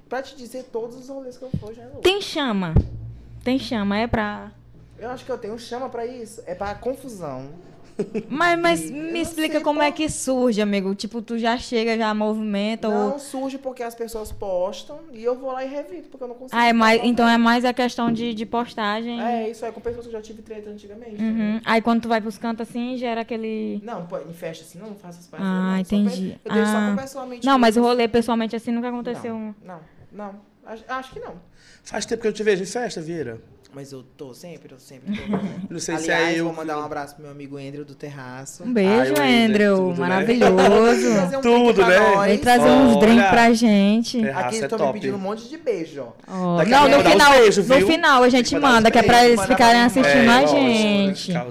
[0.09, 2.01] pra te dizer todos os rolês que eu fui, já é louco.
[2.01, 2.75] Tem chama.
[3.45, 4.51] Tem chama, é pra.
[4.99, 6.43] Eu acho que eu tenho chama pra isso.
[6.47, 7.49] É pra confusão.
[8.29, 10.95] Mas, mas me explica como qual- é que surge, amigo.
[10.95, 13.19] Tipo, tu já chega, já movimenta Não ou.
[13.19, 16.59] surge porque as pessoas postam e eu vou lá e revito, porque eu não consigo.
[16.59, 19.21] Ah, é mais, então é mais a questão de, de postagem.
[19.23, 21.23] É, isso é com pessoas que eu já tive treta antigamente.
[21.23, 21.61] Uhum.
[21.65, 23.81] Aí quando tu vai pros cantos assim, gera aquele.
[23.85, 25.47] Não, pô, em festa assim, não, não faço as partes.
[25.49, 25.79] Ah, não.
[25.79, 26.39] Entendi.
[26.43, 26.95] pe- Eu deixo Ah.
[26.97, 27.47] só pessoalmente.
[27.47, 29.35] Não, mas rolê pessoalmente assim nunca aconteceu.
[29.35, 29.81] Não, não,
[30.13, 30.35] não.
[30.65, 31.35] Acho, acho que não.
[31.85, 33.41] Faz tempo que eu te vejo em festa, Vieira.
[33.75, 35.23] Mas eu tô sempre, eu sempre tô.
[35.73, 36.45] Não sei Aliás, se é eu.
[36.45, 38.65] vou mandar um abraço pro meu amigo Andrew do Terraço.
[38.65, 39.77] Um beijo, Ai, Ender, Andrew.
[39.89, 40.01] tudo?
[40.01, 40.55] Maravilhoso.
[41.15, 41.99] Trazer um Tudo, né?
[41.99, 42.27] nós.
[42.27, 42.73] Vem trazer Olha.
[42.83, 44.21] uns drinks pra gente.
[44.21, 45.01] Terraço Aqui é eles estão me top.
[45.01, 46.59] pedindo um monte de beijo, ó.
[46.61, 49.77] A não, no final, beijos, no final a gente manda, que é pra eles ficarem
[49.77, 51.27] pra- assistindo É, a gente.
[51.29, 51.47] ficar-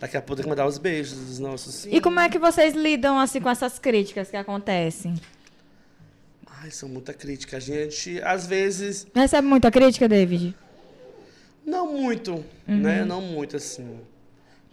[0.00, 1.86] Daqui a pouco tem que mandar os beijos dos nossos.
[1.86, 5.14] E como é que vocês lidam assim com essas críticas que acontecem?
[6.62, 7.56] Ai, são muita crítica.
[7.56, 10.54] A gente, às vezes, Recebe muita crítica, David?
[11.64, 12.32] Não muito,
[12.68, 12.76] Uhum.
[12.78, 13.04] né?
[13.04, 13.98] Não muito, assim.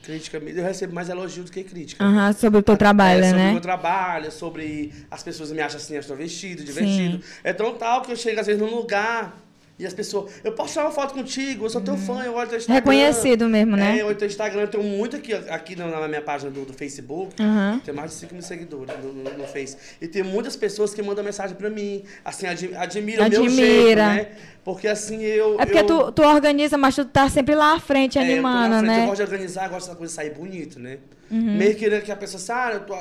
[0.04, 2.04] Crítica, eu recebo mais elogio do que crítica.
[2.04, 3.52] Aham, sobre o teu trabalho, é, sobre o né?
[3.52, 6.66] meu trabalho, sobre as pessoas me acham assim, eu estou vestido, Sim.
[6.66, 7.24] divertido.
[7.44, 9.38] É tão tal que eu chego às vezes num lugar
[9.82, 12.48] e as pessoas, eu posso tirar uma foto contigo, eu sou teu fã, eu olho
[12.48, 12.80] teu Instagram.
[12.80, 13.98] Reconhecido mesmo, né?
[13.98, 16.72] É, eu olho teu Instagram, eu tenho muito aqui, aqui na, minha página do, do
[16.72, 17.34] Facebook.
[17.42, 17.82] Aham.
[17.84, 19.76] Tem mais de 5 mil seguidores no, no, no Face.
[20.00, 23.66] E tem muitas pessoas que mandam mensagem pra mim, assim, admi- admiram o meu Admira.
[23.66, 24.28] jeito, né?
[24.64, 25.60] Porque assim, eu...
[25.60, 28.26] É porque eu, tu, tu organiza, mas tu tá sempre lá à frente é, eu
[28.26, 29.00] animando, frente, Eu né?
[29.00, 29.06] Uhum.
[29.08, 31.00] gosto de organizar, gosto dessa coisa sair bonito, né?
[31.32, 32.96] Meio querendo que a pessoa assim, ah, eu tô...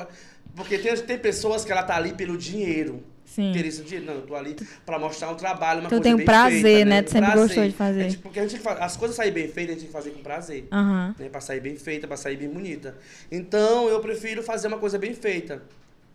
[0.57, 3.05] Porque tem, tem pessoas que ela tá ali pelo dinheiro.
[3.31, 3.53] Sim.
[3.53, 4.07] Ter esse dinheiro.
[4.07, 6.63] Não, eu tô ali pra mostrar um trabalho, uma Tu coisa tem um bem prazer,
[6.63, 7.03] feita, né?
[7.03, 7.47] Tu sempre prazer.
[7.47, 8.01] gostou de fazer.
[8.03, 9.93] É, tipo, porque a gente faz, as coisas saírem bem feitas, a gente tem que
[9.93, 10.67] fazer com prazer.
[10.73, 11.15] Aham.
[11.17, 11.29] Né?
[11.29, 12.97] Pra sair bem feita, pra sair bem bonita.
[13.31, 15.63] Então, eu prefiro fazer uma coisa bem feita.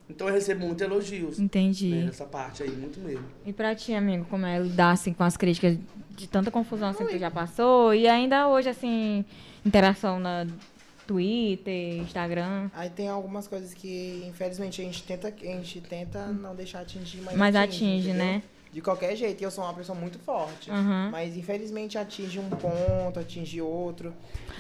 [0.09, 1.39] Então, eu recebo muitos elogios.
[1.39, 1.88] Entendi.
[1.89, 2.03] Né?
[2.03, 3.24] Nessa parte aí, muito mesmo.
[3.45, 5.78] E pra ti, amigo, como é lidar assim com as críticas
[6.11, 9.24] de tanta confusão assim que tu já passou e ainda hoje assim
[9.66, 10.45] interação na
[11.06, 12.70] Twitter, Instagram.
[12.74, 17.22] Aí tem algumas coisas que, infelizmente, a gente tenta, a gente tenta não deixar atingir,
[17.22, 18.26] mas, Mas atinge, entendeu?
[18.26, 18.43] né?
[18.74, 20.70] De qualquer jeito, e eu sou uma pessoa muito forte.
[20.70, 21.08] Aham.
[21.10, 24.14] Mas infelizmente atinge um ponto, atinge outro.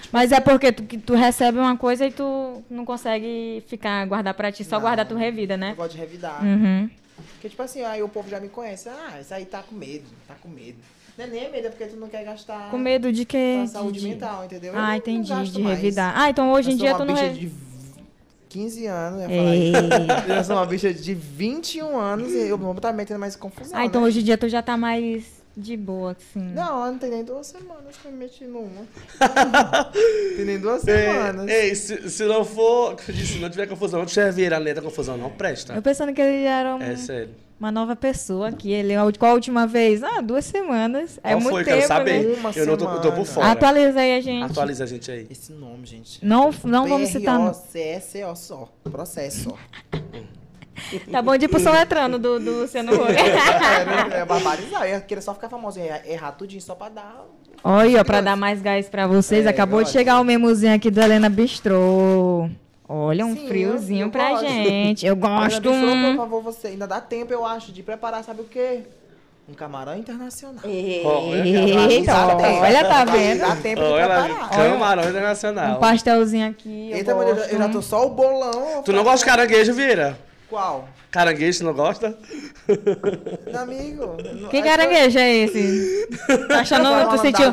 [0.09, 4.53] Mas é porque tu, tu recebe uma coisa e tu não consegue ficar guardar pra
[4.53, 4.83] ti, só Não.
[4.83, 5.73] guardar tu revida, Eu né?
[5.75, 6.41] gosto de revidar.
[6.45, 6.89] Uhum.
[7.33, 8.87] Porque, tipo assim, aí o povo já me conhece.
[8.87, 10.77] Ah, isso aí tá com medo, tá com medo.
[11.17, 13.63] Não é nem medo, é porque tu não quer gastar Com medo de quê?
[13.67, 14.73] saúde De- mental, entendeu?
[14.73, 15.79] Eu Ah, entendi, gasto de mais.
[15.79, 16.13] revidar.
[16.17, 17.33] Ah, então hoje em Eu sou dia uma tu não bicha re...
[17.39, 17.51] de
[18.49, 20.27] 15 anos, eu falar.
[20.37, 23.77] Eu sou uma bicha de 21 anos e eu não vou estar metendo mais confusão.
[23.77, 24.07] Ah, então né?
[24.07, 25.25] hoje em dia tu já tá mais
[25.57, 26.39] de boa, assim.
[26.53, 28.85] Não, não tem nem duas semanas que eu me meti numa.
[30.35, 31.47] tem nem duas Ei, semanas.
[31.47, 35.29] ei, se, se não for, se não tiver confusão, não tiver vieira neta confusão, não
[35.29, 35.73] presta.
[35.73, 37.29] Eu pensando que ele era um- É sério.
[37.59, 38.71] uma nova pessoa aqui.
[38.71, 40.03] Ele, qual a última vez?
[40.03, 41.17] Ah, duas semanas.
[41.23, 41.63] É Qual muito foi?
[41.63, 42.23] tempo, Quero saber.
[42.27, 42.35] né?
[42.37, 43.51] Uma eu não tô, eu tô por fora.
[43.51, 44.51] Atualiza aí a gente.
[44.51, 45.25] Atualiza a gente aí.
[45.29, 46.23] Esse nome, gente.
[46.25, 47.39] Não, não vamos citar.
[47.39, 47.53] não.
[47.53, 48.69] C-S-O só.
[48.83, 49.57] Processo só.
[51.11, 53.11] Tá bom de ir pro soletrando do, do Luciano Huck.
[53.11, 54.87] é, é barbarizar.
[54.87, 55.79] Eu queria só ficar famoso.
[55.79, 57.25] Errar, errar tudinho só pra dar.
[57.63, 61.01] Olha, pra dar mais gás pra vocês, É, acabou de chegar o memozinho aqui do
[61.01, 62.49] Helena Bistrô.
[62.87, 64.45] Olha, um Sim, friozinho eu- eu pra gosto.
[64.47, 65.05] gente.
[65.05, 65.61] Eu gosto.
[65.61, 66.67] Bistrô, por favor, você.
[66.67, 68.81] Ainda dá tempo, eu acho, de preparar, sabe o quê?
[69.49, 70.63] Um camarão internacional.
[70.65, 71.07] Eita,
[72.61, 73.39] olha, tá vendo?
[73.39, 74.49] Dá tempo de preparar.
[74.49, 75.77] Camarão Internacional.
[75.77, 76.89] Um pastelzinho aqui.
[76.91, 77.53] Eu Eita, mas eu já, gosto.
[77.53, 78.81] eu já tô só o bolão.
[78.83, 80.17] Tu não gosta de caranguejo, Vieira?
[80.49, 80.87] Qual?
[81.11, 82.17] Caranguejo, não gosta?
[83.59, 84.17] Amigo.
[84.49, 86.07] Que caranguejo é esse?
[86.47, 87.51] Tá achando da sentiu,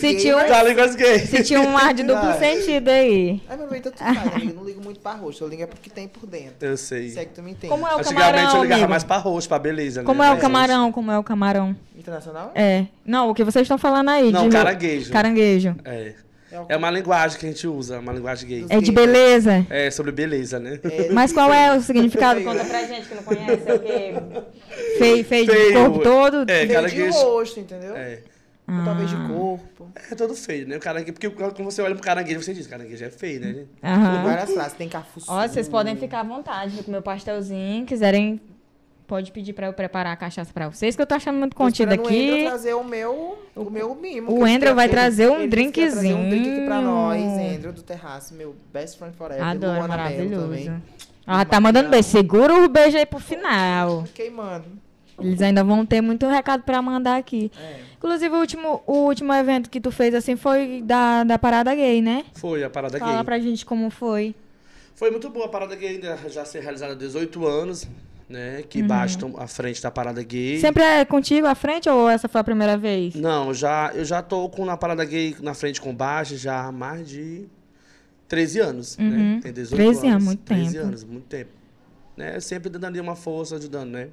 [0.00, 0.62] sentiu, Tá
[0.96, 1.18] gay.
[1.20, 2.38] sentiu um ar de duplo Ai.
[2.38, 3.40] sentido aí.
[3.48, 4.50] Ai, meu bem, tu sabe, amigo.
[4.50, 5.42] Eu não ligo muito pra roxo.
[5.44, 6.54] Eu ligo é porque tem por dentro.
[6.66, 7.08] Eu sei.
[7.10, 7.68] Se é que tu me entende.
[7.70, 8.90] Como é o Antigamente camarão, eu ligava amigo?
[8.90, 10.00] mais pra roxo, pra beleza.
[10.02, 10.06] né?
[10.06, 10.92] Como é o camarão?
[10.92, 11.74] Como é o camarão?
[11.96, 12.52] Internacional?
[12.54, 12.86] É.
[13.06, 14.30] Não, o que vocês estão falando aí.
[14.30, 15.10] Não, de- caranguejo.
[15.12, 15.76] Caranguejo.
[15.84, 16.14] É.
[16.68, 18.66] É É uma linguagem que a gente usa, uma linguagem gay.
[18.68, 19.66] É de beleza.
[19.70, 20.78] É sobre beleza, né?
[20.84, 22.42] é- Mas qual é o significado?
[22.42, 23.62] Conta pra gente que não conhece.
[23.68, 24.14] É o quê?
[24.98, 25.74] Feio, feio, de Feio.
[25.74, 26.42] corpo todo?
[26.42, 27.18] É, Feio de caranguejo.
[27.18, 27.96] rosto, entendeu?
[27.96, 28.20] É.
[28.66, 29.16] Ou talvez Ah.
[29.16, 29.88] de corpo.
[30.10, 30.76] É todo feio, né?
[30.76, 33.64] O caranguejo, porque quando você olha pro caranguejo, você diz, caranguejo é feio, né?
[33.82, 34.22] Aham.
[34.24, 34.72] Várias frases.
[34.72, 35.26] Tem cafuçu.
[35.30, 37.84] Ó, vocês podem ficar à vontade de comer o pastelzinho.
[37.84, 38.40] Quiserem,
[39.06, 41.92] pode pedir pra eu preparar a cachaça pra vocês, que eu tô achando muito contido
[41.92, 42.44] esperando O Andrew aqui.
[42.46, 44.32] trazer o meu, o meu mimo.
[44.32, 47.56] o quer- vai trazer um ia trazer Um drink aqui pra nós, drinkzinho.
[47.56, 49.44] Andrew do Terraço, meu best friend forever.
[49.44, 50.46] Adoro, Luana maravilhoso.
[50.46, 50.82] também.
[51.26, 52.08] Ah, tá mandando beijo.
[52.08, 54.04] Segura o beijo aí pro final.
[54.14, 54.64] Queimando.
[55.18, 57.50] Eles ainda vão ter muito recado pra mandar aqui.
[57.58, 57.76] É.
[57.96, 62.02] Inclusive, o último, o último evento que tu fez assim foi da, da parada gay,
[62.02, 62.24] né?
[62.34, 63.24] Foi a parada Fala gay.
[63.24, 64.34] pra gente como foi.
[64.96, 67.86] Foi muito boa a parada gay, ainda já ser realizada há 18 anos,
[68.28, 68.62] né?
[68.68, 70.58] Que bastam à frente da parada gay.
[70.60, 73.14] Sempre é contigo à frente ou essa foi a primeira vez?
[73.14, 76.72] Não, já, eu já tô com na parada gay na frente com baixo já há
[76.72, 77.46] mais de
[78.28, 79.10] 13 anos, Uhum.
[79.10, 79.40] né?
[79.42, 80.04] Tem 18 13 anos.
[80.12, 80.86] anos, muito 13 tempo.
[80.86, 81.50] anos, muito tempo.
[82.16, 82.40] Né?
[82.40, 84.08] Sempre dando ali uma força, ajudando, né?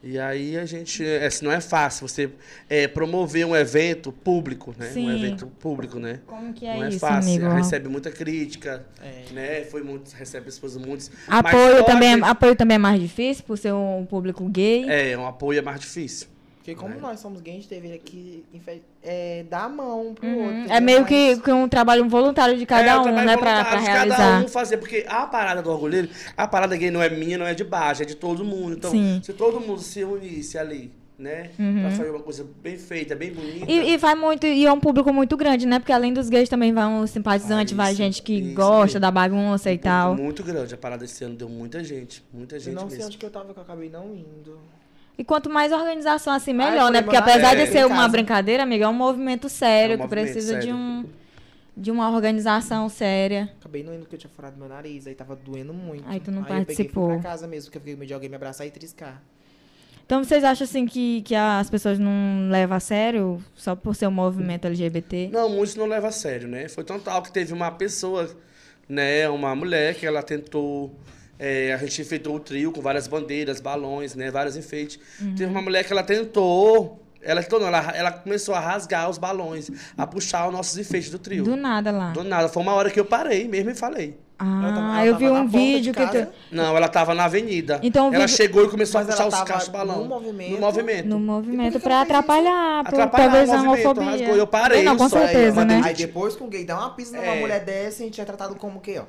[0.00, 2.30] E aí a gente, é, assim, não é fácil você
[2.70, 4.86] é, promover um evento público, né?
[4.92, 5.06] Sim.
[5.08, 6.20] Um evento público, né?
[6.24, 7.48] Como que é não é isso, fácil, amigo?
[7.52, 9.24] recebe muita crítica, É.
[9.32, 9.64] né?
[9.64, 11.10] Foi muito, recebe as coisas muitos.
[11.26, 14.88] Apoio Mas também, pode- apoio também é mais difícil por ser um público gay.
[14.88, 16.28] É, um apoio é mais difícil.
[16.68, 17.00] Porque como Né?
[17.00, 18.44] nós somos gays, a gente deveria que
[19.02, 20.34] é, dar a mão um pro Uhum.
[20.44, 20.54] outro.
[20.54, 20.82] É entendeu?
[20.82, 23.36] meio que, que um trabalho voluntário de cada É, um, né?
[23.38, 24.16] Pra, pra realizar.
[24.18, 27.46] Cada um fazer, porque a parada do orgulheiro, a parada gay não é minha, não
[27.46, 28.74] é de baixo, é de todo mundo.
[28.76, 29.18] Então, Sim.
[29.24, 31.50] se todo mundo se unisse ali, né?
[31.56, 33.64] Pra fazer uma coisa bem feita, bem bonita.
[33.64, 33.70] Uhum.
[33.70, 35.78] E, e vai muito, e é um público muito grande, né?
[35.78, 38.84] Porque além dos gays também vão os simpatizantes, Ah, vai isso, gente que isso gosta
[38.84, 39.00] mesmo.
[39.00, 40.14] da bagunça e Um tal.
[40.16, 40.74] Muito grande.
[40.74, 42.22] A parada esse ano deu muita gente.
[42.30, 43.06] Muita Eu gente não sei mesmo.
[43.06, 44.58] onde que eu tava, que eu acabei não indo.
[45.18, 47.02] E quanto mais organização assim, melhor, né?
[47.02, 50.04] Porque apesar é, de ser uma brincadeira, amiga, é um movimento sério É um que
[50.04, 50.76] movimento precisa de sério.
[50.76, 51.04] um
[51.76, 53.52] de uma organização séria.
[53.60, 56.04] Acabei não indo porque eu tinha furado meu nariz, aí tava doendo muito.
[56.08, 57.10] Aí tu não eu peguei e participou.
[57.10, 59.22] fui pra casa mesmo, porque eu fiquei com medo de alguém me abraçar e triscar.
[60.04, 64.06] Então vocês acham assim que, que as pessoas não levam a sério só por ser
[64.08, 65.28] um movimento LGBT?
[65.32, 66.68] Não, muitos não levam a sério, né?
[66.68, 68.28] Foi tão tal que teve uma pessoa,
[68.88, 69.28] né?
[69.28, 70.92] Uma mulher que ela tentou.
[71.38, 74.30] É, a gente enfeitou o trio com várias bandeiras, balões, né?
[74.30, 74.98] Vários enfeites.
[75.20, 75.34] Uhum.
[75.34, 77.02] Teve uma mulher que ela tentou.
[77.20, 81.10] Ela, tentou, não, ela, ela começou a rasgar os balões, a puxar os nossos enfeites
[81.10, 81.42] do trio.
[81.42, 82.12] Do nada lá.
[82.12, 82.48] Do nada.
[82.48, 84.16] Foi uma hora que eu parei mesmo e falei.
[84.40, 87.80] Ela tava- Ah, ela eu vi um vídeo que tu, Não, ela tava na avenida.
[87.82, 90.02] Então, ela vídeo- chegou e começou Mas a puxar os cachos de balão.
[90.02, 90.52] no movimento?
[90.52, 91.08] No movimento.
[91.08, 94.10] no movimento pra atrapalhar, por, Atrapalhar o talvez a movimento, homofobia.
[94.12, 94.36] rasgou.
[94.36, 95.80] Eu parei, Não, com eu só- certeza, aí, né?
[95.84, 97.40] Aí depois que um gay dá uma pisa numa É.
[97.40, 99.04] mulher dessa, a gente é tratado como o quê, ó?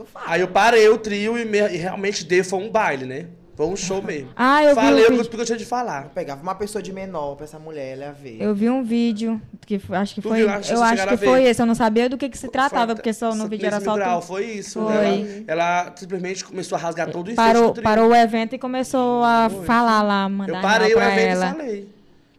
[0.00, 0.24] Que eu falo.
[0.28, 3.26] Aí eu parei o trio e, me- e realmente deu, foi um baile, né?
[3.56, 4.30] Foi um show mesmo.
[4.36, 5.28] Ah, eu vi Falei o o vídeo.
[5.30, 6.04] que eu tinha de falar.
[6.04, 8.36] Eu pegava uma pessoa de menor pra essa mulher, ela ia ver.
[8.40, 10.48] Eu vi um vídeo que acho que Tu foi, viu?
[10.48, 12.94] Acho eu acho que foi esse, eu não sabia do que que se tratava, Foi-
[12.94, 14.80] porque só no vídeo era só grau, tu- foi isso.
[14.80, 14.92] Foi.
[14.94, 15.44] né?
[15.46, 19.50] Ela, ela simplesmente começou a rasgar todo o parou, parou o evento e começou a
[19.50, 19.66] Foi.
[19.66, 21.46] falar lá, mandar Eu parei o evento ela.
[21.46, 21.88] e falei.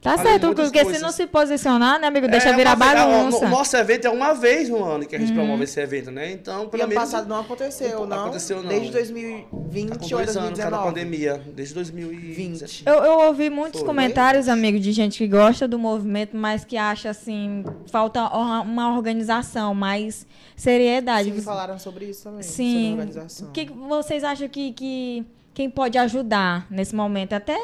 [0.02, 1.02] Tá Falei certo, porque se coisas.
[1.04, 3.45] não se posicionar, né, amigo, deixa É, virar uma bagunça.
[3.45, 5.36] O nosso evento é uma vez no ano que a gente Uhum.
[5.36, 6.32] promove esse evento, né?
[6.32, 7.04] Então, E pelo ano menos.
[7.04, 8.22] passado não aconteceu, não.
[8.22, 8.68] Aconteceu, não.
[8.70, 10.86] Desde Tá 2020 com ou dois anos, tá na 2019.
[10.88, 11.41] pandemia.
[11.54, 12.34] Desde 2020.
[12.36, 12.84] 20.
[12.88, 13.88] Eu, eu ouvi muitos Foi.
[13.88, 18.28] comentários, amigo, de gente que gosta do movimento, mas que acha assim, falta
[18.64, 20.26] uma organização, mais
[20.56, 21.32] seriedade.
[21.32, 22.41] Sim, falaram sobre isso também.
[22.41, 22.91] Sobre Sim.
[22.93, 23.49] organização.
[23.49, 25.24] O que que vocês acham que, que
[25.54, 27.34] quem pode ajudar nesse momento?
[27.34, 27.56] Até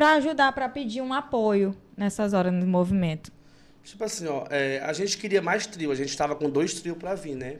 [0.00, 3.30] para ajudar, para pedir um apoio nessas horas no movimento.
[3.84, 5.90] Tipo assim, ó, é, a gente queria mais trio.
[5.90, 7.58] A gente tava com dois trios pra vir, né?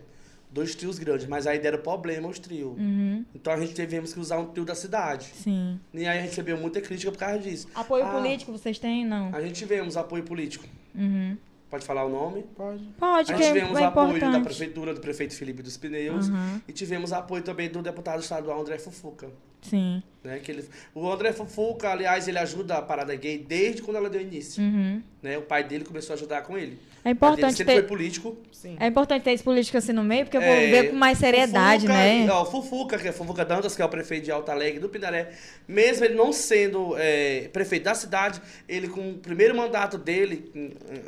[0.51, 2.79] Dois trios grandes, mas aí deram problema os trios.
[2.79, 5.27] Uhum, Então a gente tivemos que usar um trio da cidade.
[5.35, 5.79] sim.
[5.93, 7.69] E aí a gente recebeu muita crítica por causa disso.
[7.75, 9.05] Apoio Ah, político vocês têm?
[9.05, 9.35] Não.
[9.35, 10.65] A gente tivemos apoio político.
[10.95, 11.37] Uhum.
[11.69, 12.43] Pode falar o nome?
[12.57, 12.83] Pode.
[12.99, 14.45] Pode, a gente é, tivemos é apoio da importante.
[14.45, 16.29] prefeitura, do prefeito Felipe dos Pneus.
[16.29, 16.61] Uhum.
[16.67, 19.29] E tivemos apoio também do deputado estadual André Fufuca.
[19.63, 20.03] Sim.
[20.23, 24.11] Né, que ele, o André Fufuca, aliás, ele ajuda a parada gay desde quando ela
[24.11, 24.63] deu início.
[24.63, 25.03] Uhum.
[25.23, 25.39] Né?
[25.39, 26.79] O pai dele começou a ajudar com ele.
[27.03, 27.81] É dele importante sempre ter.
[27.81, 28.37] foi político.
[28.53, 28.77] Sim.
[28.79, 31.17] É importante ter esse político assim no meio, porque eu vou É, ver com mais
[31.17, 32.31] seriedade, Fufuca, né?
[32.31, 34.91] Ó, o Fufuca, que é Fufuca Dantas, que é o prefeito de Alto Alegre, do
[34.91, 35.31] Pindaré,
[35.67, 40.53] mesmo ele não sendo é, prefeito da cidade, ele com o primeiro mandato dele,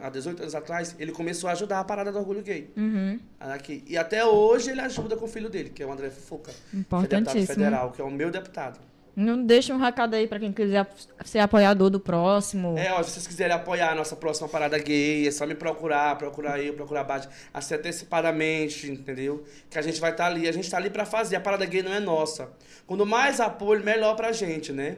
[0.00, 2.70] há 18 anos atrás, ele começou a ajudar a parada do orgulho gay.
[2.74, 3.20] Uhum.
[3.38, 3.84] Aqui.
[3.86, 6.50] E até hoje ele ajuda com o filho dele, que é o André Fufuca.
[6.52, 7.46] que é deputado Importantíssimo.
[7.54, 8.80] federal, que é o meu deputado.
[9.14, 10.86] Não deixa um recado aí pra quem quiser
[11.22, 12.78] ser apoiador do próximo.
[12.78, 16.16] É, ó, se vocês quiserem apoiar a nossa próxima parada gay, é só me procurar,
[16.16, 19.44] procurar eu, procurar a Bate, assim, antecipadamente, entendeu?
[19.68, 21.82] Que a gente vai estar ali, a gente tá ali pra fazer, a parada gay
[21.82, 22.48] não é nossa.
[22.86, 24.96] Quando mais apoio, melhor pra gente, né?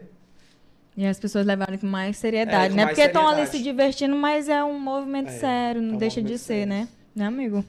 [0.96, 2.84] E as pessoas levarem com mais seriedade, É, com né?
[2.84, 5.98] mais Porque estão ali se divertindo, mas é um movimento É, sério, não é um
[5.98, 6.66] deixa de ser, sério.
[6.68, 6.88] né?
[7.16, 7.64] Né, amigo?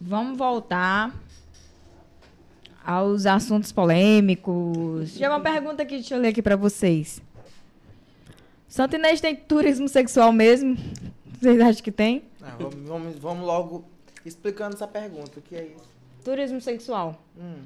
[0.00, 1.12] Vamos voltar
[2.86, 5.10] aos assuntos polêmicos.
[5.10, 7.20] Chega uma pergunta aqui, deixa eu ler aqui pra vocês.
[8.68, 10.76] Santo Inês tem turismo sexual mesmo?
[11.40, 12.22] Vocês acham que tem?
[12.40, 13.84] Ah, vamos, vamos, vamos logo
[14.24, 15.38] explicando essa pergunta.
[15.40, 15.84] O que é isso?
[16.24, 17.20] Turismo sexual.
[17.36, 17.56] Hum.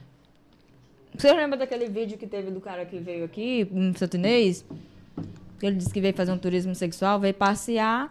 [1.16, 4.64] Você lembra daquele vídeo que teve do cara que veio aqui, um Santo Inês?
[5.60, 8.10] Ele disse que veio fazer um turismo sexual, veio passear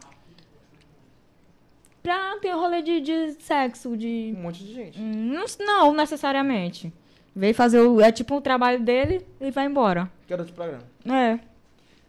[2.03, 4.33] pra ter um rolê de, de sexo, de...
[4.37, 4.99] Um monte de gente.
[4.99, 6.91] Hum, Não, não necessariamente.
[7.39, 8.01] Veio fazer o...
[8.01, 10.11] É tipo um trabalho dele e vai embora.
[10.27, 10.83] Quero outro programa.
[11.05, 11.39] É.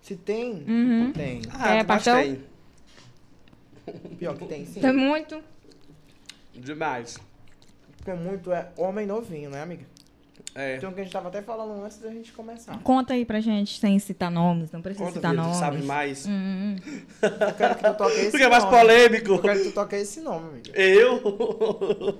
[0.02, 1.12] Se tem, Uhum.
[1.12, 1.42] tem.
[1.52, 2.16] Ah, É, pastel?
[2.16, 2.44] tem.
[4.18, 4.80] Pior que tem, sim.
[4.80, 5.40] Tem muito.
[6.52, 7.16] Demais.
[7.96, 9.84] Porque muito é homem novinho, né, amiga?
[10.54, 10.78] É.
[10.78, 12.76] Tem um que a gente tava até falando antes da gente começar.
[12.82, 14.70] Conta aí pra gente, sem citar nomes.
[14.72, 15.60] Não precisa Conta, citar filho, tu nomes.
[15.60, 16.26] sabe mais.
[16.26, 16.76] Hum,
[17.22, 18.76] Eu quero que tu toque esse Porque é mais nome.
[18.76, 19.30] polêmico.
[19.32, 20.70] Eu quero que tu toque esse nome, amiga.
[20.80, 22.18] Eu?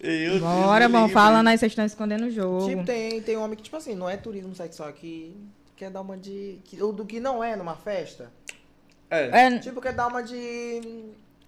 [0.00, 0.40] Eu.
[0.40, 1.12] Bora, livre.
[1.12, 2.68] falando aí, vocês estão escondendo o jogo.
[2.68, 5.34] Tipo, tem, tem homem que, tipo assim, não é turismo sexual que
[5.76, 6.58] quer dar uma de.
[6.64, 8.30] Que, ou do que não é numa festa.
[9.10, 9.46] É.
[9.46, 10.80] É, Tipo, quer dar uma de.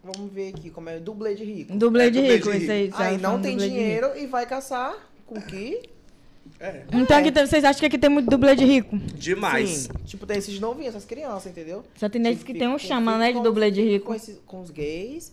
[0.03, 1.77] Vamos ver aqui, como é dublê de rico.
[1.77, 2.91] dublê É, de dublê rico, de isso aí.
[2.95, 3.63] Aí não tem rico.
[3.69, 4.95] dinheiro e vai caçar
[5.29, 5.83] com que
[6.61, 8.97] É, Então aqui tem- vocês acham que aqui tem muito dublê de rico?
[8.97, 9.69] demais.
[9.71, 9.89] Sim.
[10.07, 11.85] Tipo, tem esses novinhos, essas crianças, entendeu?
[11.97, 14.07] Só tem desses Tipo, que tem um chama, né, de dublê de rico.
[14.07, 15.33] Com, esses- com os gays,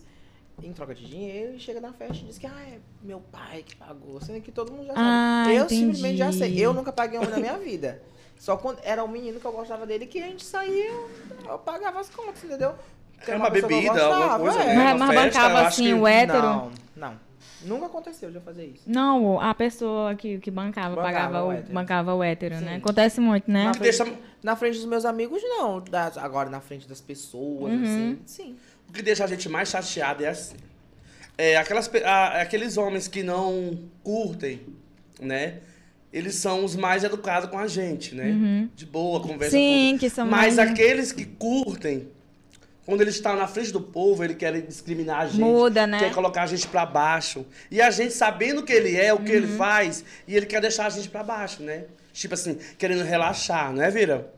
[0.62, 3.64] em troca de dinheiro, e chega na festa e diz que, ah, é meu pai
[3.66, 4.20] que pagou.
[4.20, 5.00] Sendo que todo mundo já sabe.
[5.04, 5.80] Ah, eu entendi.
[5.80, 6.58] simplesmente já sei.
[6.64, 8.00] Eu nunca paguei homem na minha vida.
[8.38, 11.08] Só quando era um menino que eu gostava dele, que a gente saía, eu,
[11.48, 12.74] eu pagava as contas, entendeu?
[13.16, 14.66] Porque É era uma pessoa que eu bebida, alguma gostava, coisa, é.
[14.66, 14.74] né?
[14.84, 16.42] Mas, uma mas festa, bancava eu acho assim que- o hétero?
[16.42, 17.26] Não, não.
[17.64, 18.82] Nunca aconteceu de eu fazer isso.
[18.86, 21.72] Não, a pessoa que, que bancava, Bancava pagava o o, hétero.
[21.74, 22.72] bancava o hétero, né?
[22.72, 22.76] Sim.
[22.78, 23.64] Acontece muito, né?
[23.64, 25.80] Na que frente, deixa- na frente dos meus amigos, não.
[25.80, 28.56] Das- agora, na frente das pessoas, assim, sim.
[28.88, 30.56] O que deixa a gente mais chateado é assim.
[31.38, 34.60] É, aquelas, a- aqueles homens que não curtem,
[35.20, 35.58] né?
[36.12, 38.68] Eles são os mais educados com a gente, né?
[38.74, 39.62] De boa, conversa Uhum.
[39.62, 42.08] Sim, com- que são Mas mais- aqueles que curtem,
[42.86, 45.40] quando eles estão na frente do povo, eles querem discriminar a gente.
[45.40, 45.98] Muda, né?
[45.98, 47.44] Quer colocar a gente pra baixo.
[47.70, 49.36] E a gente sabendo o que ele é, o que Uhum.
[49.38, 51.84] ele faz, e ele quer deixar a gente pra baixo, né?
[52.12, 54.32] Tipo assim, querendo relaxar, não é, Vira?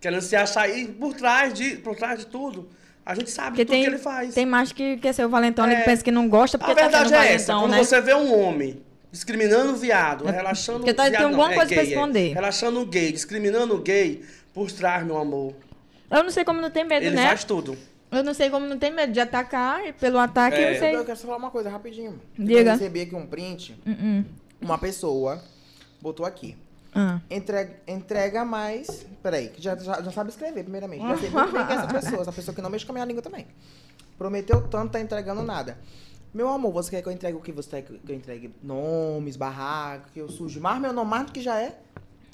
[0.00, 0.68] Querendo se achar.
[0.68, 2.68] E por trás de, por trás de tudo,
[3.04, 4.34] a gente sabe Porque tudo tem, que ele faz.
[4.34, 5.80] tem macho que quer ser o valentão É.
[5.82, 7.52] e pensa que não gosta porque a tá verdade sendo é essa.
[7.52, 7.84] valentão, Quando né?
[7.84, 8.80] você vê um homem
[9.12, 12.32] discriminando o viado, relaxando tá- o tem viado, alguma não, coisa pra gay, esconder.
[12.34, 14.22] Relaxando o gay, discriminando o gay,
[14.54, 15.54] por trás, meu amor.
[16.10, 17.26] Eu não sei como não tem medo, Ele né?
[17.28, 17.76] faz tudo.
[18.10, 20.74] Eu não sei como não tem medo de atacar e pelo ataque É.
[20.74, 20.96] eu sei.
[20.96, 22.20] Eu quero só falar uma coisa rapidinho.
[22.38, 22.60] Diga.
[22.60, 24.24] Eu recebi aqui um print, Uh-uh.
[24.60, 25.40] uma pessoa
[26.00, 26.56] botou aqui.
[26.92, 27.20] Ah.
[27.30, 29.06] Entrega, entrega mais.
[29.22, 31.02] Peraí, que já, já, já sabe escrever, primeiramente.
[31.06, 32.94] Já sei muito bem que é essa pessoa, essa pessoa que não mexe com a
[32.94, 33.46] minha língua também.
[34.18, 35.78] Prometeu tanto, tá entregando nada.
[36.34, 37.52] Meu amor, você quer que eu entregue o que?
[37.52, 41.32] Você quer que eu entregue nomes, barracos, que eu suje mais meu nome mais do
[41.32, 41.76] que já é?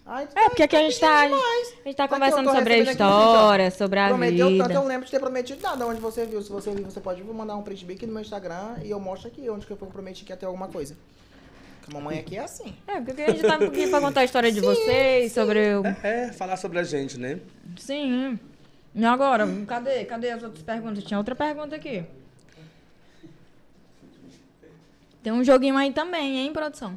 [0.08, 1.74] Ai, É, porque aqui a gente tá, a demais.
[1.84, 4.74] gente tá conversando sobre a recebendo aqui história, sobre a Prometeu tanto, eu vida.
[4.74, 5.84] não lembro de ter prometido nada.
[5.84, 6.40] Onde você viu?
[6.40, 9.26] Se você viu, você pode mandar um print aqui no meu Instagram e eu mostro
[9.28, 10.96] aqui onde que eu prometi que ia ter alguma coisa.
[11.80, 12.72] Porque a mamãe aqui é assim.
[12.86, 15.82] É, porque a gente tá aqui pra contar a história de vocês, sobre o...
[16.04, 17.40] É, falar sobre a gente, né?
[17.76, 18.38] Sim.
[18.94, 20.04] E agora, cadê?
[20.04, 21.02] Cadê as outras perguntas?
[21.02, 22.04] Tinha outra pergunta aqui.
[25.22, 26.96] Tem um joguinho aí também, hein, produção?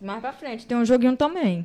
[0.00, 1.64] Mais pra frente, tem um joguinho também.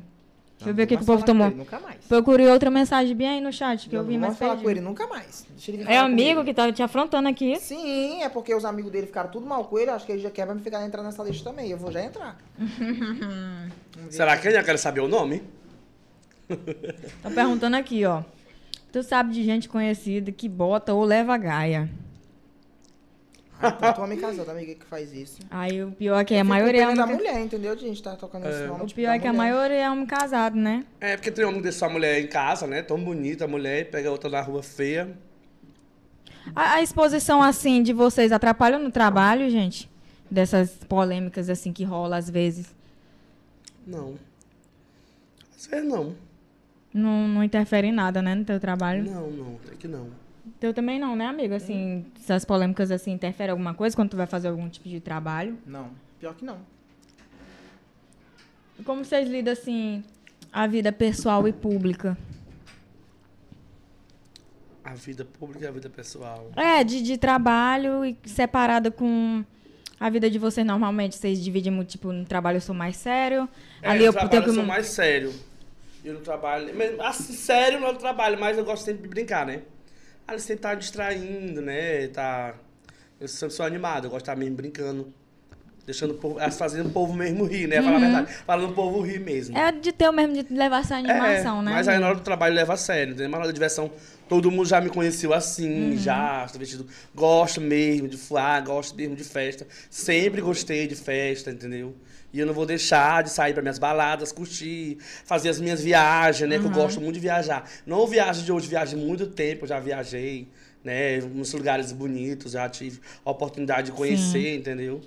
[0.58, 1.50] Deixa eu ver o que, que o povo tomou.
[1.50, 2.04] Nunca mais.
[2.06, 4.62] Procure outra mensagem bem aí no chat, que eu não vi vou mais falar com
[4.62, 4.84] ele perdido.
[4.84, 5.46] nunca mais.
[5.50, 7.56] Deixa ele É amigo que tá te afrontando aqui.
[7.60, 9.90] Sim, é porque os amigos dele ficaram tudo mal com ele.
[9.90, 11.70] Acho que ele já quer me ficar entrar nessa lista também.
[11.70, 12.36] Eu vou já entrar.
[14.10, 15.42] Será que ele já quer saber o nome?
[17.22, 18.22] Tá perguntando aqui, ó.
[18.90, 21.88] Tu sabe de gente conhecida que bota ou leva gaia.
[23.60, 25.40] Ah, tu me casou, da amiga que faz isso.
[25.50, 26.96] Aí o pior é que a Fico maioria é homem...
[26.96, 27.74] da mulher, entendeu?
[27.74, 28.82] De gente tá tocando esse nome.
[28.82, 30.84] O tipo, pior é que a maioria é homem casado, né?
[31.00, 32.82] É, porque tem homem que deixa sua mulher em casa, né?
[32.82, 35.12] Tão bonita a mulher, pega outra na rua feia.
[36.54, 39.90] A, a exposição, assim, de vocês atrapalha no trabalho, gente?
[40.30, 42.74] Dessas polêmicas, assim, que rola às vezes.
[43.86, 44.14] Não.
[45.56, 46.14] Às vezes não.
[46.94, 49.04] Não, não interfere em nada, né, no teu trabalho?
[49.04, 50.08] Não, não, tem que não.
[50.60, 51.54] Teu também não, né, amigo?
[51.54, 55.00] Assim, essas polêmicas, assim, interferem em alguma coisa quando tu vai fazer algum tipo de
[55.00, 55.56] trabalho?
[55.64, 56.58] Não, pior que não.
[58.84, 60.02] Como vocês lidam, assim,
[60.52, 62.18] a vida pessoal e pública?
[64.82, 66.50] A vida pública e a vida pessoal.
[66.56, 69.44] É, de, de trabalho e separada com
[70.00, 71.16] a vida de vocês normalmente.
[71.16, 73.48] Vocês dividem muito, tipo, no trabalho eu sou mais sério.
[73.82, 75.34] É, ali no eu trabalho eu sou mais sério.
[76.04, 76.72] Eu não trabalho.
[76.74, 79.62] mas, Assim, sério não trabalho, mas eu gosto sempre de brincar, né?
[80.28, 82.06] Ali sempre tá distraindo, né?
[82.08, 82.54] Tá.
[83.20, 85.12] Eu sempre sou animado, eu gosto de estar mesmo brincando.
[85.86, 86.38] Deixando o povo.
[86.38, 87.80] ah, Fazendo o povo mesmo rir, né?
[87.80, 88.32] Falar a verdade.
[88.46, 89.56] Falando o povo rir mesmo.
[89.56, 91.70] É de ter o mesmo de levar essa animação, É, né?
[91.72, 93.30] Mas aí na hora do trabalho leva a sério, entendeu?
[93.30, 93.90] Mas na hora da diversão,
[94.28, 95.96] todo mundo já me conheceu assim, Uhum.
[95.96, 96.86] já, estou vestido.
[97.14, 99.66] Gosto mesmo de fuar, gosto mesmo de festa.
[99.88, 101.94] Sempre gostei de festa, entendeu?
[102.32, 106.48] E eu não vou deixar de sair para minhas baladas, curtir, fazer as minhas viagens,
[106.48, 106.58] né?
[106.58, 106.70] Que Uhum.
[106.72, 107.68] eu gosto muito de viajar.
[107.86, 110.46] Não viagem de hoje, de muito tempo, já viajei,
[110.84, 111.18] né?
[111.18, 115.00] Nos lugares bonitos, já tive a oportunidade de conhecer, entendeu?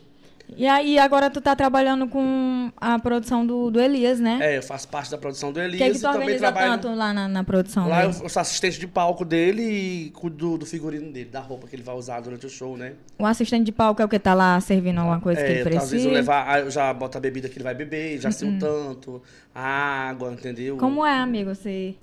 [0.55, 4.37] E aí, agora tu tá trabalhando com a produção do, do Elias, né?
[4.41, 6.51] É, eu faço parte da produção do Elias que, é que e tu também organiza
[6.51, 6.81] trabalho.
[6.81, 8.23] tanto lá na, na produção Lá eu, dele?
[8.25, 11.83] eu sou assistente de palco dele e cuido do figurino dele, da roupa que ele
[11.83, 12.93] vai usar durante o show, né?
[13.17, 15.63] O assistente de palco é o que tá lá servindo alguma coisa que ele É,
[15.63, 15.83] precisa?
[15.85, 18.49] às vezes eu levar, eu já boto a bebida que ele vai beber, já sei
[18.49, 19.21] o tanto,
[19.55, 19.61] a
[20.09, 20.75] água, entendeu?
[20.77, 21.95] Como é, amigo, você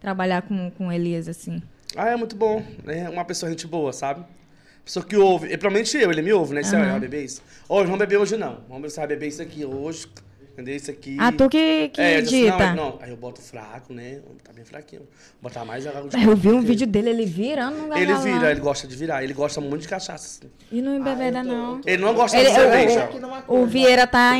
[0.00, 1.60] trabalhar com, com o Elias assim?
[1.96, 2.62] Ah, é muito bom.
[2.86, 4.24] É uma pessoa gente boa, sabe?
[4.86, 6.62] Pessoa que ouve, e, provavelmente eu, ele me ouve, né?
[6.62, 6.90] Você Aham.
[6.92, 7.42] vai beber isso?
[7.68, 8.60] Hoje, vamos beber hoje não.
[8.68, 10.06] Vamos se vai beber isso aqui hoje.
[10.56, 10.74] Entendeu?
[10.74, 11.18] Isso aqui.
[11.20, 12.72] Ah, tu que, que é, eu disse, dita.
[12.72, 14.20] não, não, aí eu boto fraco, né?
[14.42, 15.02] Tá bem fraquinho.
[15.42, 18.60] Botar mais água de Eu vi um vídeo dele, ele virando um Ele vira, ele
[18.60, 19.22] gosta de virar.
[19.22, 20.40] Ele gosta muito de cachaça.
[20.46, 20.50] assim.
[20.72, 21.80] E não embebeda, Ah, eu tô- não.
[21.82, 23.04] tô- Ele não gosta Ele- de cerveja.
[23.04, 24.32] aqui numa O coisa, Vieira tá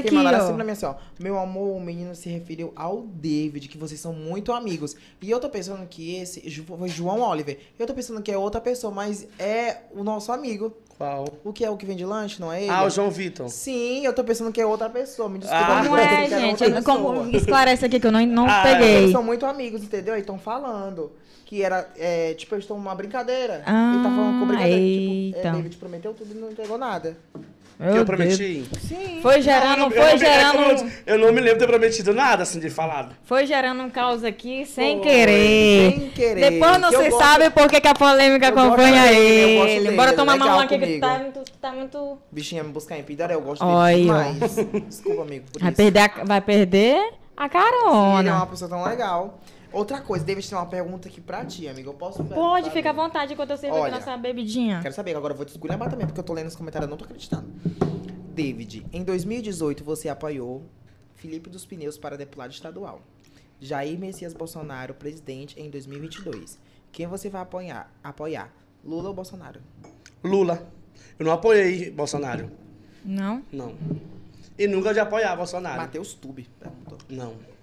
[0.00, 0.38] porque aqui, ó.
[0.44, 0.94] assim pra mim assim, ó.
[1.20, 4.96] Meu amor, o menino se referiu ao David, que vocês são muito amigos.
[5.22, 7.58] E eu tô pensando que esse foi João Oliver.
[7.78, 10.76] Eu tô pensando que é outra pessoa, mas é o nosso amigo.
[10.96, 11.26] Qual?
[11.44, 12.70] O que é o que vem de lanche, não é ele?
[12.70, 13.48] Ah, o João Vitor.
[13.48, 15.28] Sim, eu tô pensando que é outra pessoa.
[15.28, 15.66] Me desculpa.
[15.66, 16.82] Ah, eu é, gente?
[16.82, 18.96] Como, esclarece aqui que eu não, não Ah, peguei.
[18.96, 20.16] Eles são muito amigos, entendeu?
[20.16, 21.10] E estão falando
[21.44, 23.62] que era, é, tipo, eles estão numa brincadeira.
[23.66, 24.80] Ah, Ele tá falando com brincadeira.
[24.80, 25.48] Tipo, eita.
[25.48, 27.16] é, David prometeu tudo e não entregou nada.
[27.76, 28.04] Que eu Deus.
[28.04, 28.64] prometi.
[28.80, 29.18] Sim.
[29.20, 31.66] Foi gerando, Não, eu não- foi eu não- gerando, eu, não me lembro de ter
[31.66, 33.14] prometido nada, assim, de falado.
[33.24, 35.90] foi gerando um caos aqui sem Foi, querer.
[35.92, 36.50] sem querer.
[36.52, 39.84] Depois não Que se sabe por que, que a polêmica acompanha gosto ele.
[39.84, 41.00] dele, Bora ele é tomar uma legal mão aqui que comigo.
[41.00, 42.18] tá muito, tá muito...
[42.30, 43.92] Bichinha me buscar em Pindaré, eu gosto Olha.
[43.96, 44.38] dele demais.
[44.88, 45.76] Desculpa, amigo, por Vai isso.
[45.76, 48.46] perder, a, vai perder a Ele é uma carona.
[48.46, 49.40] pessoa tão legal.
[49.74, 51.90] Outra coisa, David tem uma pergunta aqui pra ti, amigo.
[51.90, 54.80] Eu posso Pode, fica à vontade enquanto eu sirvo aqui nossa bebidinha.
[54.80, 56.90] Quero saber, agora eu vou te esculhambar também, porque eu tô lendo os comentários e
[56.90, 57.48] não tô acreditando.
[58.32, 60.62] David, em 2018 você apoiou
[61.16, 63.02] Felipe dos Pneus para deputado estadual.
[63.60, 66.58] Jair Messias Bolsonaro, presidente em 2022.
[66.92, 67.90] Quem você vai apoiar?
[68.02, 68.52] apoiar?
[68.84, 69.60] Lula ou Bolsonaro?
[70.22, 70.68] Lula.
[71.18, 72.50] Eu não apoiei Bolsonaro.
[73.04, 73.42] Não?
[73.50, 73.74] Não.
[74.56, 75.80] E nunca de apoiar Bolsonaro.
[75.80, 76.98] Matheus Tube perguntou.
[77.08, 77.53] Não.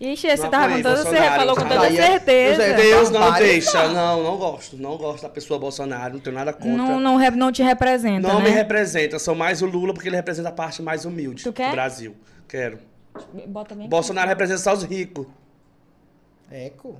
[0.00, 2.72] Ixi, você tava com toda, você falou com toda é- certeza.
[2.74, 3.88] Deus não deixa.
[3.88, 4.22] não.
[4.22, 4.76] Não, gosto.
[4.78, 6.14] Não gosto da pessoa Bolsonaro.
[6.14, 6.70] Não tenho nada contra.
[6.70, 8.44] Não, não, não te representa, Não né?
[8.48, 9.18] me representa.
[9.18, 11.68] Sou mais o Lula porque ele representa a parte mais humilde Tu quer?
[11.68, 12.16] do Brasil.
[12.48, 12.78] Quero.
[13.46, 13.90] Bota bem aqui.
[13.90, 15.26] Bolsonaro representa só os ricos.
[16.50, 16.98] Eco?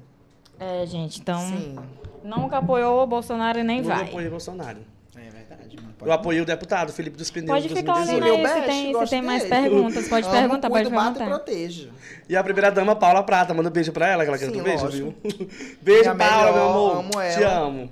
[0.58, 1.40] É, gente, então...
[1.40, 1.76] Sim.
[2.22, 4.04] Nunca apoiou o Bolsonaro e nem Nunca vai.
[4.04, 4.78] apoiei Bolsonaro.
[5.16, 5.76] É verdade.
[6.00, 8.24] Eu apoiei o deputado Felipe dos Pneus Pode ficar olhando 2018.
[8.24, 10.08] aí Meu se tem, se tem mais perguntas.
[10.08, 11.26] Pode Amo, perguntar, pode e perguntar.
[11.26, 11.90] protejo.
[12.28, 13.52] E a primeira dama, Paula Prata.
[13.52, 15.14] Manda um beijo pra ela, que ela quer que beijo, viu?
[15.82, 16.96] beijo, Minha Paula, meu amor.
[16.98, 17.90] amo Te amo.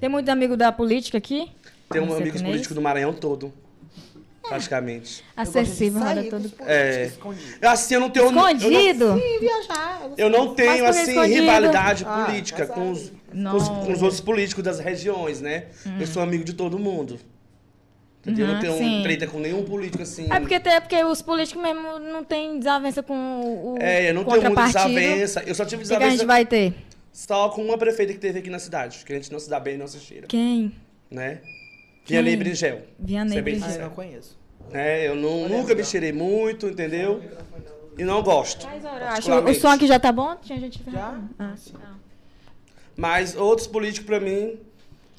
[0.00, 1.50] Tem muito amigo da política aqui?
[1.90, 3.52] Tem um tem políticos do Maranhão todo.
[4.48, 5.24] Praticamente.
[5.36, 6.52] Eu Acessível, roda com todo.
[6.66, 7.04] É.
[7.06, 7.66] escondido.
[7.66, 8.26] Assim, eu não tenho...
[8.26, 9.04] Escondido?
[9.04, 10.10] Eu não, viajar.
[10.16, 11.40] eu não tenho, assim, escondido?
[11.40, 15.66] rivalidade Ah, política com os, com, os, com os outros políticos das regiões, né?
[16.00, 17.18] Eu sou amigo de todo mundo.
[18.20, 18.46] Entendeu?
[18.46, 19.02] Eu Uhum, não tenho sim.
[19.02, 20.26] treta com nenhum político, assim...
[20.30, 24.24] É porque, é porque os políticos mesmo não têm desavença com o, É, eu não
[24.24, 25.42] tenho muita desavença.
[25.46, 26.74] Eu só tive O que, que a gente desavença vai ter?
[27.12, 29.02] só com uma prefeita que teve aqui na cidade.
[29.04, 30.26] Que a gente não se dá bem e não se cheira.
[30.26, 30.72] Quem?
[31.10, 31.38] Né?
[32.06, 32.82] Vianney Bringel.
[32.98, 33.68] Vianney Bringel.
[33.68, 34.37] Ah, eu não conheço.
[34.72, 37.22] É, eu não, nunca me cheirei muito, entendeu?
[37.96, 38.66] E não gosto.
[38.66, 40.36] Mas, olha, acho, o som aqui já tá bom?
[40.36, 41.18] Tinha gente Já?
[41.38, 41.54] Ah,
[42.96, 44.58] Mas outros políticos, pra mim,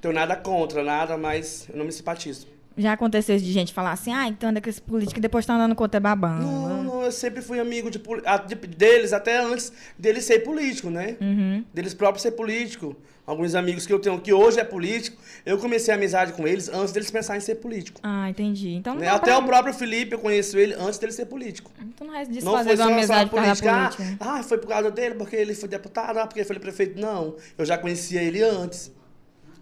[0.01, 2.47] tenho nada contra, nada, mas eu não me simpatizo.
[2.79, 5.53] Já aconteceu de gente falar assim, ah, então anda com esse político e depois tá
[5.53, 6.39] andando com outro é babão.
[6.39, 10.89] Não, não, eu sempre fui amigo de, ah, de- deles, até antes deles ser político,
[10.89, 11.17] né?
[11.19, 11.65] Uhum.
[11.73, 12.95] Deles próprios ser político.
[13.27, 16.67] Alguns amigos que eu tenho que hoje é político, eu comecei a amizade com eles
[16.69, 17.99] antes deles pensarem em ser político.
[18.01, 18.69] Ah, entendi.
[18.69, 19.07] Então não né?
[19.09, 19.39] Até pra...
[19.39, 21.69] o próprio Felipe, eu conheço ele antes dele ser político.
[21.79, 23.71] Então não é Não desfazer foi de só, uma amizade política.
[23.71, 24.17] Ah, política.
[24.21, 26.99] ah, foi por causa dele, porque ele foi deputado, ah, porque foi ele prefeito.
[26.99, 28.89] Não, eu já conhecia ele antes.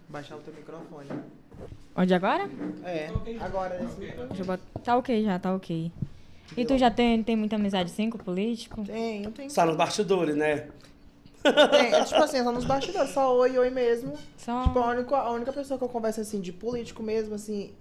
[0.08, 1.08] Baixar o teu microfone.
[1.98, 2.48] Onde agora?
[2.84, 3.76] É, agora.
[4.28, 4.62] Deixa eu botar...
[4.84, 5.90] Tá ok já, tá ok.
[6.56, 8.84] E tu já tem, tem muita amizade sim com o político?
[8.84, 9.50] Tem, eu tenho.
[9.50, 10.68] Só nos bastidores, né?
[11.42, 14.16] Tem, é, tipo assim, só nos bastidores, só oi, oi mesmo.
[14.36, 14.62] Só...
[14.62, 17.72] Tipo, a única, a única pessoa que eu converso assim, de político mesmo, assim.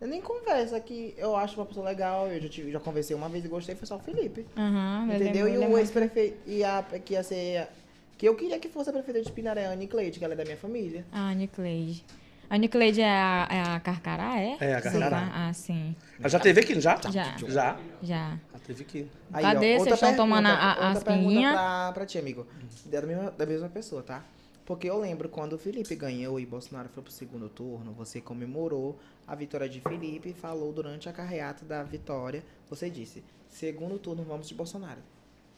[0.00, 3.14] Eu nem converso, é que eu acho uma pessoa legal, eu já, tive, já conversei
[3.14, 4.46] uma vez e gostei, foi só o Felipe.
[4.56, 5.46] Aham, eu entendeu?
[5.46, 7.68] lembro- e o ex-prefeito, e a que ia ser.
[8.16, 10.36] Que eu queria que fosse a prefeita de Pinaré, a Anne Cleide, que ela é
[10.36, 11.04] da minha família.
[11.12, 12.02] Ah, a Nicleide.
[12.48, 14.56] A Nicleide é a, é a Carcará, é?
[14.60, 15.20] É, a Carcará.
[15.20, 15.96] Sim, Ah, sim.
[16.18, 17.00] Ela já teve aqui, já?
[17.10, 17.36] Já.
[17.38, 17.76] Já?
[18.02, 18.38] Já.
[18.50, 19.10] Ela teve aqui.
[19.32, 19.58] Cadê?
[19.58, 21.52] Vocês outra estão pergunta- tomando a- a- outra as pergunta pinguinhas?
[21.52, 22.46] Pra, pra ti, amigo.
[22.86, 24.24] Da mesma, da mesma pessoa, tá?
[24.64, 28.98] Porque eu lembro quando o Felipe ganhou e Bolsonaro foi pro segundo turno, você comemorou
[29.26, 34.24] a vitória de Felipe e falou durante a carreata da vitória, você disse, segundo turno
[34.24, 35.00] vamos de Bolsonaro.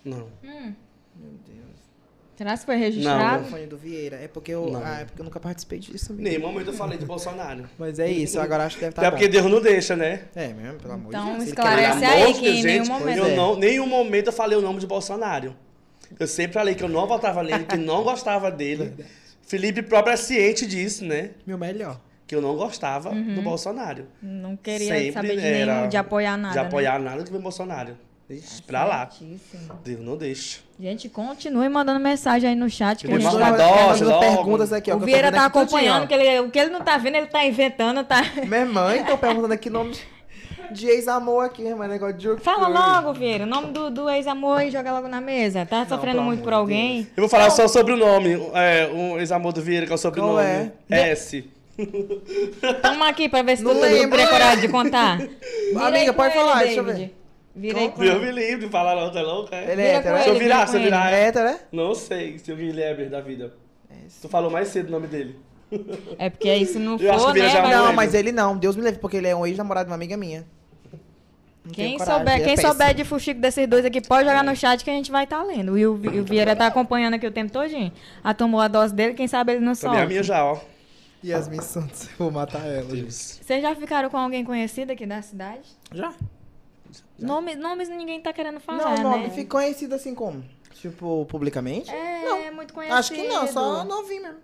[0.05, 0.28] Não.
[0.45, 0.74] Hum,
[1.16, 1.88] Meu Deus.
[2.39, 3.43] Será que foi registrado?
[3.43, 4.16] microfone do Vieira.
[4.16, 4.82] É porque eu, Não.
[4.82, 6.28] ah, é porque eu nunca participei disso, Em amigo.
[6.30, 7.64] nenhum momento eu falei de Bolsonaro.
[7.78, 9.28] Mas é isso, agora acho que deve estar Até porque.
[9.28, 10.22] Deus não deixa, né?
[10.34, 11.43] É mesmo, pelo amor Então, de Deus.
[11.43, 13.36] Ele esclarece aí que em nenhum momento- Eu é.
[13.36, 15.55] não, nenhum momento eu falei o nome de Bolsonaro.
[16.18, 18.95] Eu sempre falei que eu não votava nele, que não gostava dele.
[19.43, 21.30] Felipe próprio é ciente disso, né?
[21.47, 22.01] Meu melhor.
[22.26, 23.34] Que eu não gostava Uhum.
[23.36, 24.07] do Bolsonaro.
[24.22, 26.53] Não queria Sempre saber de, era nenhum, de apoiar nada.
[26.55, 26.66] De né?
[26.66, 27.97] apoiar nada que vem Bolsonaro.
[28.31, 29.09] Ixi, pra lá.
[29.83, 30.59] Deus não deixa.
[30.79, 33.07] Gente, continue mandando mensagem aí no chat.
[33.07, 33.51] Que a gente tá...
[33.53, 34.20] dose logo.
[34.20, 34.97] perguntas aqui, ó.
[34.97, 38.05] O Vieira tá acompanhando, que ele, o que ele não tá vendo, ele tá inventando,
[38.05, 38.22] tá?
[38.47, 39.97] Minha mãe, tô perguntando aqui nome.
[40.70, 42.43] De ex-amor aqui, mas negócio de jogo.
[42.43, 45.64] Fala logo, Vieira, o nome do, do ex-amor e joga logo na mesa.
[45.64, 47.09] Tá sofrendo pelo muito por alguém?
[47.16, 48.35] Eu vou falar só sobre o nome.
[48.53, 50.43] É, um ex-amor do Vieira, que é o sobrenome.
[50.91, 51.11] é?
[51.12, 51.49] S.
[52.83, 54.18] Toma aqui pra ver se Não tu lembro.
[54.18, 55.18] tem coragem de contar.
[55.81, 57.18] Amiga, pode ele, falar, deixa eu ver.
[57.59, 59.55] Vira aí com Deus me livre de falar não, tá louco?
[59.55, 59.73] É?
[59.73, 60.23] Ele é hétero, é?
[60.23, 61.07] Se eu virar, vira se eu virar.
[61.13, 61.17] ele.
[61.17, 61.61] É hétero, é?
[61.73, 63.53] Não sei se o Guilherme da vida.
[64.23, 65.37] Tu falou mais cedo o nome dele.
[66.19, 67.49] É porque aí se não Eu acho for, que né?
[67.49, 68.57] vai- Não, Não, mas ele não.
[68.57, 70.47] Deus me livre, porque ele é um ex-namorado de uma amiga minha.
[71.65, 74.57] Não Quem, coragem, souber, é quem souber de fuxico desses dois aqui, pode jogar no
[74.57, 75.77] chat que a gente vai estar lendo.
[75.77, 77.93] E o, o Vieira tá acompanhando aqui o tempo todinho.
[78.25, 80.59] Ah, tomou a dose dele, quem sabe ele não Também é a minha já, ó.
[81.23, 82.89] Yasmin Santos, eu vou matar ela.
[82.89, 85.69] Vocês já ficaram com alguém conhecido aqui da cidade?
[85.93, 86.15] Já?
[87.18, 89.30] Nome, nomes ninguém tá querendo falar, Não, nome, né?
[89.30, 90.45] fica conhecido assim como?
[90.74, 91.91] Tipo, publicamente?
[91.91, 92.99] É, muito conhecido.
[92.99, 94.39] Acho que não, só novinho mesmo.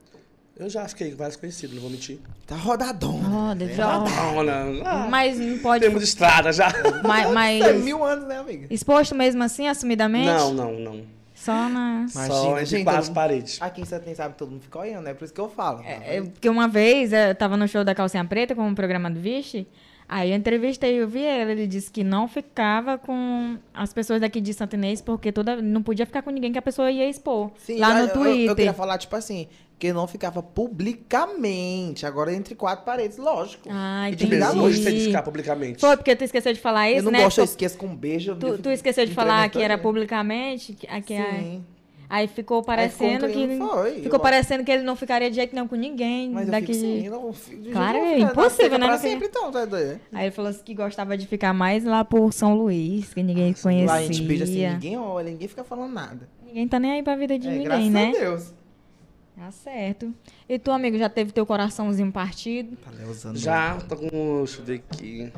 [0.56, 2.20] Eu já fiquei com vários conhecidos, não vou mentir.
[2.46, 3.28] Tá rodadona.
[3.28, 3.98] Roda, já.
[3.98, 5.84] Dona, ah, Mas não pode...
[5.84, 6.72] temos estrada já.
[7.02, 8.68] Mas, mas É mil anos, né, amiga?
[8.70, 10.26] exposto mesmo assim, assumidamente?
[10.26, 11.02] Não, não, não.
[11.34, 12.06] Só na...
[12.08, 13.60] Só Imagina, entre gente, quatro paredes.
[13.60, 15.14] Aqui em nem sabe, todo mundo fica olhando, né?
[15.14, 15.82] Por isso que eu falo.
[15.84, 19.10] É, porque uma vez é, eu tava no show da Calcinha Preta com o programa
[19.10, 19.66] do Vixe,
[20.16, 24.54] aí eu entrevistei o Vieira, ele disse que não ficava com as pessoas daqui de
[24.54, 27.50] Santo Inês, porque toda, não podia ficar com ninguém que a pessoa ia expor.
[27.58, 28.48] Sim, lá no eu- Twitter.
[28.50, 29.48] Eu, queria falar, tipo assim,
[29.78, 32.06] que não ficava publicamente.
[32.06, 33.68] Agora entre quatro paredes, lógico.
[33.70, 34.30] Ah, E de entendi.
[34.30, 35.80] brigar Hoje tem que ficar publicamente.
[35.80, 37.22] Foi porque tu esqueceu de falar isso, eu não né?
[37.24, 38.32] gosto, eu esqueço com um beijo.
[38.32, 40.72] eu tu, tu esqueceu de falar que era publicamente?
[40.74, 41.64] que- Aqui, aí, Sim.
[42.08, 43.32] Aí ficou parecendo que.
[43.32, 46.30] clima, foi, ficou eu- parecendo que ele não ficaria de jeito nenhum com ninguém.
[46.30, 48.86] Mas eu daqui fico de- sim, eu não de Claro, jeito é fica- impossível, né,
[48.86, 50.00] Pra sempre, então, tá doido?
[50.12, 53.52] Aí ele falou assim que gostava de ficar mais lá por São Luís, que ninguém
[53.54, 53.86] conhecia.
[53.86, 56.28] Lá a gente beija assim, ninguém olha, ninguém fica falando nada.
[56.46, 58.08] Ninguém tá nem aí pra vida de é, ninguém, graças né?
[58.08, 58.54] a Deus.
[59.36, 60.14] Tá certo.
[60.48, 62.76] E tu, amigo, já teve teu coraçãozinho partido?
[62.76, 63.36] Tá usando.
[63.36, 64.08] Já, tô com.
[64.44, 65.32] Deixa eu ver aqui.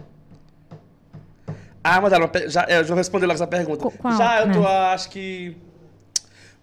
[1.82, 3.82] Ah, pe- já, é, eu já respondi logo essa pergunta.
[3.84, 4.66] Qu- qual, já, eu tô, né?
[4.92, 5.56] acho que.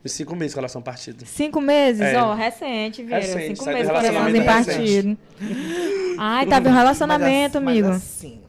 [0.05, 1.25] Cinco meses relação partida.
[1.25, 2.01] Cinco meses?
[2.01, 2.21] É.
[2.21, 3.25] Ó, recente, Vieira.
[3.25, 5.17] Recente, Cinco sai do meses coraçãozinho partido.
[6.19, 7.87] Ai, tava em um relacionamento, mas, amigo.
[7.87, 8.41] Mas assim,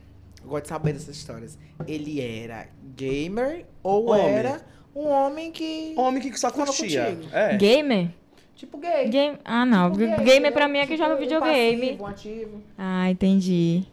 [0.42, 1.59] eu gosto de saber dessas histórias.
[1.86, 4.26] Ele era gamer ou Homem.
[4.26, 4.61] era
[4.94, 5.94] um homem que.
[5.96, 7.07] Homem que só curtia.
[7.07, 7.28] contigo.
[7.32, 7.57] É.
[7.57, 8.09] Gamer?
[8.57, 9.09] Tipo gay.
[9.09, 9.38] Game...
[9.44, 9.90] Ah, não.
[9.90, 11.80] Tipo gay, Gamer pra mim é que Tipo, joga um videogame.
[11.80, 12.62] passivo, um ativo.
[12.78, 13.84] Ah, entendi.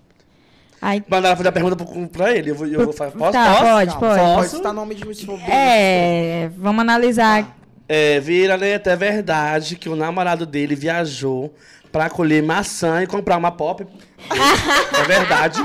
[0.82, 2.50] Aí, Mandaram fazer a pergunta pro- pra ele.
[2.52, 3.12] Eu vou, eu vou fazer.
[3.18, 3.32] Posso?
[3.34, 3.66] Tá, Posso?
[3.66, 4.20] pode, Calma, pode.
[4.20, 4.56] Pode Posso?
[4.58, 5.04] citar nome de
[5.48, 7.56] é, vamos analisar.
[7.88, 11.54] É, Vira Neto, é verdade que o namorado dele viajou
[11.92, 13.86] pra colher maçã e comprar uma pop.
[14.98, 15.62] é verdade.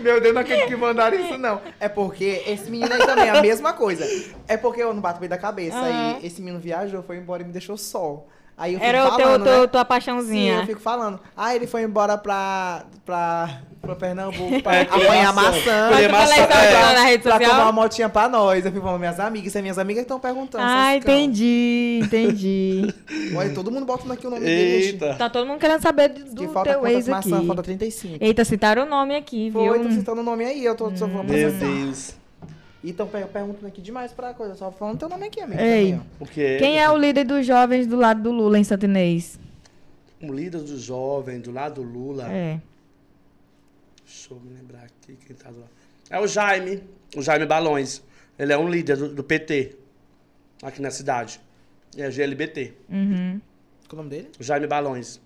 [0.00, 1.60] Meu Deus, não acredito que mandaram isso, não.
[1.78, 4.06] É porque esse menino aí também é a mesma coisa.
[4.48, 5.76] É porque eu não bato bem da cabeça.
[5.76, 6.16] Aham.
[6.16, 8.24] Aí esse menino viajou, foi embora e me deixou só.
[8.60, 9.66] Aí eu fico Era o teu, falando, teu, né?
[9.68, 10.54] tua Sim, paixãozinha.
[10.60, 11.18] eu fico falando.
[11.34, 15.50] Ah, ele foi embora pra, pra, pra Pernambuco pra É, apanhar maçã.
[15.50, 15.88] maçã.
[15.88, 16.82] Colher isso é.
[16.82, 18.66] lá na rede Pra tomar uma motinha pra nós.
[18.66, 20.62] Eu fico falando, minhas amigas, é minhas amigas que estão perguntando.
[20.66, 22.94] Ah, entendi, entendi.
[23.34, 24.84] Olha, todo mundo botando aqui o nome dele.
[24.88, 25.14] Eita.
[25.14, 27.30] Tá todo mundo querendo saber do, Que falta teu ex aqui.
[27.30, 27.46] maçã?
[27.46, 28.18] Falta 35.
[28.20, 29.88] Eita, citaram o nome aqui, Foi, viu?
[29.88, 31.50] tô citando o nome aí, eu tô só vou Meu.
[31.50, 32.19] Deus.
[32.82, 35.60] E estão perguntando aqui demais pra coisa, só falando teu nome aqui, amigo.
[35.60, 35.92] Ei.
[35.92, 36.56] também, quê?
[36.58, 39.38] Quem é o líder dos jovens do lado do Lula em Santo Inês?
[40.22, 42.32] O líder do jovem, do lado do Lula.
[42.32, 42.60] É.
[44.04, 45.70] Deixa eu me lembrar aqui quem tá do lado.
[46.08, 46.82] É o Jaime.
[47.16, 48.02] O Jaime Balões.
[48.38, 49.76] Ele é um líder do, do PT.
[50.62, 51.40] Aqui na cidade.
[51.96, 52.74] É GLBT.
[52.88, 53.40] Uhum.
[53.88, 54.30] Qual o nome dele?
[54.38, 55.20] O Jaime Balões.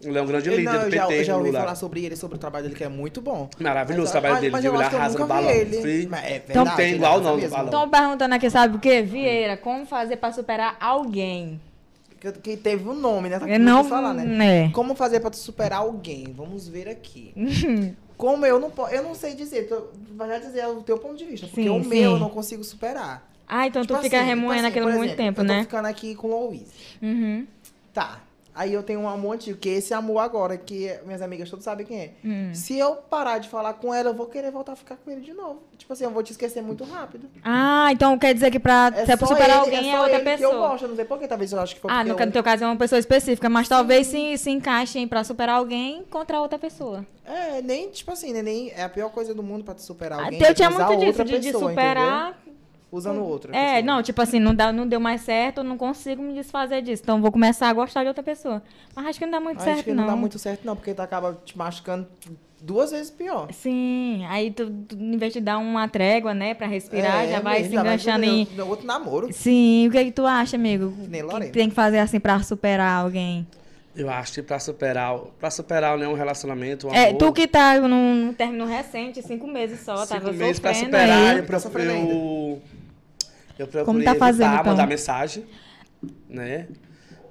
[0.00, 1.20] Ele é um grande líder não, do eu já, PT.
[1.20, 1.60] eu já ouvi Lula.
[1.60, 3.50] falar sobre ele, sobre o trabalho dele, que é muito bom.
[3.58, 4.70] Maravilhoso Mas- o trabalho mas- dele, mas viu?
[4.70, 5.60] eu Ele acho que eu arrasa nunca no vi balão.
[5.60, 6.06] ele.
[6.06, 7.64] Mas é Então verdade, tem ele igual arrasa não no balão.
[7.64, 9.02] Estão perguntando aqui, sabe o quê?
[9.02, 11.60] Vieira, como fazer pra superar alguém?
[12.20, 13.38] Que, que teve um nome, né?
[13.40, 14.66] Tá Eu aqui, não, falar, né?
[14.66, 14.68] é.
[14.70, 16.32] Como fazer pra tu superar alguém?
[16.36, 17.32] Vamos ver aqui.
[18.16, 18.92] Como eu não posso.
[18.92, 19.68] Eu não sei dizer,
[20.16, 21.46] vai já dizer o teu ponto de vista.
[21.46, 21.88] Porque Sim, o sim.
[21.88, 23.24] meu eu não consigo superar.
[23.46, 25.46] Ah, então Tipo tu fica assim, tipo remoendo assim, aquilo por muito exemplo, tempo, eu
[25.46, 25.60] tô né?
[25.62, 26.68] ficando aqui com o Luiz.
[27.00, 27.46] Uhum.
[27.94, 28.18] Tá.
[28.58, 31.64] Aí eu tenho um amor antigo, que é esse amor agora, que minhas amigas todas
[31.64, 32.10] sabem quem é.
[32.24, 32.50] Hum.
[32.52, 35.20] Se eu parar de falar com ela, eu vou querer voltar a ficar com ele
[35.20, 35.60] de novo.
[35.78, 37.28] Tipo assim, eu vou te esquecer muito rápido.
[37.44, 40.24] Ah, então quer dizer que pra É é superar ele- alguém é, só outra ele
[40.24, 40.68] Que eu pessoa.
[40.70, 42.42] gosto, eu não sei porquê, talvez eu acho que foi Ah, no, eu- no teu
[42.42, 46.58] caso é uma pessoa específica, mas talvez se, se encaixem pra superar alguém contra outra
[46.58, 47.06] pessoa.
[47.24, 50.18] É, nem, tipo assim, né, nem é a pior coisa do mundo pra te superar
[50.18, 50.40] Ah, alguém.
[50.42, 52.30] eu é tinha muito disso, de, de pessoa, superar.
[52.30, 52.47] entendeu?
[52.90, 53.54] Usando outra.
[53.54, 53.82] É, pessoa.
[53.82, 57.02] não, tipo assim, não, dá, não deu mais certo, eu não consigo me desfazer disso.
[57.02, 58.62] Então vou começar a gostar de outra pessoa.
[58.94, 60.94] Mas acho que não dá muito Acho certo, que não, dá muito certo, não, porque
[60.94, 62.06] tu acaba te machucando
[62.60, 63.52] duas vezes pior.
[63.52, 67.40] Sim, aí tu, tu, em vez de dar uma trégua, né, pra respirar, É, já
[67.40, 68.68] vai mesmo, se vai enganchando pro em.
[68.68, 69.32] Outro namoro.
[69.32, 70.92] Sim, o que, é que tu acha, amigo?
[71.08, 73.46] nem que tem que fazer assim pra superar alguém?
[73.98, 77.48] Eu acho que pra superar, pra superar né, um relacionamento, um É, amor, tu que
[77.48, 81.44] tá num, num término recente, cinco meses só, cinco tava meses pra sofrendo superar, aí.
[81.50, 82.62] eu, sofrendo eu,
[83.58, 84.72] eu procurei Como tá fazendo, evitar então?
[84.72, 85.44] mandar mensagem,
[86.28, 86.68] né?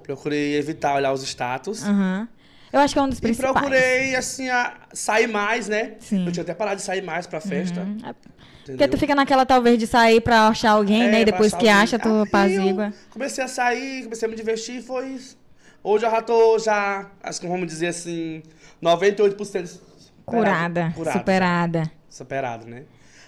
[0.02, 1.82] Procurei evitar olhar os status.
[1.84, 2.28] Aham.
[2.70, 3.54] Eu acho que é um dos E principais.
[3.54, 5.94] procurei, assim, a sair mais, né?
[6.00, 6.26] Sim.
[6.26, 7.80] Eu tinha até parado de sair mais pra festa.
[7.80, 7.96] Uhum.
[8.04, 8.88] É, Porque entendeu?
[8.90, 11.20] tu fica naquela, talvez, de sair pra achar alguém, É, né?
[11.22, 11.72] E depois que alguém.
[11.72, 12.92] acha, tu Aí apazigua.
[13.08, 15.38] comecei a sair, comecei a me divertir e foi isso.
[15.82, 18.42] Hoje eu já tô, já, acho que vamos dizer assim,
[18.82, 19.80] 98% superado.
[20.24, 21.92] Curada, Curado, superada.
[22.08, 22.84] Superado, né?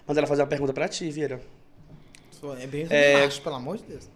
[0.07, 1.41] Manda ela fazer uma pergunta pra ti, Vieira.
[2.59, 3.25] É bem É.
[3.25, 4.09] macho, pelo amor de Deus.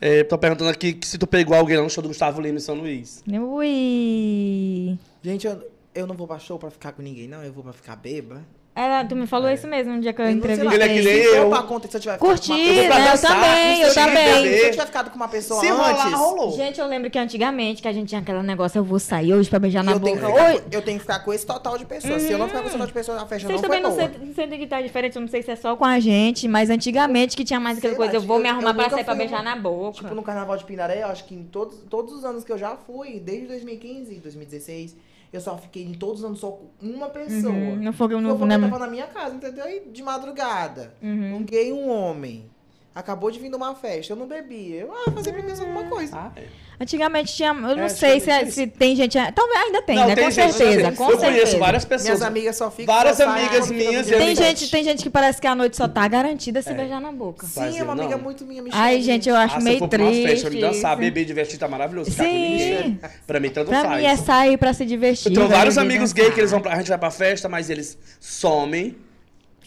[0.00, 2.58] É, tô perguntando aqui que se tu pegou alguém lá no show do Gustavo Lima
[2.58, 3.22] em São Luís.
[3.26, 4.98] Ui.
[5.22, 7.42] Gente, eu, eu não vou pra show pra ficar com ninguém, não.
[7.42, 8.42] Eu vou pra ficar beba.
[8.78, 10.94] Era, tu me falou isso mesmo no dia que eu Eu lá, Ele é que
[10.98, 11.14] entrevistei.
[11.32, 11.48] nem eu.
[11.48, 12.58] pra acontecer, se eu tiver Curti, Eu
[12.90, 13.12] né?
[13.14, 14.44] Eu também, eu também.
[14.58, 16.12] Se eu tiver ficado com uma pessoa Se rolar, antes...
[16.18, 16.52] rolou.
[16.54, 19.48] Gente, eu lembro que antigamente que a gente tinha aquele negócio, eu vou sair hoje
[19.48, 20.26] pra beijar e na eu, tenho boca.
[20.26, 22.20] que ficar, Oi, com- eu tenho que ficar com esse total de pessoas.
[22.20, 23.82] Se eu não ficar com esse total de pessoas, a festa Vocês não foi também
[23.82, 24.02] não boa.
[24.12, 26.68] sentem, sentem que tá diferente, eu não sei se é só com a gente, mas
[26.68, 29.40] antigamente que tinha mais aquela coisa, eu vou eu- me arrumar pra sair pra beijar
[29.40, 30.02] um- na boca.
[30.02, 32.58] Tipo, no Carnaval de Pindaré, eu acho que em todos, todos os anos que eu
[32.58, 34.94] já fui, desde 2015, 2016,
[35.32, 37.52] eu só fiquei em todos os anos só com uma pessoa.
[37.52, 39.68] Uhum, não foi, Não, não, não, né, tava na minha casa, entendeu?
[39.68, 40.94] E de madrugada.
[41.02, 41.36] Uhum.
[41.36, 42.50] Um gay e um homem.
[42.96, 44.72] Acabou de vir de uma festa, eu não bebi.
[44.72, 46.16] Eu, ah, fazer pra mim alguma coisa.
[46.16, 46.44] Ah, é.
[46.80, 47.48] Antigamente tinha.
[47.50, 49.18] Eu não É, sei se, é- se tem gente.
[49.34, 50.14] Talvez ainda tem, Não, né?
[50.14, 51.26] tem com gente, certeza, com Eu certeza.
[51.32, 52.04] conheço várias pessoas.
[52.04, 52.94] Minhas amigas só ficam.
[52.94, 54.16] Várias amigas minhas e Tem dia.
[54.16, 56.74] amigos- gente, tem gente que parece que a noite só tá garantida se É.
[56.74, 57.46] beijar na boca.
[57.46, 58.24] Sim, é uma amiga não.
[58.24, 60.26] muito minha, me Ai, gente, eu acho Ah, meio pra uma triste.
[60.28, 61.00] festa, me dançar, isso.
[61.00, 62.10] beber, divertir, tá maravilhoso.
[62.10, 62.98] Sim.
[63.26, 64.00] Pra mim, tanto Pra faz.
[64.00, 65.26] mim é sair pra se divertir.
[65.26, 67.46] Eu tenho vai vários amigos gays que eles vão pra, a gente vai pra festa,
[67.46, 68.96] mas eles somem.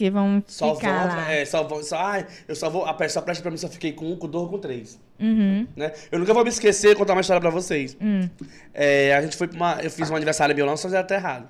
[0.08, 1.16] Vão Só ficar vão.
[1.16, 1.32] lá.
[1.32, 1.82] É, só vão.
[1.82, 2.86] Só, ai, eu só vou.
[2.86, 4.98] A festa, a festa pra mim só fiquei com um, com dois, com três.
[5.18, 5.66] Uhum.
[5.76, 5.92] Né?
[6.10, 7.96] Eu nunca vou me esquecer contar uma história pra vocês.
[8.00, 8.28] Hum.
[8.72, 9.78] É, a gente foi pra uma.
[9.82, 11.48] Eu fiz um aniversário meu lá, só até errado.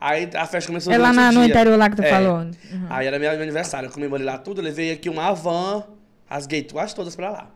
[0.00, 2.10] Aí a festa começou É lá na- no interior lá que tu É.
[2.10, 2.38] falou.
[2.38, 2.86] Uhum.
[2.90, 5.84] Aí era meu, meu aniversário, eu comemorei lá tudo, levei aqui uma van,
[6.28, 7.50] as gays quase todas pra lá.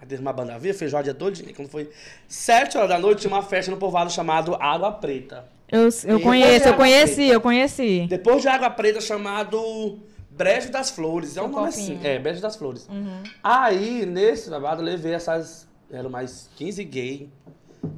[0.00, 1.54] Aí teve uma banda via, feijoada dia todinho.
[1.54, 1.90] Quando foi
[2.26, 5.44] sete horas da noite, tinha uma festa no povoado chamado Água Preta.
[5.70, 7.32] Eu, eu conheço, eu a conheci, preta.
[7.34, 8.06] eu conheci.
[8.08, 9.98] Depois de Água Preta, chamado
[10.30, 11.36] Brejo das Flores.
[11.36, 11.98] É um Seu nome copinho.
[11.98, 12.06] assim.
[12.06, 12.88] É, Brejo das Flores.
[12.88, 13.22] Uhum.
[13.42, 15.68] Aí, nesse babado, levei essas.
[15.92, 17.28] Eram mais 15 gays.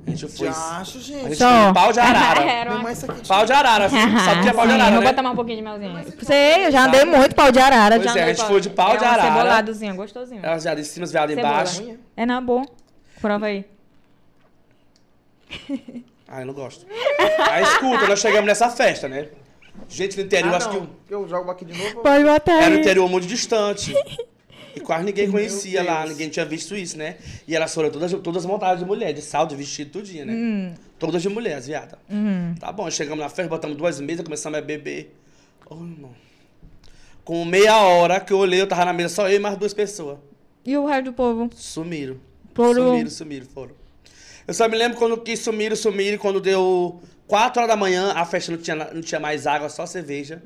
[0.07, 0.47] A gente foi.
[0.49, 1.23] Já acho, A gente.
[1.23, 1.65] gente Só.
[1.65, 2.41] foi pau de arara.
[2.51, 2.83] Era uma...
[2.83, 3.89] mãe, isso aqui pau de arara.
[3.89, 5.11] Sabe o que é pau de Sim, arara, Vou né?
[5.11, 6.05] botar mais um pouquinho de melzinho.
[6.23, 7.17] Sei, eu já andei Sabe?
[7.17, 7.97] muito pau de arara.
[7.97, 9.23] Pois já é, a andei gente foi de pau é de arara.
[9.23, 10.41] ceboladozinho, gostosinho.
[10.45, 11.53] Elas viadas em cima, as viadas Cebola.
[11.55, 11.99] embaixo.
[12.17, 12.65] É na boa.
[13.21, 13.65] Prova aí.
[16.29, 16.87] Ah, eu não gosto.
[17.51, 19.29] Aí escuta, nós chegamos nessa festa, né?
[19.89, 20.87] Gente no interior, Ah, acho não.
[20.87, 22.03] que Eu jogo aqui de novo.
[22.03, 22.81] Pode botar era um aí.
[22.81, 23.95] interior muito distante.
[24.75, 27.17] E quase ninguém conhecia lá, ninguém tinha visto isso, né?
[27.47, 30.33] E elas foram todas, todas montadas de mulher, de salto, de vestido, tudinho, né?
[30.33, 31.99] Hum, Todas de mulher, as viadas.
[32.09, 32.55] uhum.
[32.59, 35.15] Tá bom, chegamos na festa, botamos duas mesas, começamos a beber.
[35.69, 36.11] Ô, irmão.
[37.25, 39.75] Com meia hora que eu olhei, eu tava na mesa só eu e mais duas
[39.75, 40.19] pessoas.
[40.65, 41.51] E o resto do povo?
[41.55, 42.17] Sumiram.
[42.55, 43.73] Foram- Sumiram, sumiram, foram.
[44.47, 47.01] Eu só me lembro quando que sumiram, sumiram, quando deu
[47.33, 50.43] 4 horas da manhã, a festa não tinha, não tinha mais água, só cerveja.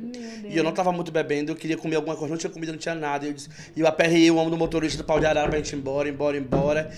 [0.48, 2.78] E eu não tava muito bebendo, eu queria comer alguma coisa, não tinha comida, não
[2.78, 3.24] tinha nada.
[3.24, 5.58] E eu, disse, e eu aperrei o homem do motorista do pau de arara pra
[5.58, 6.92] gente ir embora, embora, embora.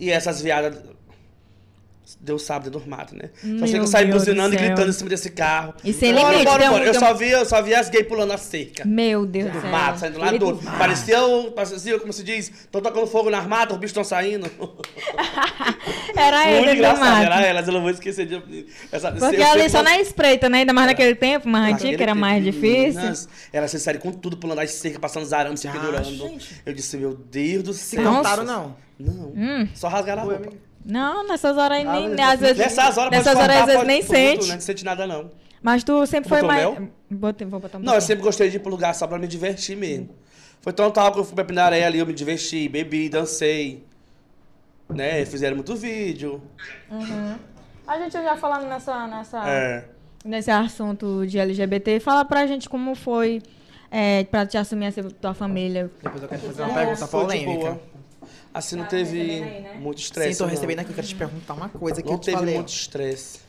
[0.00, 0.78] E essas viadas.
[2.20, 3.30] Deu sábado do mato, né?
[3.34, 5.72] Só sei que Meu eu saí Deus buzinando do e gritando em cima desse carro.
[5.82, 6.84] E sem bora, limite, bora, um- bora.
[6.84, 9.60] Eu só via, eu só via as gays pulando a cerca Meu Deus do do
[9.62, 9.70] céu.
[9.70, 10.56] mato, saindo lá do.
[10.56, 14.50] Parecia, o- parecia, como se diz, tô tocando fogo nas matas, os bichos estão saindo.
[16.16, 17.22] Era Muito ele do engraçado, mato.
[17.24, 18.66] era elas, eu não vou esquecer de.
[18.92, 20.58] Essa, Porque ali sempre- só na espreita, né?
[20.58, 22.94] Ainda mais naquele tempo, mais antigo, que era tempo, mais difícil.
[23.00, 26.04] meninas, Elas se saíram com tudo, pulando as cercas, passando os arames, se Ah, pendurando.
[26.04, 26.62] gente.
[26.64, 28.04] Eu disse, meu Deus do Se céu.
[28.04, 28.76] contaram, não.
[28.98, 29.32] Não.
[29.34, 29.68] Hum.
[29.74, 30.50] Só rasgaram a roupa.
[30.84, 32.58] Não, nessas horas aí Ah, nem, às vezes.
[32.58, 34.48] Nessas horas nessas horas às vezes pode nem tudo, sente.
[34.52, 35.30] Não sente nada, não.
[35.62, 36.78] Mas tu sempre foi Botou mais.
[36.78, 36.88] mel?
[37.10, 39.26] Botei, vou botar um Não, eu sempre gostei de ir pro lugar só pra me
[39.26, 40.10] divertir mesmo.
[40.60, 43.84] Foi tão tal que eu fui pra Pindaré ali, eu me diverti, bebi, dancei.
[44.88, 45.24] Né?
[45.24, 46.42] Fizeram muito vídeo.
[46.90, 47.36] Uhum.
[47.86, 49.84] A gente já falando nessa, nessa, É.
[50.24, 53.42] nesse assunto de LGBT, fala pra gente como foi
[53.90, 55.90] é, pra te assumir essa tua família.
[56.02, 57.80] Depois eu quero fazer uma Nossa, pergunta foi polêmica.
[58.54, 59.74] Assim não teve aí, né?
[59.80, 60.38] muito Sim, estresse.
[60.38, 60.50] tô não.
[60.52, 62.54] recebendo aqui, quero te perguntar uma coisa que Não eu te teve falei.
[62.54, 63.40] muito estresse.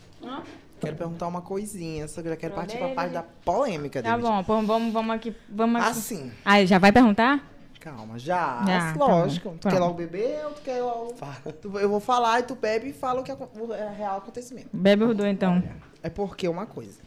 [0.82, 4.01] Quero perguntar uma coisinha, só que eu já quero Pra partir pra parte da polêmica
[4.03, 4.28] Tá David.
[4.28, 5.34] bom, pô, vamos, vamos aqui.
[5.49, 5.89] Vamos aqui.
[5.91, 7.51] Assim, Aí, já vai perguntar?
[7.80, 9.49] calma, já, Já, tá lógico.
[9.51, 9.58] bom.
[9.58, 11.14] tu quer logo beber ou tu quer logo...
[11.18, 11.36] Fala.
[11.62, 14.70] Tu- eu vou falar e tu bebe e fala o que é, o real acontecimento.
[14.74, 15.62] Bebe os dois, então.
[16.01, 16.97] É porque uma coisa.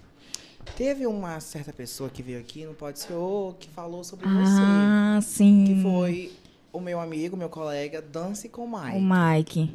[0.76, 5.18] Teve uma certa pessoa que veio aqui, não pode ser o que falou sobre Ah,
[5.20, 5.64] sim.
[5.66, 5.74] você.
[5.74, 6.32] Que foi
[6.72, 8.98] o meu amigo, meu colega, Dance com O Mai.
[9.00, 9.70] Mike.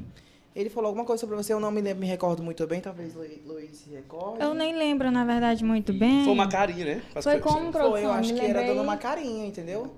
[0.56, 3.16] Ele falou alguma coisa sobre você, eu não me, lembro, me recordo muito bem, talvez
[3.16, 4.40] Lu- Luiz se recorde.
[4.44, 6.24] Eu nem lembro, na verdade, muito bem.
[6.26, 7.02] Foi uma carinha, né?
[7.16, 8.04] As Foi como, Foi, produção?
[8.04, 9.92] eu acho que era dando uma carinha, entendeu?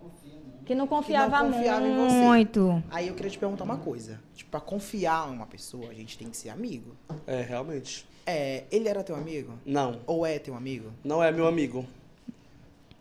[0.66, 2.16] Que não confiava, confiava em você.
[2.16, 2.84] muito.
[2.90, 4.20] Aí eu queria te perguntar uma coisa.
[4.34, 6.96] Tipo, pra confiar em uma pessoa, a gente tem que ser amigo.
[7.28, 8.06] É, realmente.
[8.26, 9.54] É, ele era teu amigo?
[9.66, 10.90] Não, Ou é teu amigo?
[11.04, 11.86] não é meu amigo.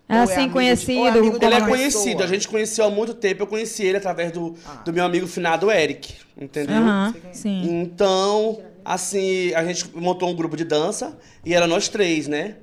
[0.08, 1.06] É Ou é assim, de- é conhecido.
[1.08, 2.24] amigo de como- Ele é conhecido, pessoa.
[2.24, 4.82] a gente conheceu há muito tempo, eu conheci ele através do, Ah.
[4.84, 6.76] do meu amigo finado Eric, entendeu?
[6.76, 7.32] Aham, é.
[7.32, 7.62] sim.
[7.80, 12.56] Então, assim, a gente montou um grupo de dança e era nós três, né?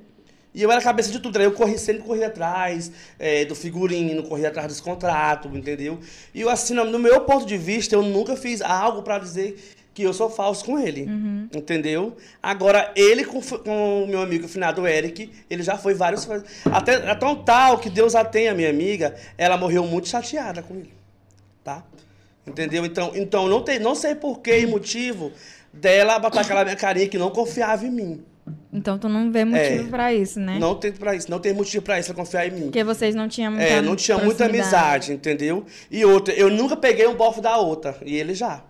[0.54, 3.54] E eu era a cabeça de tudo, aí eu corri, sempre corri atrás é, do
[3.54, 5.98] figurino, corri atrás dos contratos, entendeu?
[6.34, 9.56] E eu, assim, no no meu ponto de vista, eu nunca fiz algo pra dizer
[9.94, 11.06] que eu sou falso com ele,
[11.54, 12.16] entendeu?
[12.42, 16.26] Agora, ele com, com o meu amigo finado Eric, ele já foi vários...
[16.72, 20.74] Até, é tão tal que Deus a tenha, minha amiga, ela morreu muito chateada com
[20.74, 21.02] ele
[21.62, 21.82] tá?
[22.46, 22.84] Entendeu?
[22.84, 25.32] Então, então não, tem, não sei por que e motivo
[25.72, 28.24] dela botar aquela minha carinha que não confiava em mim.
[28.72, 29.90] Então tu não vê motivo É.
[29.90, 30.58] pra isso, né?
[30.58, 32.62] Não tem pra isso, não tem motivo pra isso, ela confiar em mim.
[32.62, 35.64] Porque vocês não tinham muita É, não tinha muita amizade, entendeu?
[35.88, 38.64] E outra, eu nunca peguei um bofo da outra, e ele já,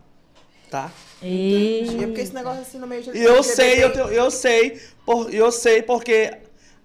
[0.71, 0.93] tá?
[1.23, 1.99] E...
[2.03, 4.31] É porque esse negócio assim no meio de E eu LGBT, sei, eu, tenho- eu
[4.31, 6.33] sei, por, eu sei porque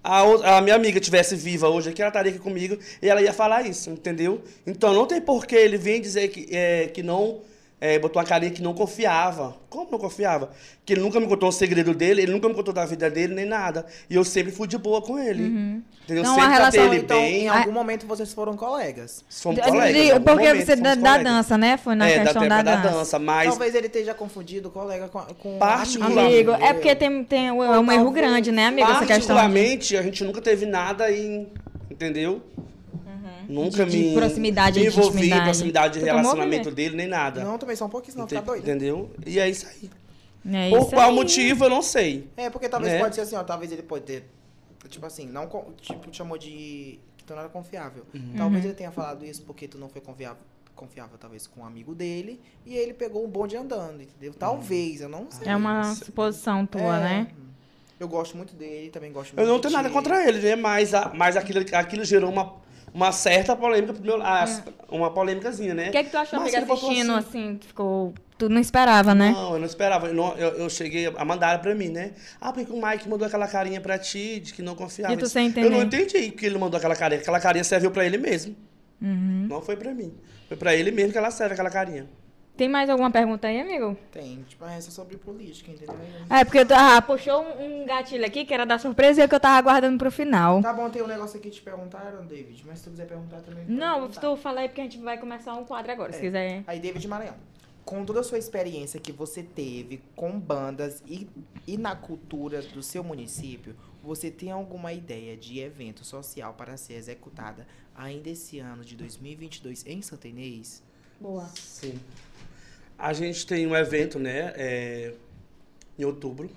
[0.02, 3.32] a, a minha amiga tivesse viva hoje aqui, ela estaria aqui comigo e ela ia
[3.32, 4.40] falar isso, entendeu?
[4.66, 7.40] Então não tem por que ele vir dizer que, é, que não.
[7.80, 9.54] É, botou uma carinha que não confiava.
[9.70, 10.50] Como não confiava?
[10.84, 13.34] Que ele nunca me contou um segredo dele, ele nunca me contou da vida dele,
[13.34, 13.86] nem nada.
[14.10, 15.44] E eu sempre fui de boa com ele.
[16.04, 16.22] Entendeu?
[16.22, 17.42] Então, a sempre tratei relação, ele Então, bem.
[17.44, 19.24] em algum momento vocês foram colegas.
[19.30, 20.18] Fomos De- colegas.
[20.18, 21.76] porque momento você da, da dança, né?
[21.76, 22.94] Foi na é, questão da, da, da dança.
[22.98, 23.18] dança.
[23.18, 26.74] Mas Talvez ele esteja confundido colega com, com Particular- Amigo, é entendeu?
[26.74, 28.88] porque tem, tem um, é um erro grande, né, amigo?
[28.90, 29.18] Essa questão.
[29.18, 31.46] de- Particularmente, a gente nunca teve nada em.
[31.90, 32.42] Entendeu?
[33.48, 34.14] Nunca De- de me.
[34.14, 35.42] proximidade, me de envolvi intimidade.
[35.44, 37.42] proximidade de relacionamento dele, nem nada.
[37.42, 38.62] Não, também só um pouquinho, senão Ente- fica doido.
[38.62, 39.10] Entendeu?
[39.26, 39.90] E é isso aí.
[40.54, 41.14] É Por isso qual aí.
[41.14, 42.28] motivo, eu não sei.
[42.36, 42.98] É, porque talvez Né?
[43.00, 44.24] pode ser assim, ó, talvez ele pode ter,
[44.88, 45.48] tipo assim, não,
[45.80, 48.04] tipo, te chamou de, que tu não era confiável.
[48.14, 48.34] Uhum.
[48.36, 50.38] Talvez ele tenha falado isso porque tu não foi confiável,
[50.76, 54.32] confiável talvez com um amigo dele, e ele pegou um bonde andando, entendeu?
[54.38, 55.48] Talvez, eu não sei.
[55.48, 57.28] É uma suposição tua, É, né?
[57.98, 60.54] Eu gosto muito dele, também gosto muito Eu não de tenho nada contra ele, né?
[60.54, 62.54] Mas, a- mas aquilo, aquilo gerou uma,
[62.94, 64.22] uma certa polêmica pro meu.
[64.22, 64.44] ah,
[64.88, 65.88] Uma polêmicazinha, né?
[65.88, 67.28] O que é que tu achou, Mas amiga, assistindo, assim.
[67.28, 68.14] assim, tu ficou...
[68.38, 69.32] Tu não esperava, né?
[69.32, 70.06] Não, eu não esperava.
[70.06, 72.12] Eu, não- eu- eu cheguei a mandar pra mim, né?
[72.40, 75.12] Ah, porque o Mike mandou aquela carinha pra ti, de que não confiava.
[75.12, 76.04] E tu sem Eu não entender.
[76.04, 77.20] entendi porque ele mandou aquela carinha.
[77.20, 78.54] Aquela carinha serviu pra ele mesmo.
[79.02, 79.46] Uhum.
[79.48, 80.14] Não foi pra mim.
[80.46, 82.06] Foi pra ele mesmo que ela serve, aquela carinha.
[82.58, 83.96] Tem mais alguma pergunta aí, amigo?
[84.10, 85.94] Tem, tipo, essa sobre política, entendeu?
[86.28, 89.38] É, porque ah, puxou um, um gatilho aqui, que era da surpresa, e que eu
[89.38, 90.60] tava aguardando pro final.
[90.60, 93.42] Tá bom, tem um negócio aqui que te perguntaram, David, mas se tu quiser perguntar
[93.42, 93.64] também.
[93.68, 94.20] Não, perguntar.
[94.20, 96.22] tu fala aí porque a gente vai começar um quadro agora, se É.
[96.22, 96.64] quiser.
[96.66, 97.36] Aí, David Maranhão,
[97.84, 101.28] com toda a sua experiência que você teve com bandas e,
[101.64, 106.94] e na cultura do seu município, você tem alguma ideia de evento social para ser
[106.94, 110.82] executada ainda esse ano de 2022 em Santa Inês?
[111.20, 111.48] Boa.
[111.54, 111.98] Sim.
[112.98, 114.52] A gente tem um evento, né?
[114.56, 115.12] é,
[115.98, 116.50] em outubro.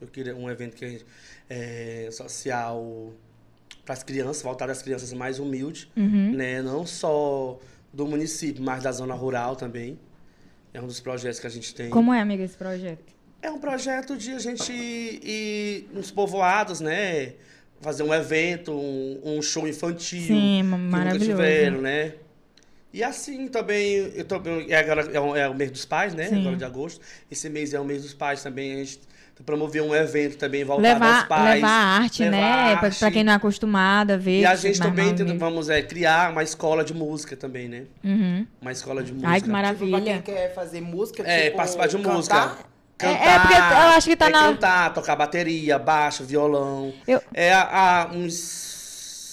[0.00, 1.06] Eu queria um evento que a gente,
[1.48, 3.12] é social
[3.84, 6.32] para as crianças, voltado às crianças mais humildes, Uhum.
[6.32, 6.60] né?
[6.60, 7.58] Não só
[7.92, 9.98] do município, mas da zona rural também.
[10.74, 11.88] É um dos projetos que a gente tem.
[11.88, 13.02] Como é, amiga, esse projeto?
[13.40, 17.34] É um projeto de a gente ir nos povoados, né?
[17.80, 20.20] Fazer um evento, um, um show infantil.
[20.20, 21.30] Sim, que nunca maravilhoso.
[21.30, 22.14] tiveram, né?
[22.96, 24.40] E assim também, eu tô,
[24.70, 26.28] é agora é o, é o mês dos pais, né?
[26.28, 26.40] Sim.
[26.40, 26.98] Agora de agosto.
[27.30, 28.72] Esse mês é o mês dos pais também.
[28.72, 29.00] A gente
[29.44, 31.54] promoveu um evento também voltado aos Levar, pais.
[31.56, 32.72] levar a arte, levar né?
[32.72, 34.40] a pra quem não é acostumado a ver.
[34.40, 37.82] E a gente também tenta- vamos é, criar uma escola de música também, né?
[38.02, 38.46] Uhum.
[38.62, 39.28] Uma escola de música.
[39.28, 40.22] Ai, que Tipo, pra maravilha.
[40.24, 42.56] quem quer fazer música, É, tipo, participar de cantar, música.
[42.98, 46.94] É- é porque eu acho que tá é na- Cantar, tocar bateria, baixo, violão.
[47.06, 48.75] Eu- É há, há uns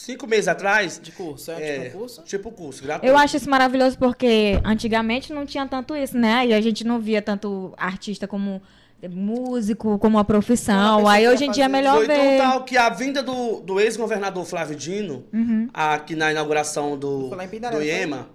[0.06, 1.00] cinco meses atrás.
[1.02, 2.22] De curso, é, É, tipo curso?
[2.24, 3.12] tipo curso, gratuito.
[3.12, 6.46] Eu acho isso maravilhoso porque antigamente não tinha tanto isso, né?
[6.48, 8.62] E a gente não via tanto artista como
[9.10, 11.08] músico, como uma profissão.
[11.08, 12.38] Aí hoje em dia é melhor Foi tão ver.
[12.38, 15.68] tal que a vinda do, do ex-governador Flávio Dino, Uhum.
[15.74, 17.88] aqui na inauguração do, Pindaré, do foi?
[17.88, 18.30] IEMA.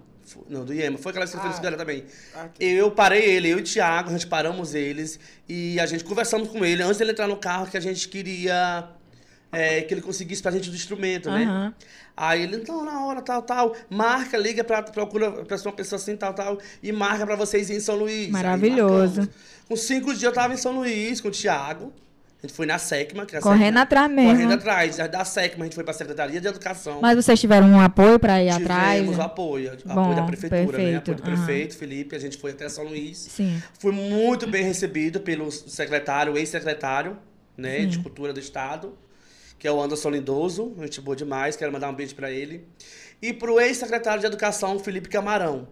[0.47, 0.97] Não, do IEMA.
[0.99, 1.57] Foi aquela que você fez Ah.
[1.57, 2.03] Pindaré também.
[2.35, 6.03] Ah, Eu parei ele, eu e o Thiago, a gente paramos eles e a gente
[6.03, 8.87] conversamos com ele antes dele entrar no carro que a gente queria
[9.51, 11.73] é, que ele conseguisse pra gente do instrumento, né?
[12.15, 16.17] Aí ele, então, na hora, tal, tal, marca, liga, pra, procura pra uma pessoa assim,
[16.17, 18.29] tal, tal, e marca pra vocês ir em São Luís.
[18.29, 19.27] Maravilhoso.
[19.67, 21.93] Com cinco dias eu tava em São Luís com o Thiago,
[22.41, 24.31] A gente foi na SECMA, que é a Correndo SECMA- atrás mesmo.
[24.31, 24.97] Correndo atrás.
[24.97, 26.99] Da SECMA a gente foi pra Secretaria de Educação.
[27.01, 28.95] Mas vocês tiveram um apoio pra ir atrás?
[28.99, 29.23] Tivemos né?
[29.25, 30.67] apoio, Bom, apoio da prefeitura, né?
[30.69, 30.97] perfeito.
[31.11, 32.15] Apoio do prefeito, Felipe.
[32.15, 33.17] A gente foi até São Luís.
[33.17, 33.61] Sim.
[33.79, 37.17] Fui muito bem recebido pelo secretário, ex-secretário,
[37.57, 38.97] né, de Cultura do Estado,
[39.59, 42.65] que é o Anderson Lindoso, gente boa demais, quero mandar um beijo pra ele.
[43.21, 45.67] E pro ex-secretário de Educação, Felipe Camarão,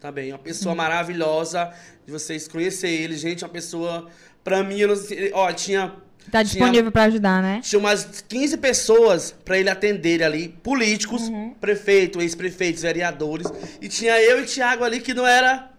[0.00, 1.72] também, uma pessoa maravilhosa,
[2.04, 4.08] de vocês conhecer ele, gente, uma pessoa,
[4.42, 5.94] pra mim, eu não sei, ó, tinha...
[6.32, 7.60] Tá disponível pra ajudar, né?
[7.62, 11.54] tinha umas 15 pessoas pra ele atender ali, políticos, Uhum.
[11.60, 13.46] prefeito, ex-prefeitos, vereadores,
[13.80, 15.70] e tinha eu e Tiago ali que não era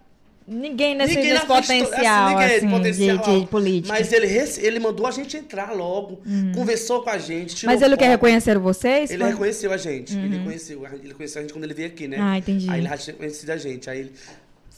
[0.48, 3.92] Ninguém nesse, Ninguém nesse potencial, ninguém assim, potencial, de, de política.
[3.92, 4.26] Mas ele,
[4.64, 6.20] ele mandou a gente entrar logo,
[6.54, 7.66] conversou com a gente.
[7.66, 8.10] Mas ele quer foto.
[8.12, 9.10] reconhecer vocês?
[9.10, 9.32] Ele Foi?
[9.32, 10.16] reconheceu a gente.
[10.16, 10.86] Ele reconheceu.
[10.86, 12.18] Ele conheceu a gente quando ele veio aqui, né?
[12.20, 12.70] Ah, entendi.
[12.70, 13.90] Aí ele conhecido a gente.
[13.90, 14.12] Aí ele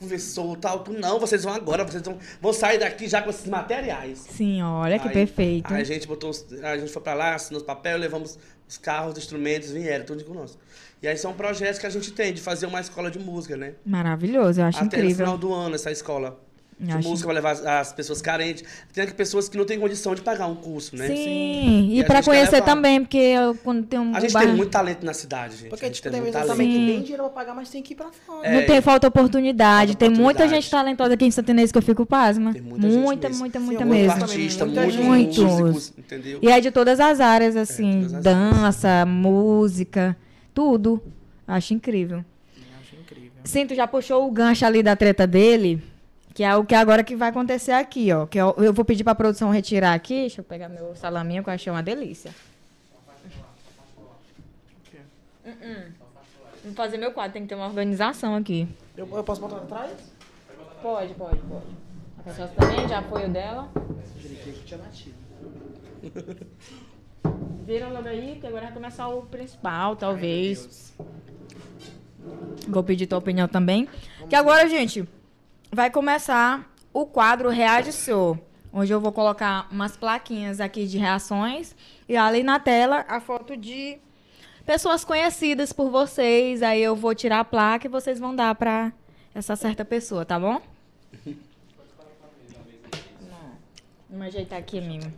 [0.01, 0.79] conversou tal.
[0.81, 4.25] Tu, não, vocês vão agora, vocês vão, vão sair daqui já com esses materiais.
[4.31, 5.73] Sim, olha que Aí- perfeito.
[5.75, 8.39] Aí a gente botou, os- a gente foi pra lá, assinou os papéis, levamos
[8.69, 10.59] os carros, os instrumentos, vieram, tudo conosco.
[11.03, 13.75] E aí são projetos que a gente tem de fazer uma escola de música, né?
[13.87, 15.27] Maravilhoso, eu acho Até no incrível.
[15.27, 16.41] final do ano, essa escola
[16.81, 18.63] de Acho- música vai levar as, as pessoas carentes.
[18.93, 21.09] Tem aqui pessoas que não têm condição de pagar um curso, né?
[21.09, 24.21] Sim, E e a pra gente quer conhecer também, porque eu, quando tem um A
[24.21, 25.71] gente bairro- tem muito talento na cidade, gente.
[25.71, 26.87] Porque, a gente tipo, tem tem muito também que Sim.
[26.87, 28.47] tem dinheiro pra pagar, mas tem que ir pra fora.
[28.47, 29.93] É, Não tem falta oportunidade.
[29.93, 30.63] Falta tem muita oportunidade.
[30.63, 32.53] gente talentosa aqui em Santa Inês que eu fico pasma.
[32.53, 33.41] Tem muita, gente muita, mesmo.
[33.41, 34.13] muita, Sim, muita muito mesmo.
[34.25, 35.07] artista, muita muitos gente.
[35.09, 35.45] Muitos.
[35.45, 36.39] músicos, entendeu?
[36.43, 40.17] E é de todas as áreas, assim, todas as dança, música,
[40.59, 41.01] tudo.
[41.47, 42.25] Acho incrível.
[42.81, 43.31] Acho incrível.
[43.45, 45.81] Sim, tu já puxou o gancho ali da treta dele,
[46.35, 48.27] que é o que agora que vai acontecer aqui, ó.
[48.27, 50.23] Que eu, eu vou pedir pra produção retirar aqui.
[50.23, 52.35] Deixa eu pegar meu salaminho, que eu achei uma delícia.
[55.47, 55.93] Uh-uh.
[56.65, 58.67] Vou fazer meu quadro, tem que ter uma organização aqui.
[58.97, 59.93] Eu, eu posso botar atrás?
[60.83, 61.67] Pode, pode, pode.
[62.19, 63.71] A pessoa também, já foi o dela.
[64.21, 65.15] Direito que tinha batido.
[67.65, 70.95] Vira logo aí, que agora vai começar o principal, talvez.
[72.67, 73.89] Vou pedir tua opinião também.
[74.29, 75.09] Que agora, gente,
[75.71, 78.39] vai começar o quadro Reage Show.
[78.73, 81.75] Onde eu vou colocar umas plaquinhas aqui de reações.
[82.09, 83.99] E ali na tela, a foto de
[84.65, 86.63] pessoas conhecidas por vocês.
[86.63, 88.93] Aí eu vou tirar a placa e vocês vão dar pra
[89.35, 90.61] essa certa pessoa, tá bom?
[94.11, 95.13] Vamos ajeitar aqui, amigo.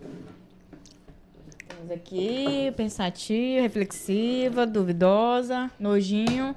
[1.90, 6.54] Temos aqui, pensativa, reflexiva, duvidosa, nojinho.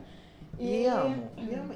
[0.60, 1.28] E amo.
[1.38, 1.74] E amo.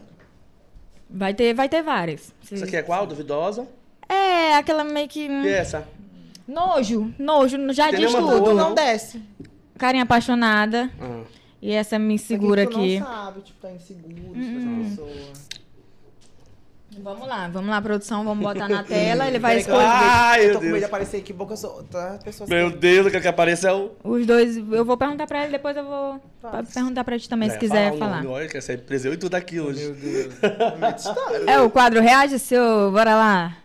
[1.09, 2.31] Vai ter, vai ter várias.
[2.51, 3.07] Isso aqui é qual?
[3.07, 3.67] Duvidosa?
[4.07, 5.27] É, aquela meio que.
[5.27, 5.87] hum, E essa?
[6.47, 8.39] Nojo, nojo, já Tem diz tudo.
[8.39, 8.75] boa, Não não?
[8.75, 9.21] desce.
[9.77, 10.89] Carinha apaixonada.
[11.01, 11.23] Ah.
[11.61, 12.99] E essa me segura aqui.
[12.99, 14.83] não sabe, tipo, tá inseguro Hum.
[14.85, 15.33] essa pessoa.
[17.03, 19.27] Vamos lá, vamos lá, produção, vamos botar na tela.
[19.27, 19.85] Ele vai que escolher.
[19.85, 20.89] Ai, eu meu tô com medo de Deus.
[20.91, 22.19] aparecer aqui boca solta.
[22.23, 23.91] Pessoas Meu Deus, o que que aparece é o...
[24.03, 26.63] Os dois, eu vou perguntar pra ele, depois eu vou Tá.
[26.73, 28.25] perguntar pra ti também, se É, quiser o falar.
[28.25, 29.83] Olha, que essa empresa eu e tudo aqui hoje.
[29.83, 30.33] Meu Deus.
[31.45, 33.57] É o quadro Reage Seu, bora lá.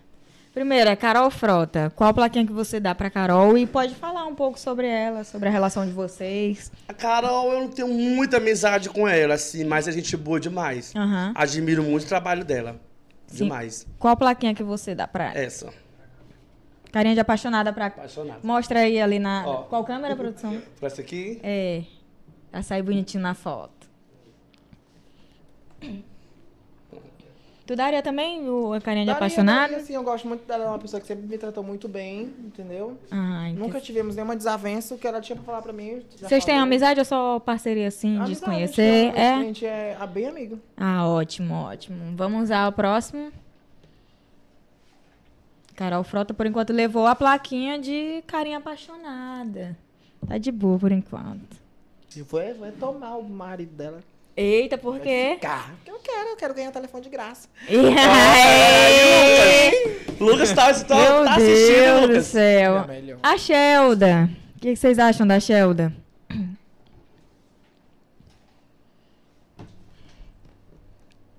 [0.54, 1.90] Primeiro, é Carol Frota.
[1.96, 3.56] Qual plaquinha que você dá pra Carol?
[3.56, 6.70] E pode falar um pouco sobre ela, sobre a relação de vocês.
[6.86, 10.92] A Carol, eu não tenho muita amizade com ela, assim, mas a gente boa demais.
[10.94, 11.32] Aham.
[11.34, 12.76] Admiro muito o trabalho dela.
[13.32, 13.44] Sim.
[13.44, 13.86] Demais.
[13.98, 15.38] Qual plaquinha que você dá pra ela?
[15.38, 15.72] Essa.
[16.92, 17.86] Carinha de apaixonada pra.
[17.86, 18.40] Apaixonado.
[18.44, 19.44] Mostra aí ali na.
[19.46, 19.62] Ó.
[19.64, 20.60] Qual câmera, produção?
[20.78, 21.84] Por essa aqui, É.
[22.50, 23.88] Pra sair bonitinho na foto.
[27.64, 29.60] Tu daria também o a carinha de Daria, apaixonada?
[29.60, 32.34] daria, Assim, eu gosto muito dela, é uma pessoa que sempre me tratou muito bem,
[32.44, 32.98] entendeu?
[33.10, 36.02] Ah, Nunca tivemos nenhuma desavença, o que ela tinha pra falar pra mim.
[36.16, 39.12] Vocês têm amizade ou só parceria assim, Amizade, desconhecer?
[39.16, 39.40] A É?
[39.44, 40.58] gente é a bem amigo.
[40.76, 42.16] Ah, ótimo, ótimo.
[42.16, 43.30] Vamos usar o próximo.
[45.76, 49.76] Carol Frota, por enquanto, levou a plaquinha de carinha apaixonada.
[50.26, 51.56] Tá de boa por enquanto.
[52.16, 54.00] E vai, vai tomar o marido dela.
[54.36, 55.32] Eita, por quê?
[55.34, 55.74] Ficar.
[55.76, 57.48] Porque eu quero, eu quero ganhar telefone de graça.
[60.18, 62.26] Lucas tá, tá, Meu tá assistindo, Deus do Lucas.
[62.26, 62.76] céu.
[62.78, 63.16] É.
[63.22, 64.30] A Shelda.
[64.56, 65.92] O que que vocês acham da Shelda?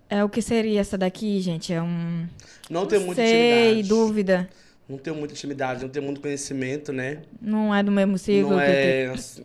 [0.09, 1.73] É o que seria essa daqui, gente?
[1.73, 2.27] É um.
[2.69, 3.87] Não tenho muita sei, intimidade.
[3.89, 4.49] dúvida.
[4.87, 7.21] Não tenho muita intimidade, não tenho muito conhecimento, né?
[7.41, 9.07] Não é do mesmo ciclo não que é.
[9.07, 9.43] assim,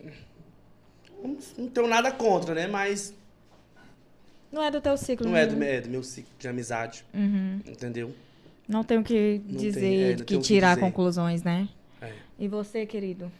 [1.23, 2.67] não- Não tenho nada contra, né?
[2.67, 3.13] Mas
[4.51, 5.27] Não é do teu ciclo.
[5.27, 5.55] não é né?
[5.55, 7.05] do, é do meu ciclo de amizade.
[7.13, 7.59] Uhum.
[7.67, 8.13] Entendeu?
[8.67, 10.81] Não tenho que Não dizer, tem, é, que que tirar dizer.
[10.85, 11.67] conclusões, né?
[12.01, 12.13] É.
[12.37, 13.31] E você, querido?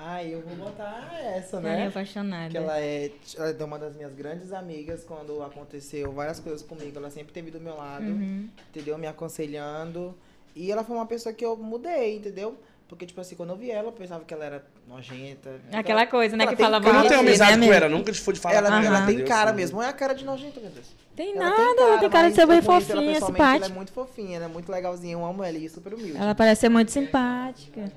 [0.00, 1.88] Ai, eu vou botar essa, né?
[1.88, 2.50] apaixonada.
[2.50, 6.96] Que ela é, ela é uma das minhas grandes amigas quando aconteceu várias coisas comigo.
[6.98, 8.48] Ela sempre esteve do meu lado, Uhum.
[8.70, 8.96] entendeu?
[8.96, 10.14] Me aconselhando.
[10.54, 12.56] E ela foi uma pessoa que eu mudei, entendeu?
[12.88, 15.60] Porque, tipo assim, quando eu vi ela, eu pensava que ela era nojenta.
[15.70, 17.88] Aquela coisa, né, Ela que tem falava Eu não cara, tenho amizade né, com ela,
[17.88, 18.84] nunca foi de falar Ela, ela.
[18.84, 19.82] ela tem cara mesmo.
[19.82, 20.86] É a cara de nojenta, meu Deus.
[21.14, 23.74] Tem Ela nada, cara, tem cara de ser bem ela fofinha, pessoalmente, Ela é simpática.
[23.74, 25.12] muito fofinha, ela é muito legalzinha.
[25.12, 26.16] Eu amo ela e super humilde.
[26.16, 27.92] Ela parece ser muito simpática.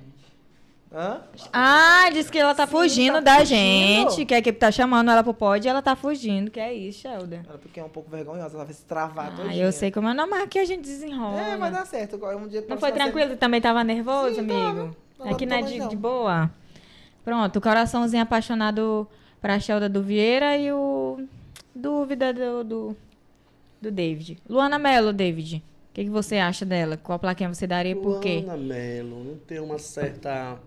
[0.94, 1.22] Hã?
[1.54, 3.56] Ah, disse que ela tá Sim, fugindo tá da fugindo.
[4.12, 6.74] gente, que a equipe tá chamando ela pro pod e ela tá fugindo, que é
[6.74, 7.40] isso, Sheldon.
[7.48, 9.64] Ela porque é um pouco vergonhosa, ela vai se travar Ah, todinha.
[9.64, 11.40] eu sei como é, não, mas aqui a gente desenrola.
[11.40, 12.18] É, vai dar certo.
[12.18, 13.32] Um dia Não foi tranquilo?
[13.32, 14.96] Tu também tava nervoso, Sim, amigo?
[15.18, 15.32] tava.
[15.34, 16.52] Aqui Não não é de, de boa.
[17.24, 19.08] Pronto, o coraçãozinho apaixonado
[19.40, 21.26] pra Shelda do Vieira e o
[21.74, 22.98] dúvida do, do,
[23.82, 24.40] do David.
[24.50, 25.64] Luana Mello, David.
[25.90, 26.98] O que, que você acha dela?
[26.98, 28.42] Qual plaquinha você daria e por quê?
[28.44, 30.58] Luana Mello, não tem uma certa...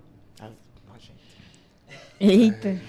[2.25, 2.69] Ah, nojenta.
[2.69, 2.81] Eita.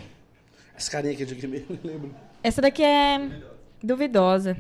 [0.78, 2.14] Essa carinha aqui de que me lembro.
[2.44, 3.20] Essa daqui é
[3.84, 4.58] duvidosa.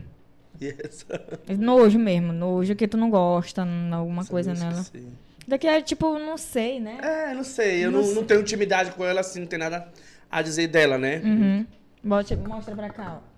[0.59, 1.05] E essa...
[1.57, 4.79] Nojo mesmo, nojo que tu não gosta, alguma essa coisa nela.
[4.81, 5.05] esqueci.
[5.47, 6.97] Daqui é tipo, não sei, né?
[7.01, 7.85] É, não sei.
[7.85, 8.15] Eu Não não, sei.
[8.15, 9.87] não tenho intimidade com ela, assim, não tem nada
[10.31, 11.21] a dizer dela, né?
[11.23, 11.65] Uhum.
[12.03, 13.35] Bote, mostra pra cá, ó.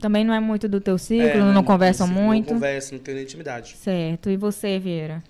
[0.00, 2.48] Também não é muito do teu ciclo, É, não, conversam não muito.
[2.48, 3.74] Não conversa, não tenho nem intimidade.
[3.76, 4.28] Certo.
[4.28, 5.22] E você, Vieira?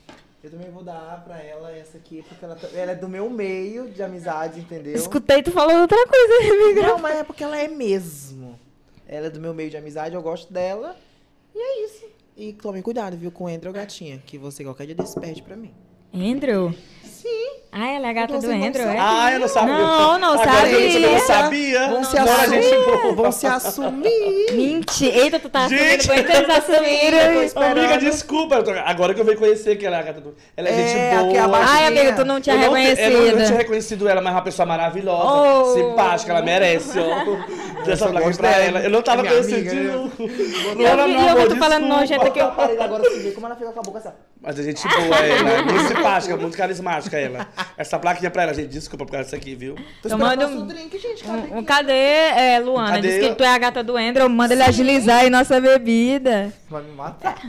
[0.45, 3.31] Eu também vou dar pra ela essa aqui, porque ela, tá- ela é do meu
[3.31, 4.95] meio de amizade, entendeu?
[4.95, 6.35] Escutei tu falando outra coisa,
[6.67, 6.83] amiga.
[6.83, 8.61] Não, mas é porque ela é mesmo.
[9.09, 10.97] Ela é do meu meio de amizade, eu gosto dela.
[11.55, 12.05] E é isso.
[12.37, 15.57] E tome cuidado, viu, com o Andrew Gatinha, que você qualquer dia desse perde pra
[15.57, 15.73] mim.
[16.13, 16.75] Andrew?
[17.77, 18.97] Ah, ela é a gata do não Andrew, é?
[19.01, 19.75] Ah, eu não sabia.
[19.75, 20.79] Não, não Agora sabia.
[20.79, 21.89] eu não sabia.
[21.89, 22.63] Vão se Agora a assumir.
[22.63, 23.15] gente.
[23.17, 24.53] Vão se assumir.
[24.53, 25.17] Mentira.
[25.19, 26.09] Eita, tu tá assumindo Gente.
[26.09, 27.43] que eles assumiram.
[27.43, 27.79] esperando.
[27.81, 28.63] Amiga, desculpa.
[28.63, 30.37] tô- Agora que eu venho conhecer que ela é a gata do...
[30.57, 31.45] Ela é, É, gente aqui boa.
[31.47, 31.73] abaixo.
[31.73, 33.47] Ai, amigo, tu não tinha eu não, te- eu não- eu não reconhecido.
[33.47, 35.75] tinha reconhecido ela, mas é uma pessoa maravilhosa, Oh.
[35.75, 37.25] simpática, ela merece, ó.
[37.85, 38.65] Dessa placa pra dela.
[38.65, 38.81] ela.
[38.83, 39.71] Eu não tava É conhecendo.
[39.71, 40.09] amiga, não.
[41.09, 42.47] Vi- meu eu tu falando nojenta que eu...
[42.47, 44.11] Agora você vê como ela fica com a boca assim.
[44.47, 47.49] Mas a gente boa ela, é muito simpática, muito carismática ela.
[47.79, 49.75] Essa plaquinha pra ela, gente, desculpa por causa disso aqui, viu?
[50.03, 51.25] Tô Tomando esperando um- drink, gente.
[51.25, 51.49] Cadê?
[51.55, 52.91] Um, um- cadê, é, Luana?
[52.97, 53.09] Cadê?
[53.21, 54.29] Diz que tu é a gata do Andrew.
[54.29, 56.53] Manda ele agilizar aí nossa bebida.
[56.69, 57.41] Vai me matar.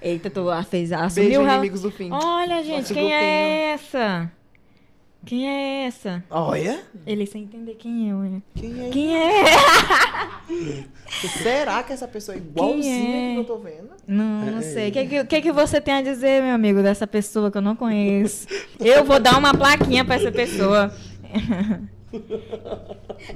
[0.00, 1.42] Eita, tu fez, Beijo, assumiu...
[1.44, 2.08] rea- inimigos do fim.
[2.12, 4.30] Olha, gente, Nosso quem é essa?
[5.28, 6.24] Quem é essa?
[6.30, 6.80] Olha.
[7.06, 8.42] Ele sem entender quem é, olha.
[8.54, 8.88] Quem é?
[8.88, 9.44] Quem é?
[11.42, 13.34] Será que essa pessoa é igualzinha é?
[13.34, 13.90] que eu tô vendo?
[14.06, 14.88] Não, não sei.
[14.88, 17.62] O que, que, que que você tem a dizer, meu amigo, dessa pessoa que eu
[17.62, 18.46] não conheço?
[18.80, 20.90] Eu vou dar uma plaquinha pra essa pessoa.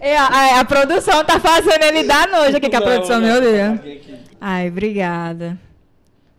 [0.00, 3.28] É, a, a- a produção tá fazendo ele dar nojo aqui, que a produção, não,
[3.28, 3.74] meu Deus.
[3.80, 4.14] aqui.
[4.40, 5.58] Ai, obrigada.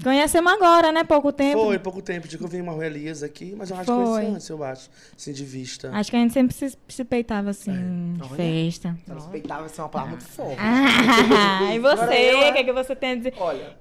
[0.04, 1.04] Conhecemos agora, né?
[1.04, 1.64] Pouco tempo.
[1.64, 4.06] Foi pouco tempo de que eu vi uma Elias aqui, mas eu acho que Foi.
[4.06, 4.90] conheci antes, eu acho.
[5.18, 5.90] Assim, de vista.
[5.94, 8.30] Acho que a gente sempre se, se peitava assim, em Olha.
[8.36, 8.98] festa.
[9.08, 10.58] Ela respeitava ser uma palavra muito forte.
[10.60, 12.14] Ah, e Agora você?
[12.14, 13.34] eu, O que, é que você tem a dizer?
[13.38, 13.78] Olha,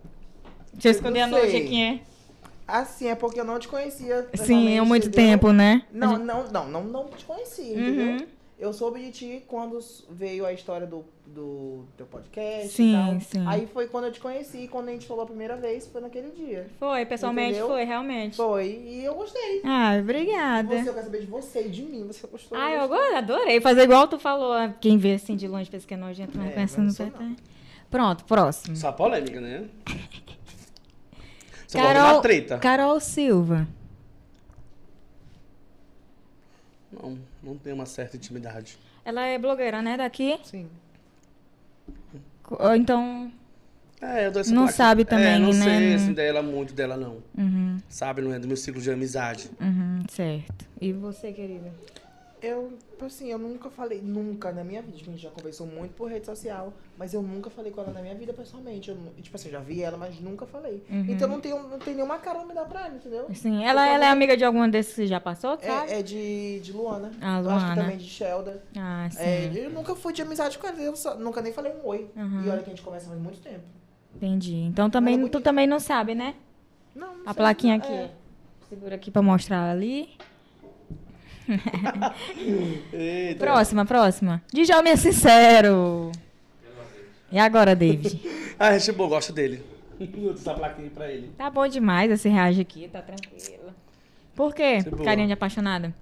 [0.73, 2.01] Deixa eu esconder a noite aqui, é?
[2.67, 4.29] assim é porque eu não te conhecia.
[4.35, 5.31] Sim, há muito entendeu?
[5.33, 5.83] tempo, né?
[5.93, 8.07] Não, não, não, não, não te conhecia, entendeu?
[8.07, 8.27] Uhum.
[8.59, 9.79] Eu soube de ti quando
[10.09, 13.21] veio a história do, do teu podcast Sim, e tal.
[13.21, 13.45] sim.
[13.47, 16.01] Aí foi quando eu te conheci, e quando a gente falou a primeira vez, foi
[16.01, 16.69] naquele dia.
[16.79, 17.69] Foi, pessoalmente Entendeu?
[17.69, 18.37] foi, realmente.
[18.37, 19.63] Foi, e eu gostei.
[19.65, 20.69] Ah, obrigada.
[20.69, 22.57] Você, eu quero saber de você e de mim, você gostou?
[22.59, 24.55] Ah, eu adorei fazer igual tu falou.
[24.81, 27.29] Quem vê assim de longe pensa que é nojento, É, mas não não sou, vai
[27.29, 27.37] ter.
[27.91, 28.77] Pronto, próximo.
[28.77, 29.69] Só polêmica, né?
[31.67, 32.59] Você vai uma treta.
[32.59, 33.67] Carol Silva.
[36.93, 38.79] Não, não tem uma certa intimidade.
[39.05, 40.39] Ela é blogueira, né, daqui?
[40.45, 40.69] Sim.
[42.59, 43.31] Ou Então,
[44.01, 45.65] É, eu dou essa Não sabe também, é, não né?
[45.65, 47.19] sei assim, dela, muito dela, não.
[47.39, 49.51] uhum, Sabe, não é do meu ciclo de amizade.
[49.61, 50.67] uhum, certo.
[50.81, 51.71] E você, querida?
[52.43, 52.73] Eu,
[53.07, 54.97] assim, eu nunca falei, nunca na minha vida.
[55.01, 58.03] A gente já conversou muito por rede social, mas eu nunca falei com ela na
[58.03, 58.91] minha vida pessoalmente.
[58.91, 60.83] Eu, tipo assim, eu já vi ela, mas nunca falei.
[60.91, 61.07] Uhum.
[61.09, 63.29] Então não tem, não tem nenhuma cara pra me dar pra ela, entendeu?
[63.33, 65.93] Sim, ela, ela é amiga de alguma desses que já passou, sabe?
[65.93, 67.13] É, é de, de Luana.
[67.21, 67.83] Ah, Eu acho que Luana.
[67.83, 68.63] também de Shelda.
[68.77, 69.23] Ah, sim.
[69.23, 72.11] É, eu nunca fui de amizade com ela, eu só- nunca nem falei um oi.
[72.17, 72.43] Uhum.
[72.45, 73.63] E olha que a gente conversa faz muito tempo.
[74.17, 74.57] Entendi.
[74.57, 75.41] Então também, é tu bonita.
[75.41, 76.35] também não sabe, né?
[76.95, 77.79] Não, não A sei, plaquinha é.
[77.79, 78.11] aqui.
[78.69, 80.09] Segura aqui pra mostrar ali.
[82.93, 83.45] Eita.
[83.45, 84.43] Próxima, próxima.
[84.53, 86.13] Djalma é sincero.
[87.31, 88.21] E agora, David?
[88.59, 89.63] Ah, gente boa, gosto dele.
[90.35, 91.31] Essa plaquinha pra ele.
[91.37, 93.73] Tá bom demais esse reage aqui, tá tranquilo.
[94.35, 94.79] Por quê?
[94.83, 95.05] Boa.
[95.05, 95.95] Carinha de apaixonada?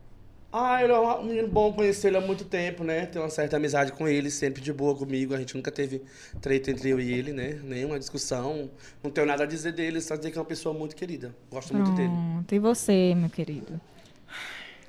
[0.53, 3.07] Ah, ele é um menino bom, conheci ele há muito tempo, né?
[3.07, 5.33] Tenho uma certa amizade com ele, sempre de boa comigo.
[5.33, 6.03] A gente nunca teve
[6.41, 7.61] treta entre eu e ele, né?
[7.62, 8.69] Nenhuma discussão.
[9.01, 11.33] Não tenho nada a dizer dele, só dizer que é uma pessoa muito querida.
[11.53, 12.09] Gosto muito dele.
[12.09, 12.53] Pronto.
[12.53, 13.81] E você, meu querido?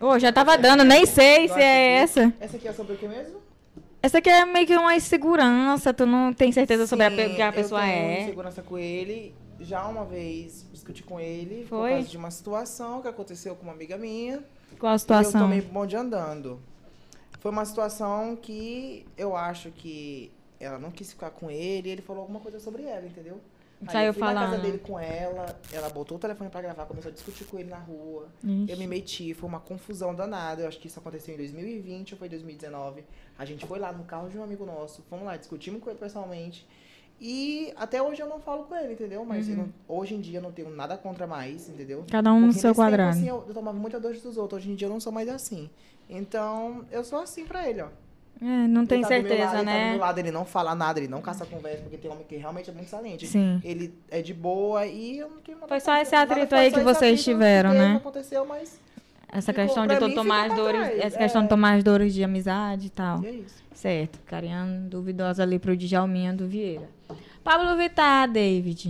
[0.02, 2.34] Ô, já tava dando, nem sei se é essa.
[2.40, 3.40] Essa aqui é sobre o que mesmo?
[4.02, 7.42] Essa aqui é meio que uma insegurança, tu não tem certeza sobre a, Sim, que
[7.42, 8.22] a pessoa eu tenho é.
[8.24, 9.34] insegurança com ele.
[9.60, 11.92] Já uma vez discuti com ele por Foi?
[11.92, 14.44] causa de uma situação que aconteceu com uma amiga minha.
[14.80, 15.42] Qual a Eu situação?
[15.42, 16.60] tomei bonde andando.
[17.40, 22.02] Foi uma situação que eu acho que ela não quis ficar com ele e ele
[22.02, 23.40] falou alguma coisa sobre ela, entendeu?
[23.88, 24.62] Aí Saiu eu fui na casa falando.
[24.62, 27.80] dele com ela, ela botou o telefone pra gravar, começou a discutir com ele na
[27.80, 28.28] rua.
[28.44, 28.66] Ixi.
[28.72, 30.62] Eu me meti, foi uma confusão danada.
[30.62, 33.04] Eu acho que isso aconteceu em 2020 ou foi 2019.
[33.40, 35.98] A gente foi lá no carro de um amigo nosso, fomos lá, discutimos com ele
[36.00, 36.68] pessoalmente.
[37.20, 39.24] E até hoje eu não falo com ele, entendeu?
[39.24, 39.56] Mas Uhum.
[39.56, 42.04] não- hoje em dia eu não tenho nada contra mais, entendeu?
[42.10, 43.10] Cada um no seu nesse tempo, quadrado.
[43.12, 44.62] assim, eu, eu tomava muita dor dos outros.
[44.64, 45.70] Hoje em dia eu não sou mais assim.
[46.10, 47.88] Então, eu sou assim pra ele, ó.
[48.42, 49.90] É, não tem tá certeza, lado, Ele tá do né?
[49.92, 52.70] meu lado, ele não fala nada, ele não caça conversa, porque tem homem que realmente
[52.72, 53.28] é muito saliente.
[53.28, 53.62] Sim.
[53.64, 56.80] Ele é de boa e eu não tenho nada Foi só esse atrito aí que
[56.80, 57.96] vocês atrito, tiveram, né?
[57.98, 58.80] aconteceu, mas
[59.32, 61.44] Essa Ficou- questão de tu tomar as dores, trás, essa questão é.
[61.46, 63.24] de tomar as dores de amizade e tal.
[63.24, 63.62] e é isso.
[63.74, 66.90] Certo, carinhando duvidosa ali pro Djalminha do Vieira.
[67.44, 68.90] Pablo Vittar, David.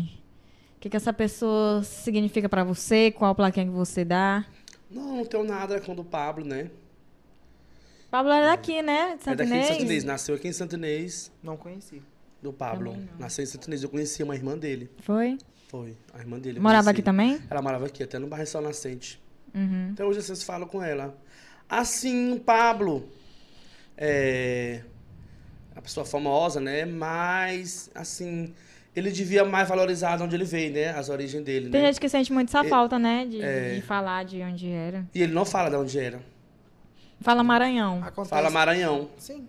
[0.77, 3.11] O que, que essa pessoa significa pra você?
[3.11, 4.43] Qual plaquinha que você dá?
[4.89, 6.71] Não, não tenho nada contra o Pablo, né?
[8.11, 9.15] Pablo é daqui, né?
[9.15, 9.81] De É Santo daqui de Santo Inês?
[9.83, 10.03] Inês.
[10.03, 12.01] Nasceu aqui em Santo Inês, Não conheci.
[12.41, 12.95] do Pablo.
[13.17, 13.81] Nasceu em Santo Inês.
[13.83, 14.91] Eu conheci uma irmã dele.
[15.01, 15.37] Foi?
[15.69, 16.59] Foi, a irmã dele.
[16.59, 16.89] Morava conheci.
[16.99, 17.39] aqui também?
[17.49, 19.21] Ela morava aqui, até no bairro São Nascente.
[19.55, 19.91] Uhum.
[19.93, 21.17] Até hoje vocês falam com ela.
[21.69, 23.07] Assim, o Pablo
[23.97, 24.81] é
[25.73, 26.83] uma pessoa famosa, né?
[26.85, 28.53] Mas, assim,
[28.93, 30.89] ele devia mais valorizar onde ele veio, né?
[30.89, 31.87] As origens dele, Tem né?
[31.87, 33.25] gente que sente muito essa É- falta, né?
[33.25, 33.75] De, é.
[33.75, 35.07] de falar de onde era.
[35.15, 36.21] E ele não fala de onde era.
[37.21, 38.01] Fala Maranhão.
[38.03, 38.29] Acontece.
[38.29, 39.09] Fala Maranhão.
[39.17, 39.47] Sim.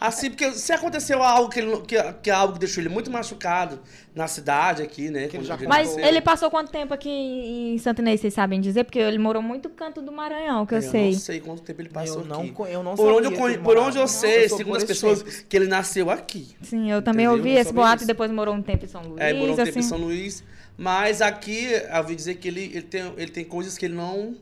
[0.00, 2.90] Assim, porque se aconteceu algo que, ele não- que, que é algo que deixou ele
[2.90, 3.80] muito machucado
[4.14, 5.28] na cidade aqui, né?
[5.28, 6.04] Que ele já Mas nasceu.
[6.04, 8.84] ele passou quanto tempo aqui em Santo Inês, vocês sabem dizer?
[8.84, 11.12] Porque ele morou muito canto do Maranhão, que eu, Eu sei.
[11.12, 12.54] não sei quanto tempo ele passou eu não, aqui.
[12.72, 13.86] eu não Por onde, eu, ele por morava.
[13.86, 15.46] onde eu Não, sei, sou segundo as pessoas, tempo.
[15.48, 16.54] que ele nasceu aqui.
[16.60, 17.38] Sim, eu também Entendeu?
[17.38, 18.04] ouvi Eu esse boato disso.
[18.04, 19.20] e depois morou um tempo em São Luís.
[19.20, 19.78] É, morou um tempo assim.
[19.78, 20.44] em São Luís.
[20.76, 24.34] Mas aqui, eu ouvi dizer que ele, ele, tem, ele tem coisas que ele não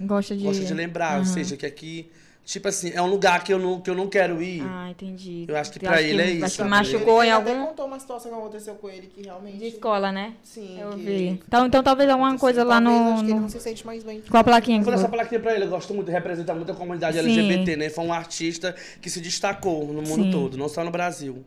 [0.00, 0.44] Gosta de...
[0.44, 1.12] gosta de lembrar.
[1.14, 1.24] Ou Aham.
[1.24, 2.10] seja, que aqui,
[2.44, 4.62] tipo assim, é um lugar que eu não, que eu não quero ir.
[4.64, 5.46] Ah, entendi.
[5.48, 7.66] Eu acho que Eu pra ele é isso, Acho que machucou ele em até algum...
[7.66, 9.58] contou uma situação que aconteceu com ele que realmente...
[9.58, 10.34] De escola, né?
[10.42, 10.78] Sim.
[10.80, 11.26] Eu que- vi.
[11.46, 13.12] Então, então talvez alguma coisa lá Talvez, no...
[13.14, 14.22] acho que ele não se sente mais bem.
[14.30, 15.64] Qual a plaquinha que Vou dar essa plaquinha pra ele.
[15.64, 17.24] Eu gosto muito de representar muito a comunidade Sim.
[17.24, 17.90] LGBT, né?
[17.90, 20.30] Foi um artista que se destacou no mundo Sim.
[20.30, 21.44] todo, não só no Brasil.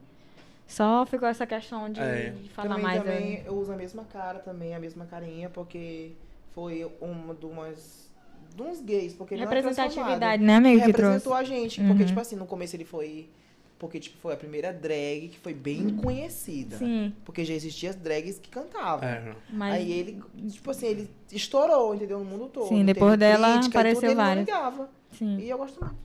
[0.68, 2.32] Só ficou essa questão de, É.
[2.44, 3.02] de falar também, mais...
[3.04, 3.44] também né?
[3.48, 6.12] eu uso a mesma cara também, a mesma carinha, porque
[6.54, 8.09] foi uma de umas...
[8.56, 10.42] De uns gays, porque ele não é Representatividade, transformado.
[10.42, 11.42] né, amigo, que representou trouxe.
[11.42, 11.82] a gente.
[11.82, 11.88] Uhum.
[11.90, 13.30] Porque, tipo assim, no começo ele foi.
[13.78, 16.76] Porque, tipo, foi a primeira drag que foi bem conhecida.
[16.78, 19.08] Sim, Porque já existiam as drags que cantavam.
[19.08, 19.34] É.
[19.54, 19.76] mas...
[19.76, 22.20] Aí ele, tipo assim, ele estourou, entendeu?
[22.20, 22.68] No mundo todo.
[22.68, 24.46] Sim, depois dela crítica apareceu tudo, ele não várias.
[24.46, 24.90] ligava.
[25.14, 25.38] Sim.
[25.40, 25.96] E eu gosto muito.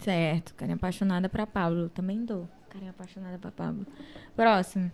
[0.00, 1.88] Certo, carinha apaixonada pra Pablo.
[1.88, 2.46] Também dou.
[2.68, 3.86] Carinha apaixonada pra Pablo.
[4.36, 4.92] Próximo.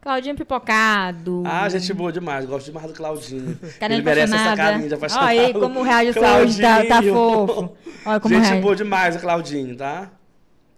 [0.00, 1.42] Claudinho Pipocado.
[1.44, 2.44] Ah, gente boa demais.
[2.46, 3.58] Gosto demais do Claudinho.
[3.80, 5.28] Carinha Ele merece essa carinha de Olha apaixonado.
[5.28, 7.76] aí como reage o Saúde, tá, tá fofo.
[8.06, 8.62] Olha como gente reage.
[8.62, 10.10] boa demais o Claudinho, tá?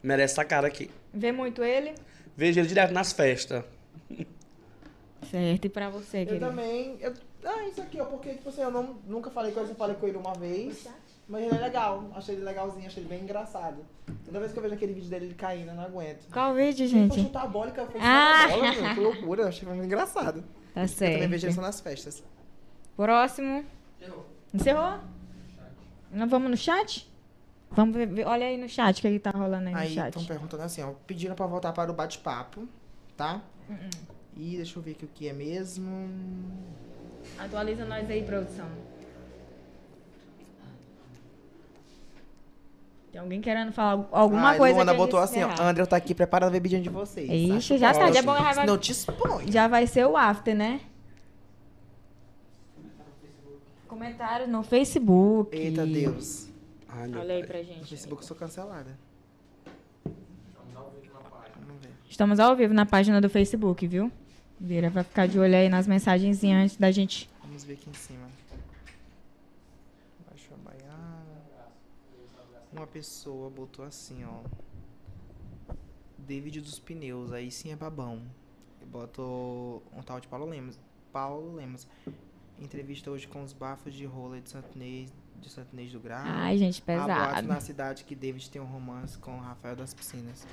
[0.02, 0.90] Merece essa cara aqui.
[1.12, 1.92] Vê muito ele?
[2.36, 3.62] Vejo ele direto nas festas.
[5.30, 6.46] Certo, e pra você, Eu querido?
[6.46, 6.96] também.
[7.00, 7.12] Eu,
[7.44, 9.96] ah, isso aqui, ó, porque, tipo assim, eu não, nunca falei com ele, eu falei
[9.96, 10.88] com ele uma vez.
[11.30, 12.10] Mas ele é legal.
[12.14, 13.76] Achei ele legalzinho, achei ele bem engraçado.
[14.24, 16.28] Toda vez que eu vejo aquele vídeo dele ele caindo, eu não aguento.
[16.32, 17.22] Qual vídeo, Ele foi gente?
[17.22, 18.48] chutar a bola e caiu foi Ah!
[18.48, 19.46] chutar a bola, meu, que loucura.
[19.48, 20.44] Achei muito engraçado.
[20.74, 21.54] Tá Eu também vejo ele certo.
[21.54, 22.22] só nas festas.
[22.96, 23.64] Próximo.
[24.52, 24.98] Encerrou?
[26.12, 27.08] Nós vamos no chat?
[27.70, 29.94] Vamos ver, ver- olha aí no chat o que, que tá rolando aí no Aí
[29.94, 30.08] chat.
[30.08, 30.92] estão perguntando assim, ó.
[31.06, 32.66] Pediram pra voltar para o bate-papo,
[33.16, 33.40] tá?
[33.68, 33.76] Uh-uh.
[34.36, 36.10] E deixa eu ver aqui o que é mesmo.
[37.38, 38.66] Atualiza nós aí, produção.
[43.12, 45.50] Tem alguém querendo falar alguma Ai, coisa Luana que botou eu assim, ó.
[45.60, 47.28] André tá aqui preparando a bebidinha de vocês.
[47.28, 48.12] Ixi, Acho já tá.
[48.12, 49.50] Já, é bom, vai, Não te expõe.
[49.50, 50.80] já vai ser o after, né?
[53.88, 55.56] Comentários no Facebook.
[55.56, 56.48] Eita Deus.
[56.88, 57.88] Ai, meu Olha aí pra No gente.
[57.88, 58.96] Facebook eu sou cancelada.
[62.08, 64.10] Estamos ao vivo na página do Facebook, viu?
[64.58, 67.28] Vira, vai ficar de olho aí nas mensagens antes da gente.
[67.42, 68.26] Vamos ver aqui em cima.
[70.28, 71.22] Baixou a baiana.
[72.80, 74.40] Uma pessoa botou assim, ó.
[76.16, 78.22] David dos pneus, aí sim é babão.
[78.86, 80.78] Botou um tal de Paulo Lemos.
[81.12, 81.86] Paulo Lemos.
[82.58, 85.12] Entrevista hoje com os bafos de rola de Santinês,
[85.42, 86.22] de Santinês do Grau.
[86.24, 87.46] Ai, gente, pesado.
[87.46, 90.46] na cidade que David tem um romance com o Rafael das Piscinas.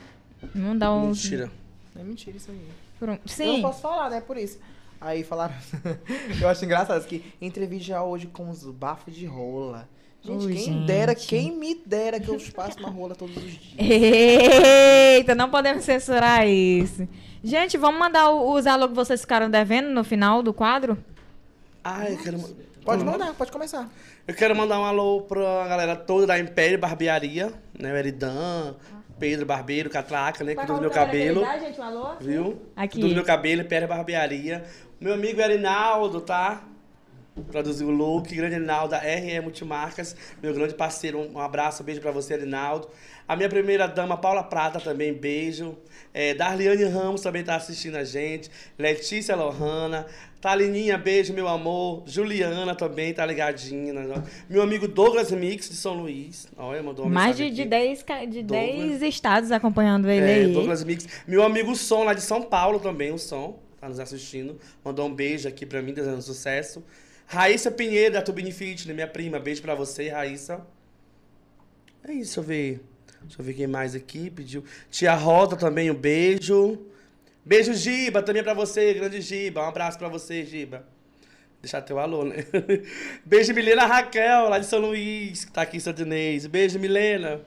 [0.53, 1.07] Não dá um.
[1.07, 1.49] Mentira.
[1.95, 2.69] Não é mentira isso aí.
[2.99, 3.25] por um- Eu não
[3.55, 3.61] Sim.
[3.61, 4.19] posso falar, né?
[4.19, 4.59] Por isso.
[4.99, 5.55] Aí falaram.
[6.41, 9.87] eu acho engraçado que entrevista hoje com os bafos de rola.
[10.27, 10.85] Gente, Ui, quem gente.
[10.85, 13.61] dera, quem me dera que eu passe uma rola todos os dias.
[13.77, 17.07] Eita, não podemos censurar isso.
[17.41, 20.97] Gente, vamos mandar os alô que vocês ficaram devendo no final do quadro?
[21.81, 22.67] Ai, eu quero...
[22.83, 23.89] Pode mandar, pode começar.
[24.27, 27.93] Eu quero mandar um alô pra galera toda da Império Barbearia, né?
[27.93, 28.75] O Eridan,
[29.17, 30.55] Pedro Barbeiro, Catraca, né?
[30.55, 31.45] Que do meu cabelo.
[31.59, 32.15] gente, um alô?
[32.19, 32.61] Viu?
[32.75, 32.99] Aqui.
[32.99, 34.65] Do meu cabelo, Império Barbearia.
[34.99, 36.63] Meu amigo Erinaldo, tá?
[37.51, 42.01] Produziu o look, grande Erinaldo, da RE Multimarcas, meu grande parceiro, um abraço, um beijo
[42.01, 42.87] pra você, Erinaldo.
[43.27, 45.77] A minha primeira dama, Paula Prata, também, beijo.
[46.13, 48.49] É, Darliane Ramos também tá assistindo a gente.
[48.79, 50.05] Letícia Lohana.
[50.39, 52.03] Talininha, beijo, meu amor.
[52.05, 53.91] Juliana também tá ligadinha.
[53.91, 54.23] né?
[54.49, 56.47] Meu amigo Douglas Mix, de São Luís.
[56.57, 57.69] Olha, mandou uma Mais de, de, aqui.
[57.69, 58.99] 10, ca- de Douglas.
[58.99, 60.53] 10 estados acompanhando ele É, aí.
[60.53, 61.05] Douglas Mix.
[61.27, 64.57] Meu amigo Som, lá de São Paulo também, o Som, tá nos assistindo.
[64.85, 66.81] Mandou um beijo aqui pra mim, desejando sucesso.
[67.27, 69.37] Raíssa Pinheiro, da Tubini Fit, minha prima.
[69.39, 70.61] Beijo pra você, Raíssa.
[72.07, 72.81] É isso, deixa eu ver.
[73.23, 74.63] Deixa eu ver quem mais aqui pediu.
[74.89, 76.79] Tia Roda também, um beijo.
[77.43, 79.61] Beijo, Giba, também pra você, grande Giba.
[79.61, 80.85] Um abraço pra você, Giba.
[81.61, 82.45] Deixar teu alô, né?
[83.25, 86.45] Beijo, Milena Raquel, lá de São Luís, que tá aqui em Santo Inês.
[86.45, 87.41] Beijo, Milena.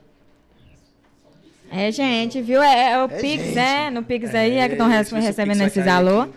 [1.71, 2.61] É, gente, viu?
[2.61, 3.59] É, é o É, Pix, gente.
[3.59, 3.89] é?
[3.91, 6.23] No Pix aí é que estão recebendo esses alô.
[6.23, 6.33] aqui.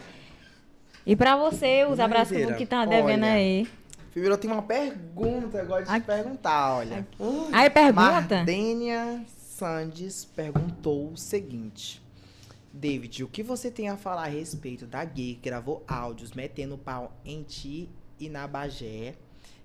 [1.06, 3.34] E pra você, os abraços que tá devendo Olha.
[3.34, 3.68] aí.
[4.12, 6.06] Primeiro eu tenho uma pergunta, eu gosto de te Aqui.
[6.06, 7.08] perguntar, olha.
[7.52, 8.02] Aí pergunta.
[8.02, 12.02] Mardênia Sandes perguntou o seguinte.
[12.72, 16.78] David, o que você tem a falar a respeito da gay que gravou áudios metendo
[16.78, 17.90] pau em ti
[18.20, 19.16] e na Bagé,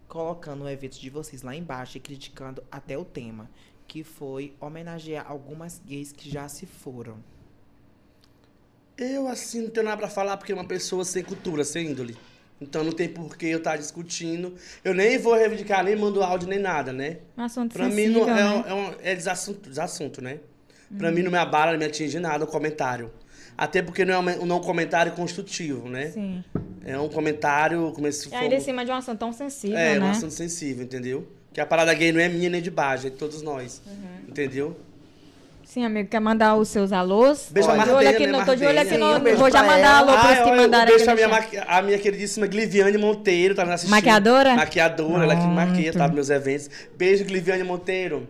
[0.06, 3.51] colocando o evento de vocês lá embaixo e criticando até o tema,
[3.86, 7.16] que foi homenagear algumas gays que já se foram.
[8.98, 12.16] Eu, assim, não tenho nada pra falar porque é uma pessoa sem cultura, sem índole.
[12.60, 14.54] Então não tem por que eu estar discutindo.
[14.84, 17.18] Eu nem vou reivindicar, nem mando áudio, nem nada, né?
[17.36, 18.64] Um assunto Pra mim não, é, né?
[18.66, 20.40] é, um- é desassunto, desassunto, né?
[20.96, 23.12] Pra mim não me abala, não me atinge nada o comentário.
[23.56, 26.10] Até porque não é um, não é comentário construtivo, né?
[26.10, 26.42] Sim.
[26.84, 28.34] É um comentário, como se for...
[28.36, 30.06] ainda em cima de um assunto tão sensível, É, né?
[30.06, 31.28] um assunto sensível, entendeu?
[31.52, 33.82] Que a parada gay não é minha nem de baixo, é de todos nós.
[33.86, 34.28] Uhum.
[34.28, 34.76] Entendeu?
[35.68, 37.48] Sim, amigo, quer mandar os seus alôs?
[37.50, 39.14] Beijo Tô pra de olho Mardênia, aqui, né, no, tô de olho aqui no...
[39.16, 39.98] Sim, um vou já mandar ela.
[39.98, 43.54] alô pros Ah, que eu- mandaram um pra no minha, a minha queridíssima Gliviane Monteiro,
[43.54, 43.90] tá me assistindo.
[43.94, 44.54] Maquiadora?
[44.56, 45.98] Maquiadora, ela que maquia, Pronto.
[46.08, 46.70] tá meus eventos.
[46.96, 48.26] Beijo, Gliviane Monteiro.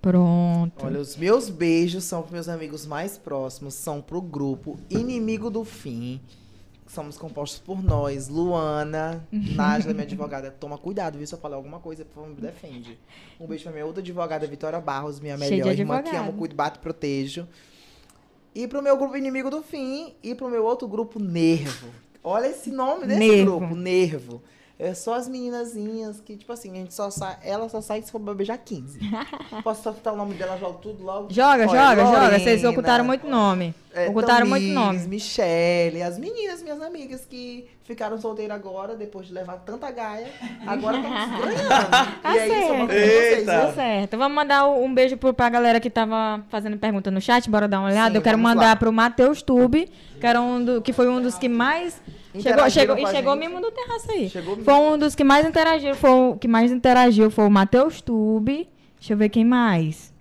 [0.00, 0.86] Pronto.
[0.86, 5.64] Olha, os meus beijos são pros meus amigos mais próximos, são pro grupo Inimigo do
[5.64, 6.20] Fim.
[6.90, 10.50] Somos compostos por nós, Luana, Nájila, minha advogada.
[10.50, 11.24] Toma cuidado, viu?
[11.24, 12.98] Se eu falar alguma coisa, por favor, me defende.
[13.38, 16.80] Um beijo pra minha outra advogada, Vitória Barros, minha melhor irmã, que amo, cuido, bato
[16.80, 17.46] e protejo.
[18.52, 21.90] E pro meu grupo Inimigo do Fim e pro meu outro grupo Nervo.
[22.24, 23.60] Olha esse nome desse Nervo.
[23.60, 24.42] grupo, Nervo.
[24.82, 27.36] É só as meninazinhas que, tipo assim, a gente só sai.
[27.44, 28.98] Ela só sai se for beijar 15.
[29.62, 31.26] Posso só citar o nome dela, jogo tudo logo.
[31.30, 32.30] Joga, Olha, joga, joga.
[32.38, 33.74] Vocês Lorena, ocultaram muito nome.
[33.92, 34.98] é, ocultaram muito nome.
[35.06, 40.28] Michele, as meninas, minhas amigas que ficaram solteiras agora, depois de levar tanta gaia.
[40.66, 41.68] Agora estamos ganhando.
[42.22, 42.86] Tá e é certo.
[42.86, 43.38] vocês.
[43.38, 43.52] Eita.
[43.52, 44.16] Tá certo.
[44.16, 47.50] Vamos mandar um beijo pro- pra galera que tava fazendo pergunta no chat.
[47.50, 48.12] Bora dar uma olhada.
[48.12, 48.76] Sim, Eu quero mandar lá.
[48.76, 52.00] pro Matheus Tube, que, era um do, que foi um dos que mais.
[52.38, 53.40] Chegou, chegou, e chegou gente.
[53.40, 54.28] mesmo do terraço aí.
[54.28, 54.64] Chegou mesmo.
[54.64, 55.94] Foi um dos que mais interagiu.
[55.94, 58.68] Foi o que mais interagiu foi o Matheus Tube.
[58.98, 60.12] Deixa eu ver quem mais.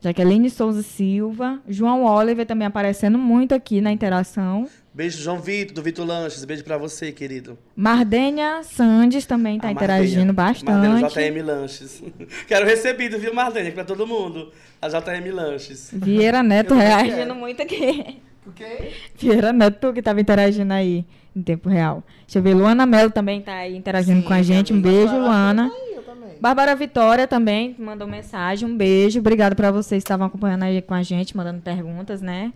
[0.00, 1.60] Jaqueline Souza Silva.
[1.68, 4.66] João Oliver também aparecendo muito aqui na interação.
[4.94, 6.44] Beijo, João Vitor, do Vitor Lanches.
[6.44, 7.58] Beijo pra você, querido.
[7.76, 10.64] Mardênia Sandes também tá A interagindo Mardênia.
[10.64, 11.30] Mardênia, bastante.
[11.30, 12.02] JM Lanches.
[12.46, 13.72] Quero recebido, viu, Mardênia?
[13.72, 14.52] Pra todo mundo.
[14.80, 15.90] A JM Lanches.
[15.92, 18.20] Vieira Neto não reagindo muito aqui.
[18.42, 18.92] Por quê?
[19.16, 21.04] Vieira Neto que tava interagindo aí
[21.34, 22.02] em tempo real.
[22.26, 24.72] Deixa eu ver, Luana Melo também tá aí interagindo Sim, com a gente.
[24.72, 25.12] Um beijo.
[25.16, 25.68] Luana.
[25.70, 26.00] Tá eu.
[26.40, 28.66] Bárbara Vitória também mandou mensagem.
[28.68, 29.18] Um beijo.
[29.20, 32.52] Obrigado pra vocês que estavam acompanhando aí com a gente, mandando perguntas, né?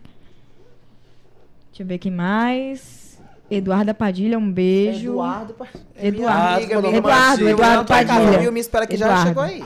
[1.69, 3.19] Deixa eu ver quem mais.
[3.49, 5.11] Eduarda Padilha, um beijo.
[5.11, 5.55] Eduardo.
[5.95, 6.55] é Eduardo.
[6.55, 7.47] amiga, Eduardo.
[7.49, 8.39] Eduardo Eu tô aqui, Padilha.
[8.39, 8.51] viu?
[8.51, 9.27] Me espera que já Eduardo.
[9.27, 9.63] chegou aí.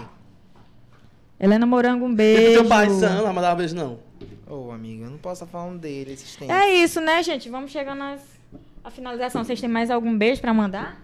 [1.39, 2.59] Helena Morango, um beijo.
[2.59, 3.99] teu pai, Sam, mandar um beijo, não.
[4.45, 6.53] Ô, amiga, eu não posso estar falando dele esses tempos.
[6.53, 7.47] É isso, né, gente?
[7.49, 8.38] Vamos chegando às-
[8.83, 9.43] à finalização.
[9.43, 10.97] Vocês têm mais algum beijo pra mandar?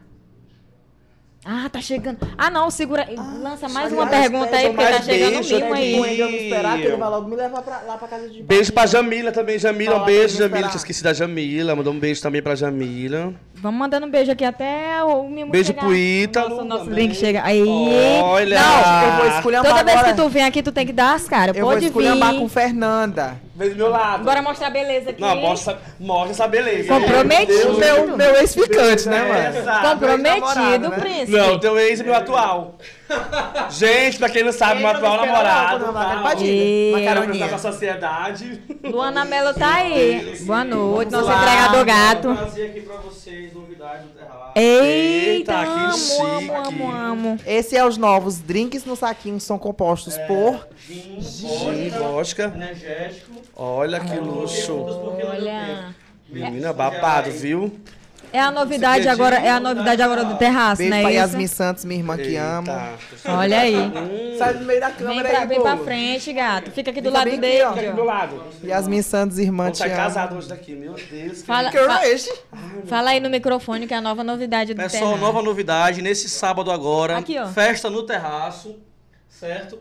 [1.47, 2.17] Ah, tá chegando.
[2.35, 3.07] Ah, não, segura.
[3.39, 5.83] Lança mais uma pergunta aí, porque tá chegando beijo um mimo aqui.
[5.83, 5.95] aí.
[5.95, 8.73] Quando eu esperar, que ele vai logo me levar pra, lá pra casa de Beijo
[8.73, 8.87] pra.
[8.87, 9.59] Jamila também.
[9.59, 10.55] Jamila, um Fala, beijo, vamos Jamila.
[10.55, 10.69] esperar.
[10.71, 11.75] Tinha esquecido da Jamila.
[11.75, 13.31] Mandou um beijo também pra Jamila.
[13.53, 15.81] Vamos mandando um beijo aqui até o mimo Beijo chegar.
[15.81, 17.05] pro Ítalo Nosso, nosso também.
[17.09, 17.43] link chega.
[17.43, 17.63] Aí.
[18.23, 18.59] Olha!
[18.59, 20.13] Não, Eu vou escolher toda vez agora.
[20.15, 21.55] que tu vem aqui, tu tem que dar as caras.
[21.55, 22.39] Eu vou Pode esculhambar vir.
[22.39, 23.39] com Fernanda.
[23.55, 24.25] Vem do meu lado.
[24.25, 25.21] Bora mostrar a beleza aqui.
[25.21, 26.89] Não, mostra, mostra essa beleza.
[26.89, 27.57] Comprometido.
[27.57, 27.77] Deus.
[27.77, 29.57] Meu, meu ex-ficante, né, mano?
[29.57, 29.89] Essa.
[29.89, 30.99] Comprometido, né?
[30.99, 31.31] príncipe.
[31.31, 32.77] Não, teu ex é meu atual.
[33.69, 35.93] Gente, pra quem não sabe, meu atual namorado.
[35.93, 36.19] tá?
[36.23, 36.93] pode ir.
[36.95, 37.49] Uma caroninha.
[37.49, 38.61] com a sociedade.
[38.83, 40.37] Luana Mello tá aí.
[40.41, 42.35] Boa noite, nosso entregador Vou gato.
[42.35, 44.51] trazer aqui pra vocês novidades do Terraço.
[44.55, 46.21] Eita, Eita, que amo, chique.
[46.21, 47.39] amo, amo, amo.
[47.45, 50.67] Esse é os novos drinks no saquinho, são compostos por...
[50.87, 52.51] Gin, Gin, vodka, vodka.
[52.55, 53.31] energético.
[53.55, 54.73] Olha que luxo.
[55.29, 55.93] Olha.
[56.29, 57.71] Menina, babado, viu?
[58.35, 61.01] É a novidade agora, é a novidade agora do terraço, Beijo né?
[61.01, 61.19] pra isso?
[61.19, 62.89] Yasmin Santos, minha irmã que ama.
[63.25, 64.35] Olha aí.
[64.37, 66.69] Sai do meio da Vem câmera pra, aí, vem pra frente, gato.
[66.71, 67.61] Fica aqui do Fica lado bem dele.
[67.61, 67.73] aqui, ó.
[67.73, 68.43] Fica aqui do lado.
[68.63, 70.03] Yasmin Santos, irmã, Vamos te sair ama.
[70.03, 71.39] casado hoje daqui, meu Deus.
[71.41, 72.29] que Fala, Que fa- hoje?
[72.87, 75.21] fala aí no microfone que é a nova novidade do Pessoal, terraço.
[75.21, 77.17] nova novidade nesse sábado agora.
[77.17, 77.47] Aqui, ó.
[77.47, 78.75] Festa no terraço,
[79.29, 79.79] certo?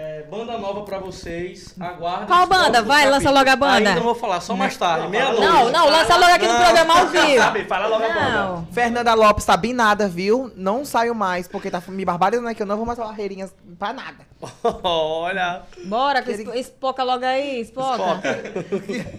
[0.00, 1.74] É, banda nova pra vocês.
[1.80, 2.28] Aguardem.
[2.28, 2.82] Qual banda?
[2.82, 3.34] Vai, lança capítulos.
[3.34, 3.76] logo a banda.
[3.78, 5.40] Ainda não vou falar, só mais tarde, meia-noite.
[5.40, 7.34] Não, não, lança logo aqui no programa ao vivo.
[7.42, 8.30] Sabe, fala logo a banda.
[8.30, 8.66] Não.
[8.70, 10.52] Fernanda Lopes tá bem nada, viu?
[10.54, 12.62] Não saio mais, porque tá me barbarizando aqui.
[12.62, 14.18] Eu não vou mais falar reirinhas pra nada.
[14.84, 15.62] Olha.
[15.86, 18.20] Bora, que espo- espoca logo aí, espoca.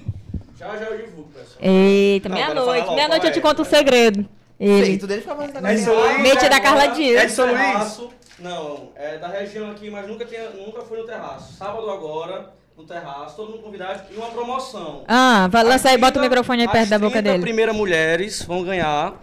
[0.58, 1.58] Já já eu divulgo, pessoal.
[1.62, 2.90] Eita, Não, meia-noite.
[2.94, 3.42] Meia-noite eu te é?
[3.42, 4.26] conto o segredo.
[4.60, 4.86] Ele.
[4.86, 5.74] Feito, deixa eu É
[6.04, 6.22] aí.
[6.22, 7.40] Mente da Carla Dias.
[7.40, 7.58] É Luís?
[7.58, 8.10] terraço,
[8.42, 11.54] Não, é da região aqui, mas nunca, tinha, nunca fui no terraço.
[11.58, 15.04] Sábado agora, no terraço, todo mundo convidado e uma promoção.
[15.08, 17.30] Ah, vai, lança aí, As bota o 30 microfone aí perto as da boca 30
[17.32, 17.42] dele.
[17.44, 19.14] primeiras mulheres vão ganhar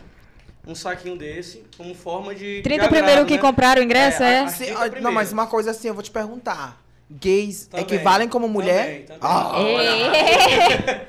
[0.67, 2.61] um saquinho desse como forma de.
[2.63, 3.41] 30 de primeiro agrado, que né?
[3.41, 4.41] compraram o ingresso, é?
[4.41, 6.77] as Se- 30 ó, não, mas uma coisa assim, eu vou te perguntar.
[7.09, 7.85] Gays Também.
[7.87, 8.85] equivalem como mulher?
[8.85, 9.19] Também, também.
[9.23, 11.01] Ah,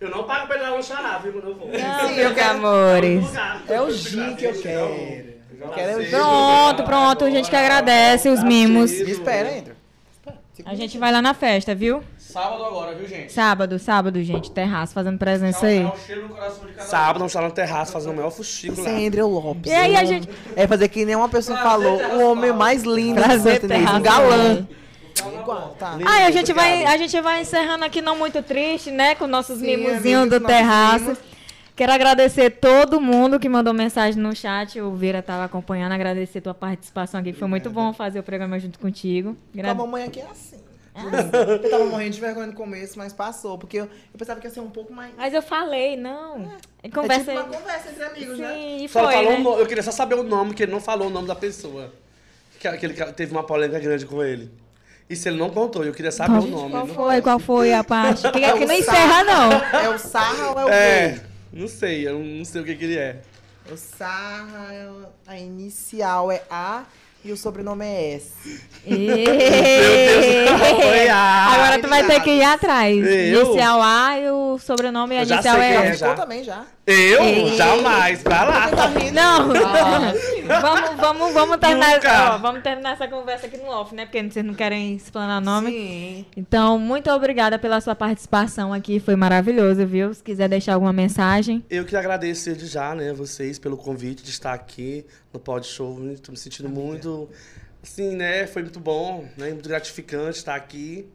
[0.00, 1.32] Eu não pago pra ele lá lanchar nada, viu?
[1.32, 1.68] Quando eu vou.
[1.68, 3.24] Não, Sim, eu meus quero- amores.
[3.68, 5.31] é o gin que eu quero.
[5.70, 6.10] Quero gin.
[6.10, 8.90] Pronto, pronto, a gente que agradece os mimos.
[8.90, 9.76] Me espera, entra.
[10.64, 12.02] A gente vai lá na festa, viu?
[12.18, 13.32] Sábado agora, viu, gente?
[13.32, 15.90] Sábado, sábado, gente, terraço, fazendo presença aí.
[16.78, 18.84] Sábado, vamos estar no terraço fazendo o maior fuxico lá.
[18.84, 19.70] Sem André Lopes.
[19.70, 20.28] E aí a gente...
[20.54, 23.96] É fazer que nem uma pessoa falou, o homem mais lindo do Prazer, terraço.
[23.96, 24.66] um galã.
[25.40, 25.98] Igual, tá.
[26.04, 29.14] Ah, a gente, vai, a gente vai encerrando aqui não muito triste, né?
[29.14, 31.16] Com nossos mimozinhos do terraço.
[31.74, 34.80] Quero agradecer todo mundo que mandou mensagem no chat.
[34.80, 35.92] O Vira estava acompanhando.
[35.92, 37.32] Agradecer tua participação aqui.
[37.32, 39.34] Foi muito bom fazer o programa junto contigo.
[39.52, 40.56] Com a Gra- mamãe aqui é assim.
[41.64, 43.56] Eu tava morrendo de vergonha no começo, mas passou.
[43.56, 45.12] Porque eu, eu pensava que ia ser um pouco mais.
[45.16, 46.52] Mas eu falei, não.
[46.82, 48.52] É Conversa tipo uma conversa entre amigos, né?
[48.54, 49.38] Sim, e Só foi, falou né?
[49.38, 51.34] o nome, eu queria só saber o nome, que ele não falou o nome da
[51.34, 51.90] pessoa.
[52.60, 54.50] Que aquele cara teve uma polêmica grande com ele.
[55.08, 56.70] Isso ele não contou, eu queria saber Qual, o nome.
[56.70, 57.22] qual Não- foi?
[57.22, 58.22] Qual foi a parte?
[58.30, 59.52] Que, É que não encerra, não.
[59.80, 61.20] É o Sarra ou é o É, gay?
[61.52, 63.20] Não sei, eu não sei o que, que ele é.
[63.70, 64.68] O Sarra,
[65.26, 66.84] a inicial é A
[67.24, 68.32] e o sobrenome é S.
[70.82, 72.96] Foi a- Agora tu vai ter que ir atrás.
[73.06, 73.44] Eu?
[73.46, 75.72] Inicial A e o sobrenome Eu já inicial sei é.
[75.72, 75.92] quem Já é.
[75.94, 76.14] ficou já.
[76.14, 76.64] também, já.
[76.84, 77.22] Eu?
[77.22, 77.56] Ei.
[77.56, 78.70] Jamais, vai lá.
[79.12, 79.48] Não!
[80.60, 82.00] vamos, vamos, vamos terminar.
[82.34, 84.04] Ó, vamos terminar essa conversa aqui no off, né?
[84.04, 85.70] Porque vocês não querem explanar nome.
[85.70, 86.26] Sim.
[86.36, 88.98] Então, muito obrigada pela sua participação aqui.
[88.98, 90.12] Foi maravilhoso, viu?
[90.12, 91.64] Se quiser deixar alguma mensagem.
[91.70, 96.10] Eu que agradeço desde já, né, vocês pelo convite de estar aqui no Pod Show.
[96.10, 97.28] Estou me sentindo muito,
[97.80, 101.06] assim, né, foi muito bom, né, muito gratificante estar aqui.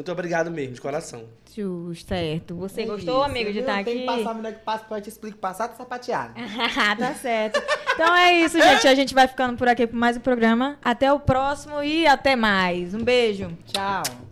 [0.00, 1.24] Muito obrigado mesmo, de coração.
[1.54, 2.54] Justo, certo.
[2.56, 4.00] Você É gostou, isso, amigo, de estar Tem aqui?
[4.00, 6.32] que passar a mulher que passa pra te explicar, passar de sapateado.
[6.98, 7.62] tá certo.
[7.92, 8.88] Então é isso, gente.
[8.88, 10.78] A gente vai ficando por aqui por mais um programa.
[10.82, 12.94] Até o próximo e até mais.
[12.94, 13.54] Um beijo.
[13.66, 14.29] Tchau.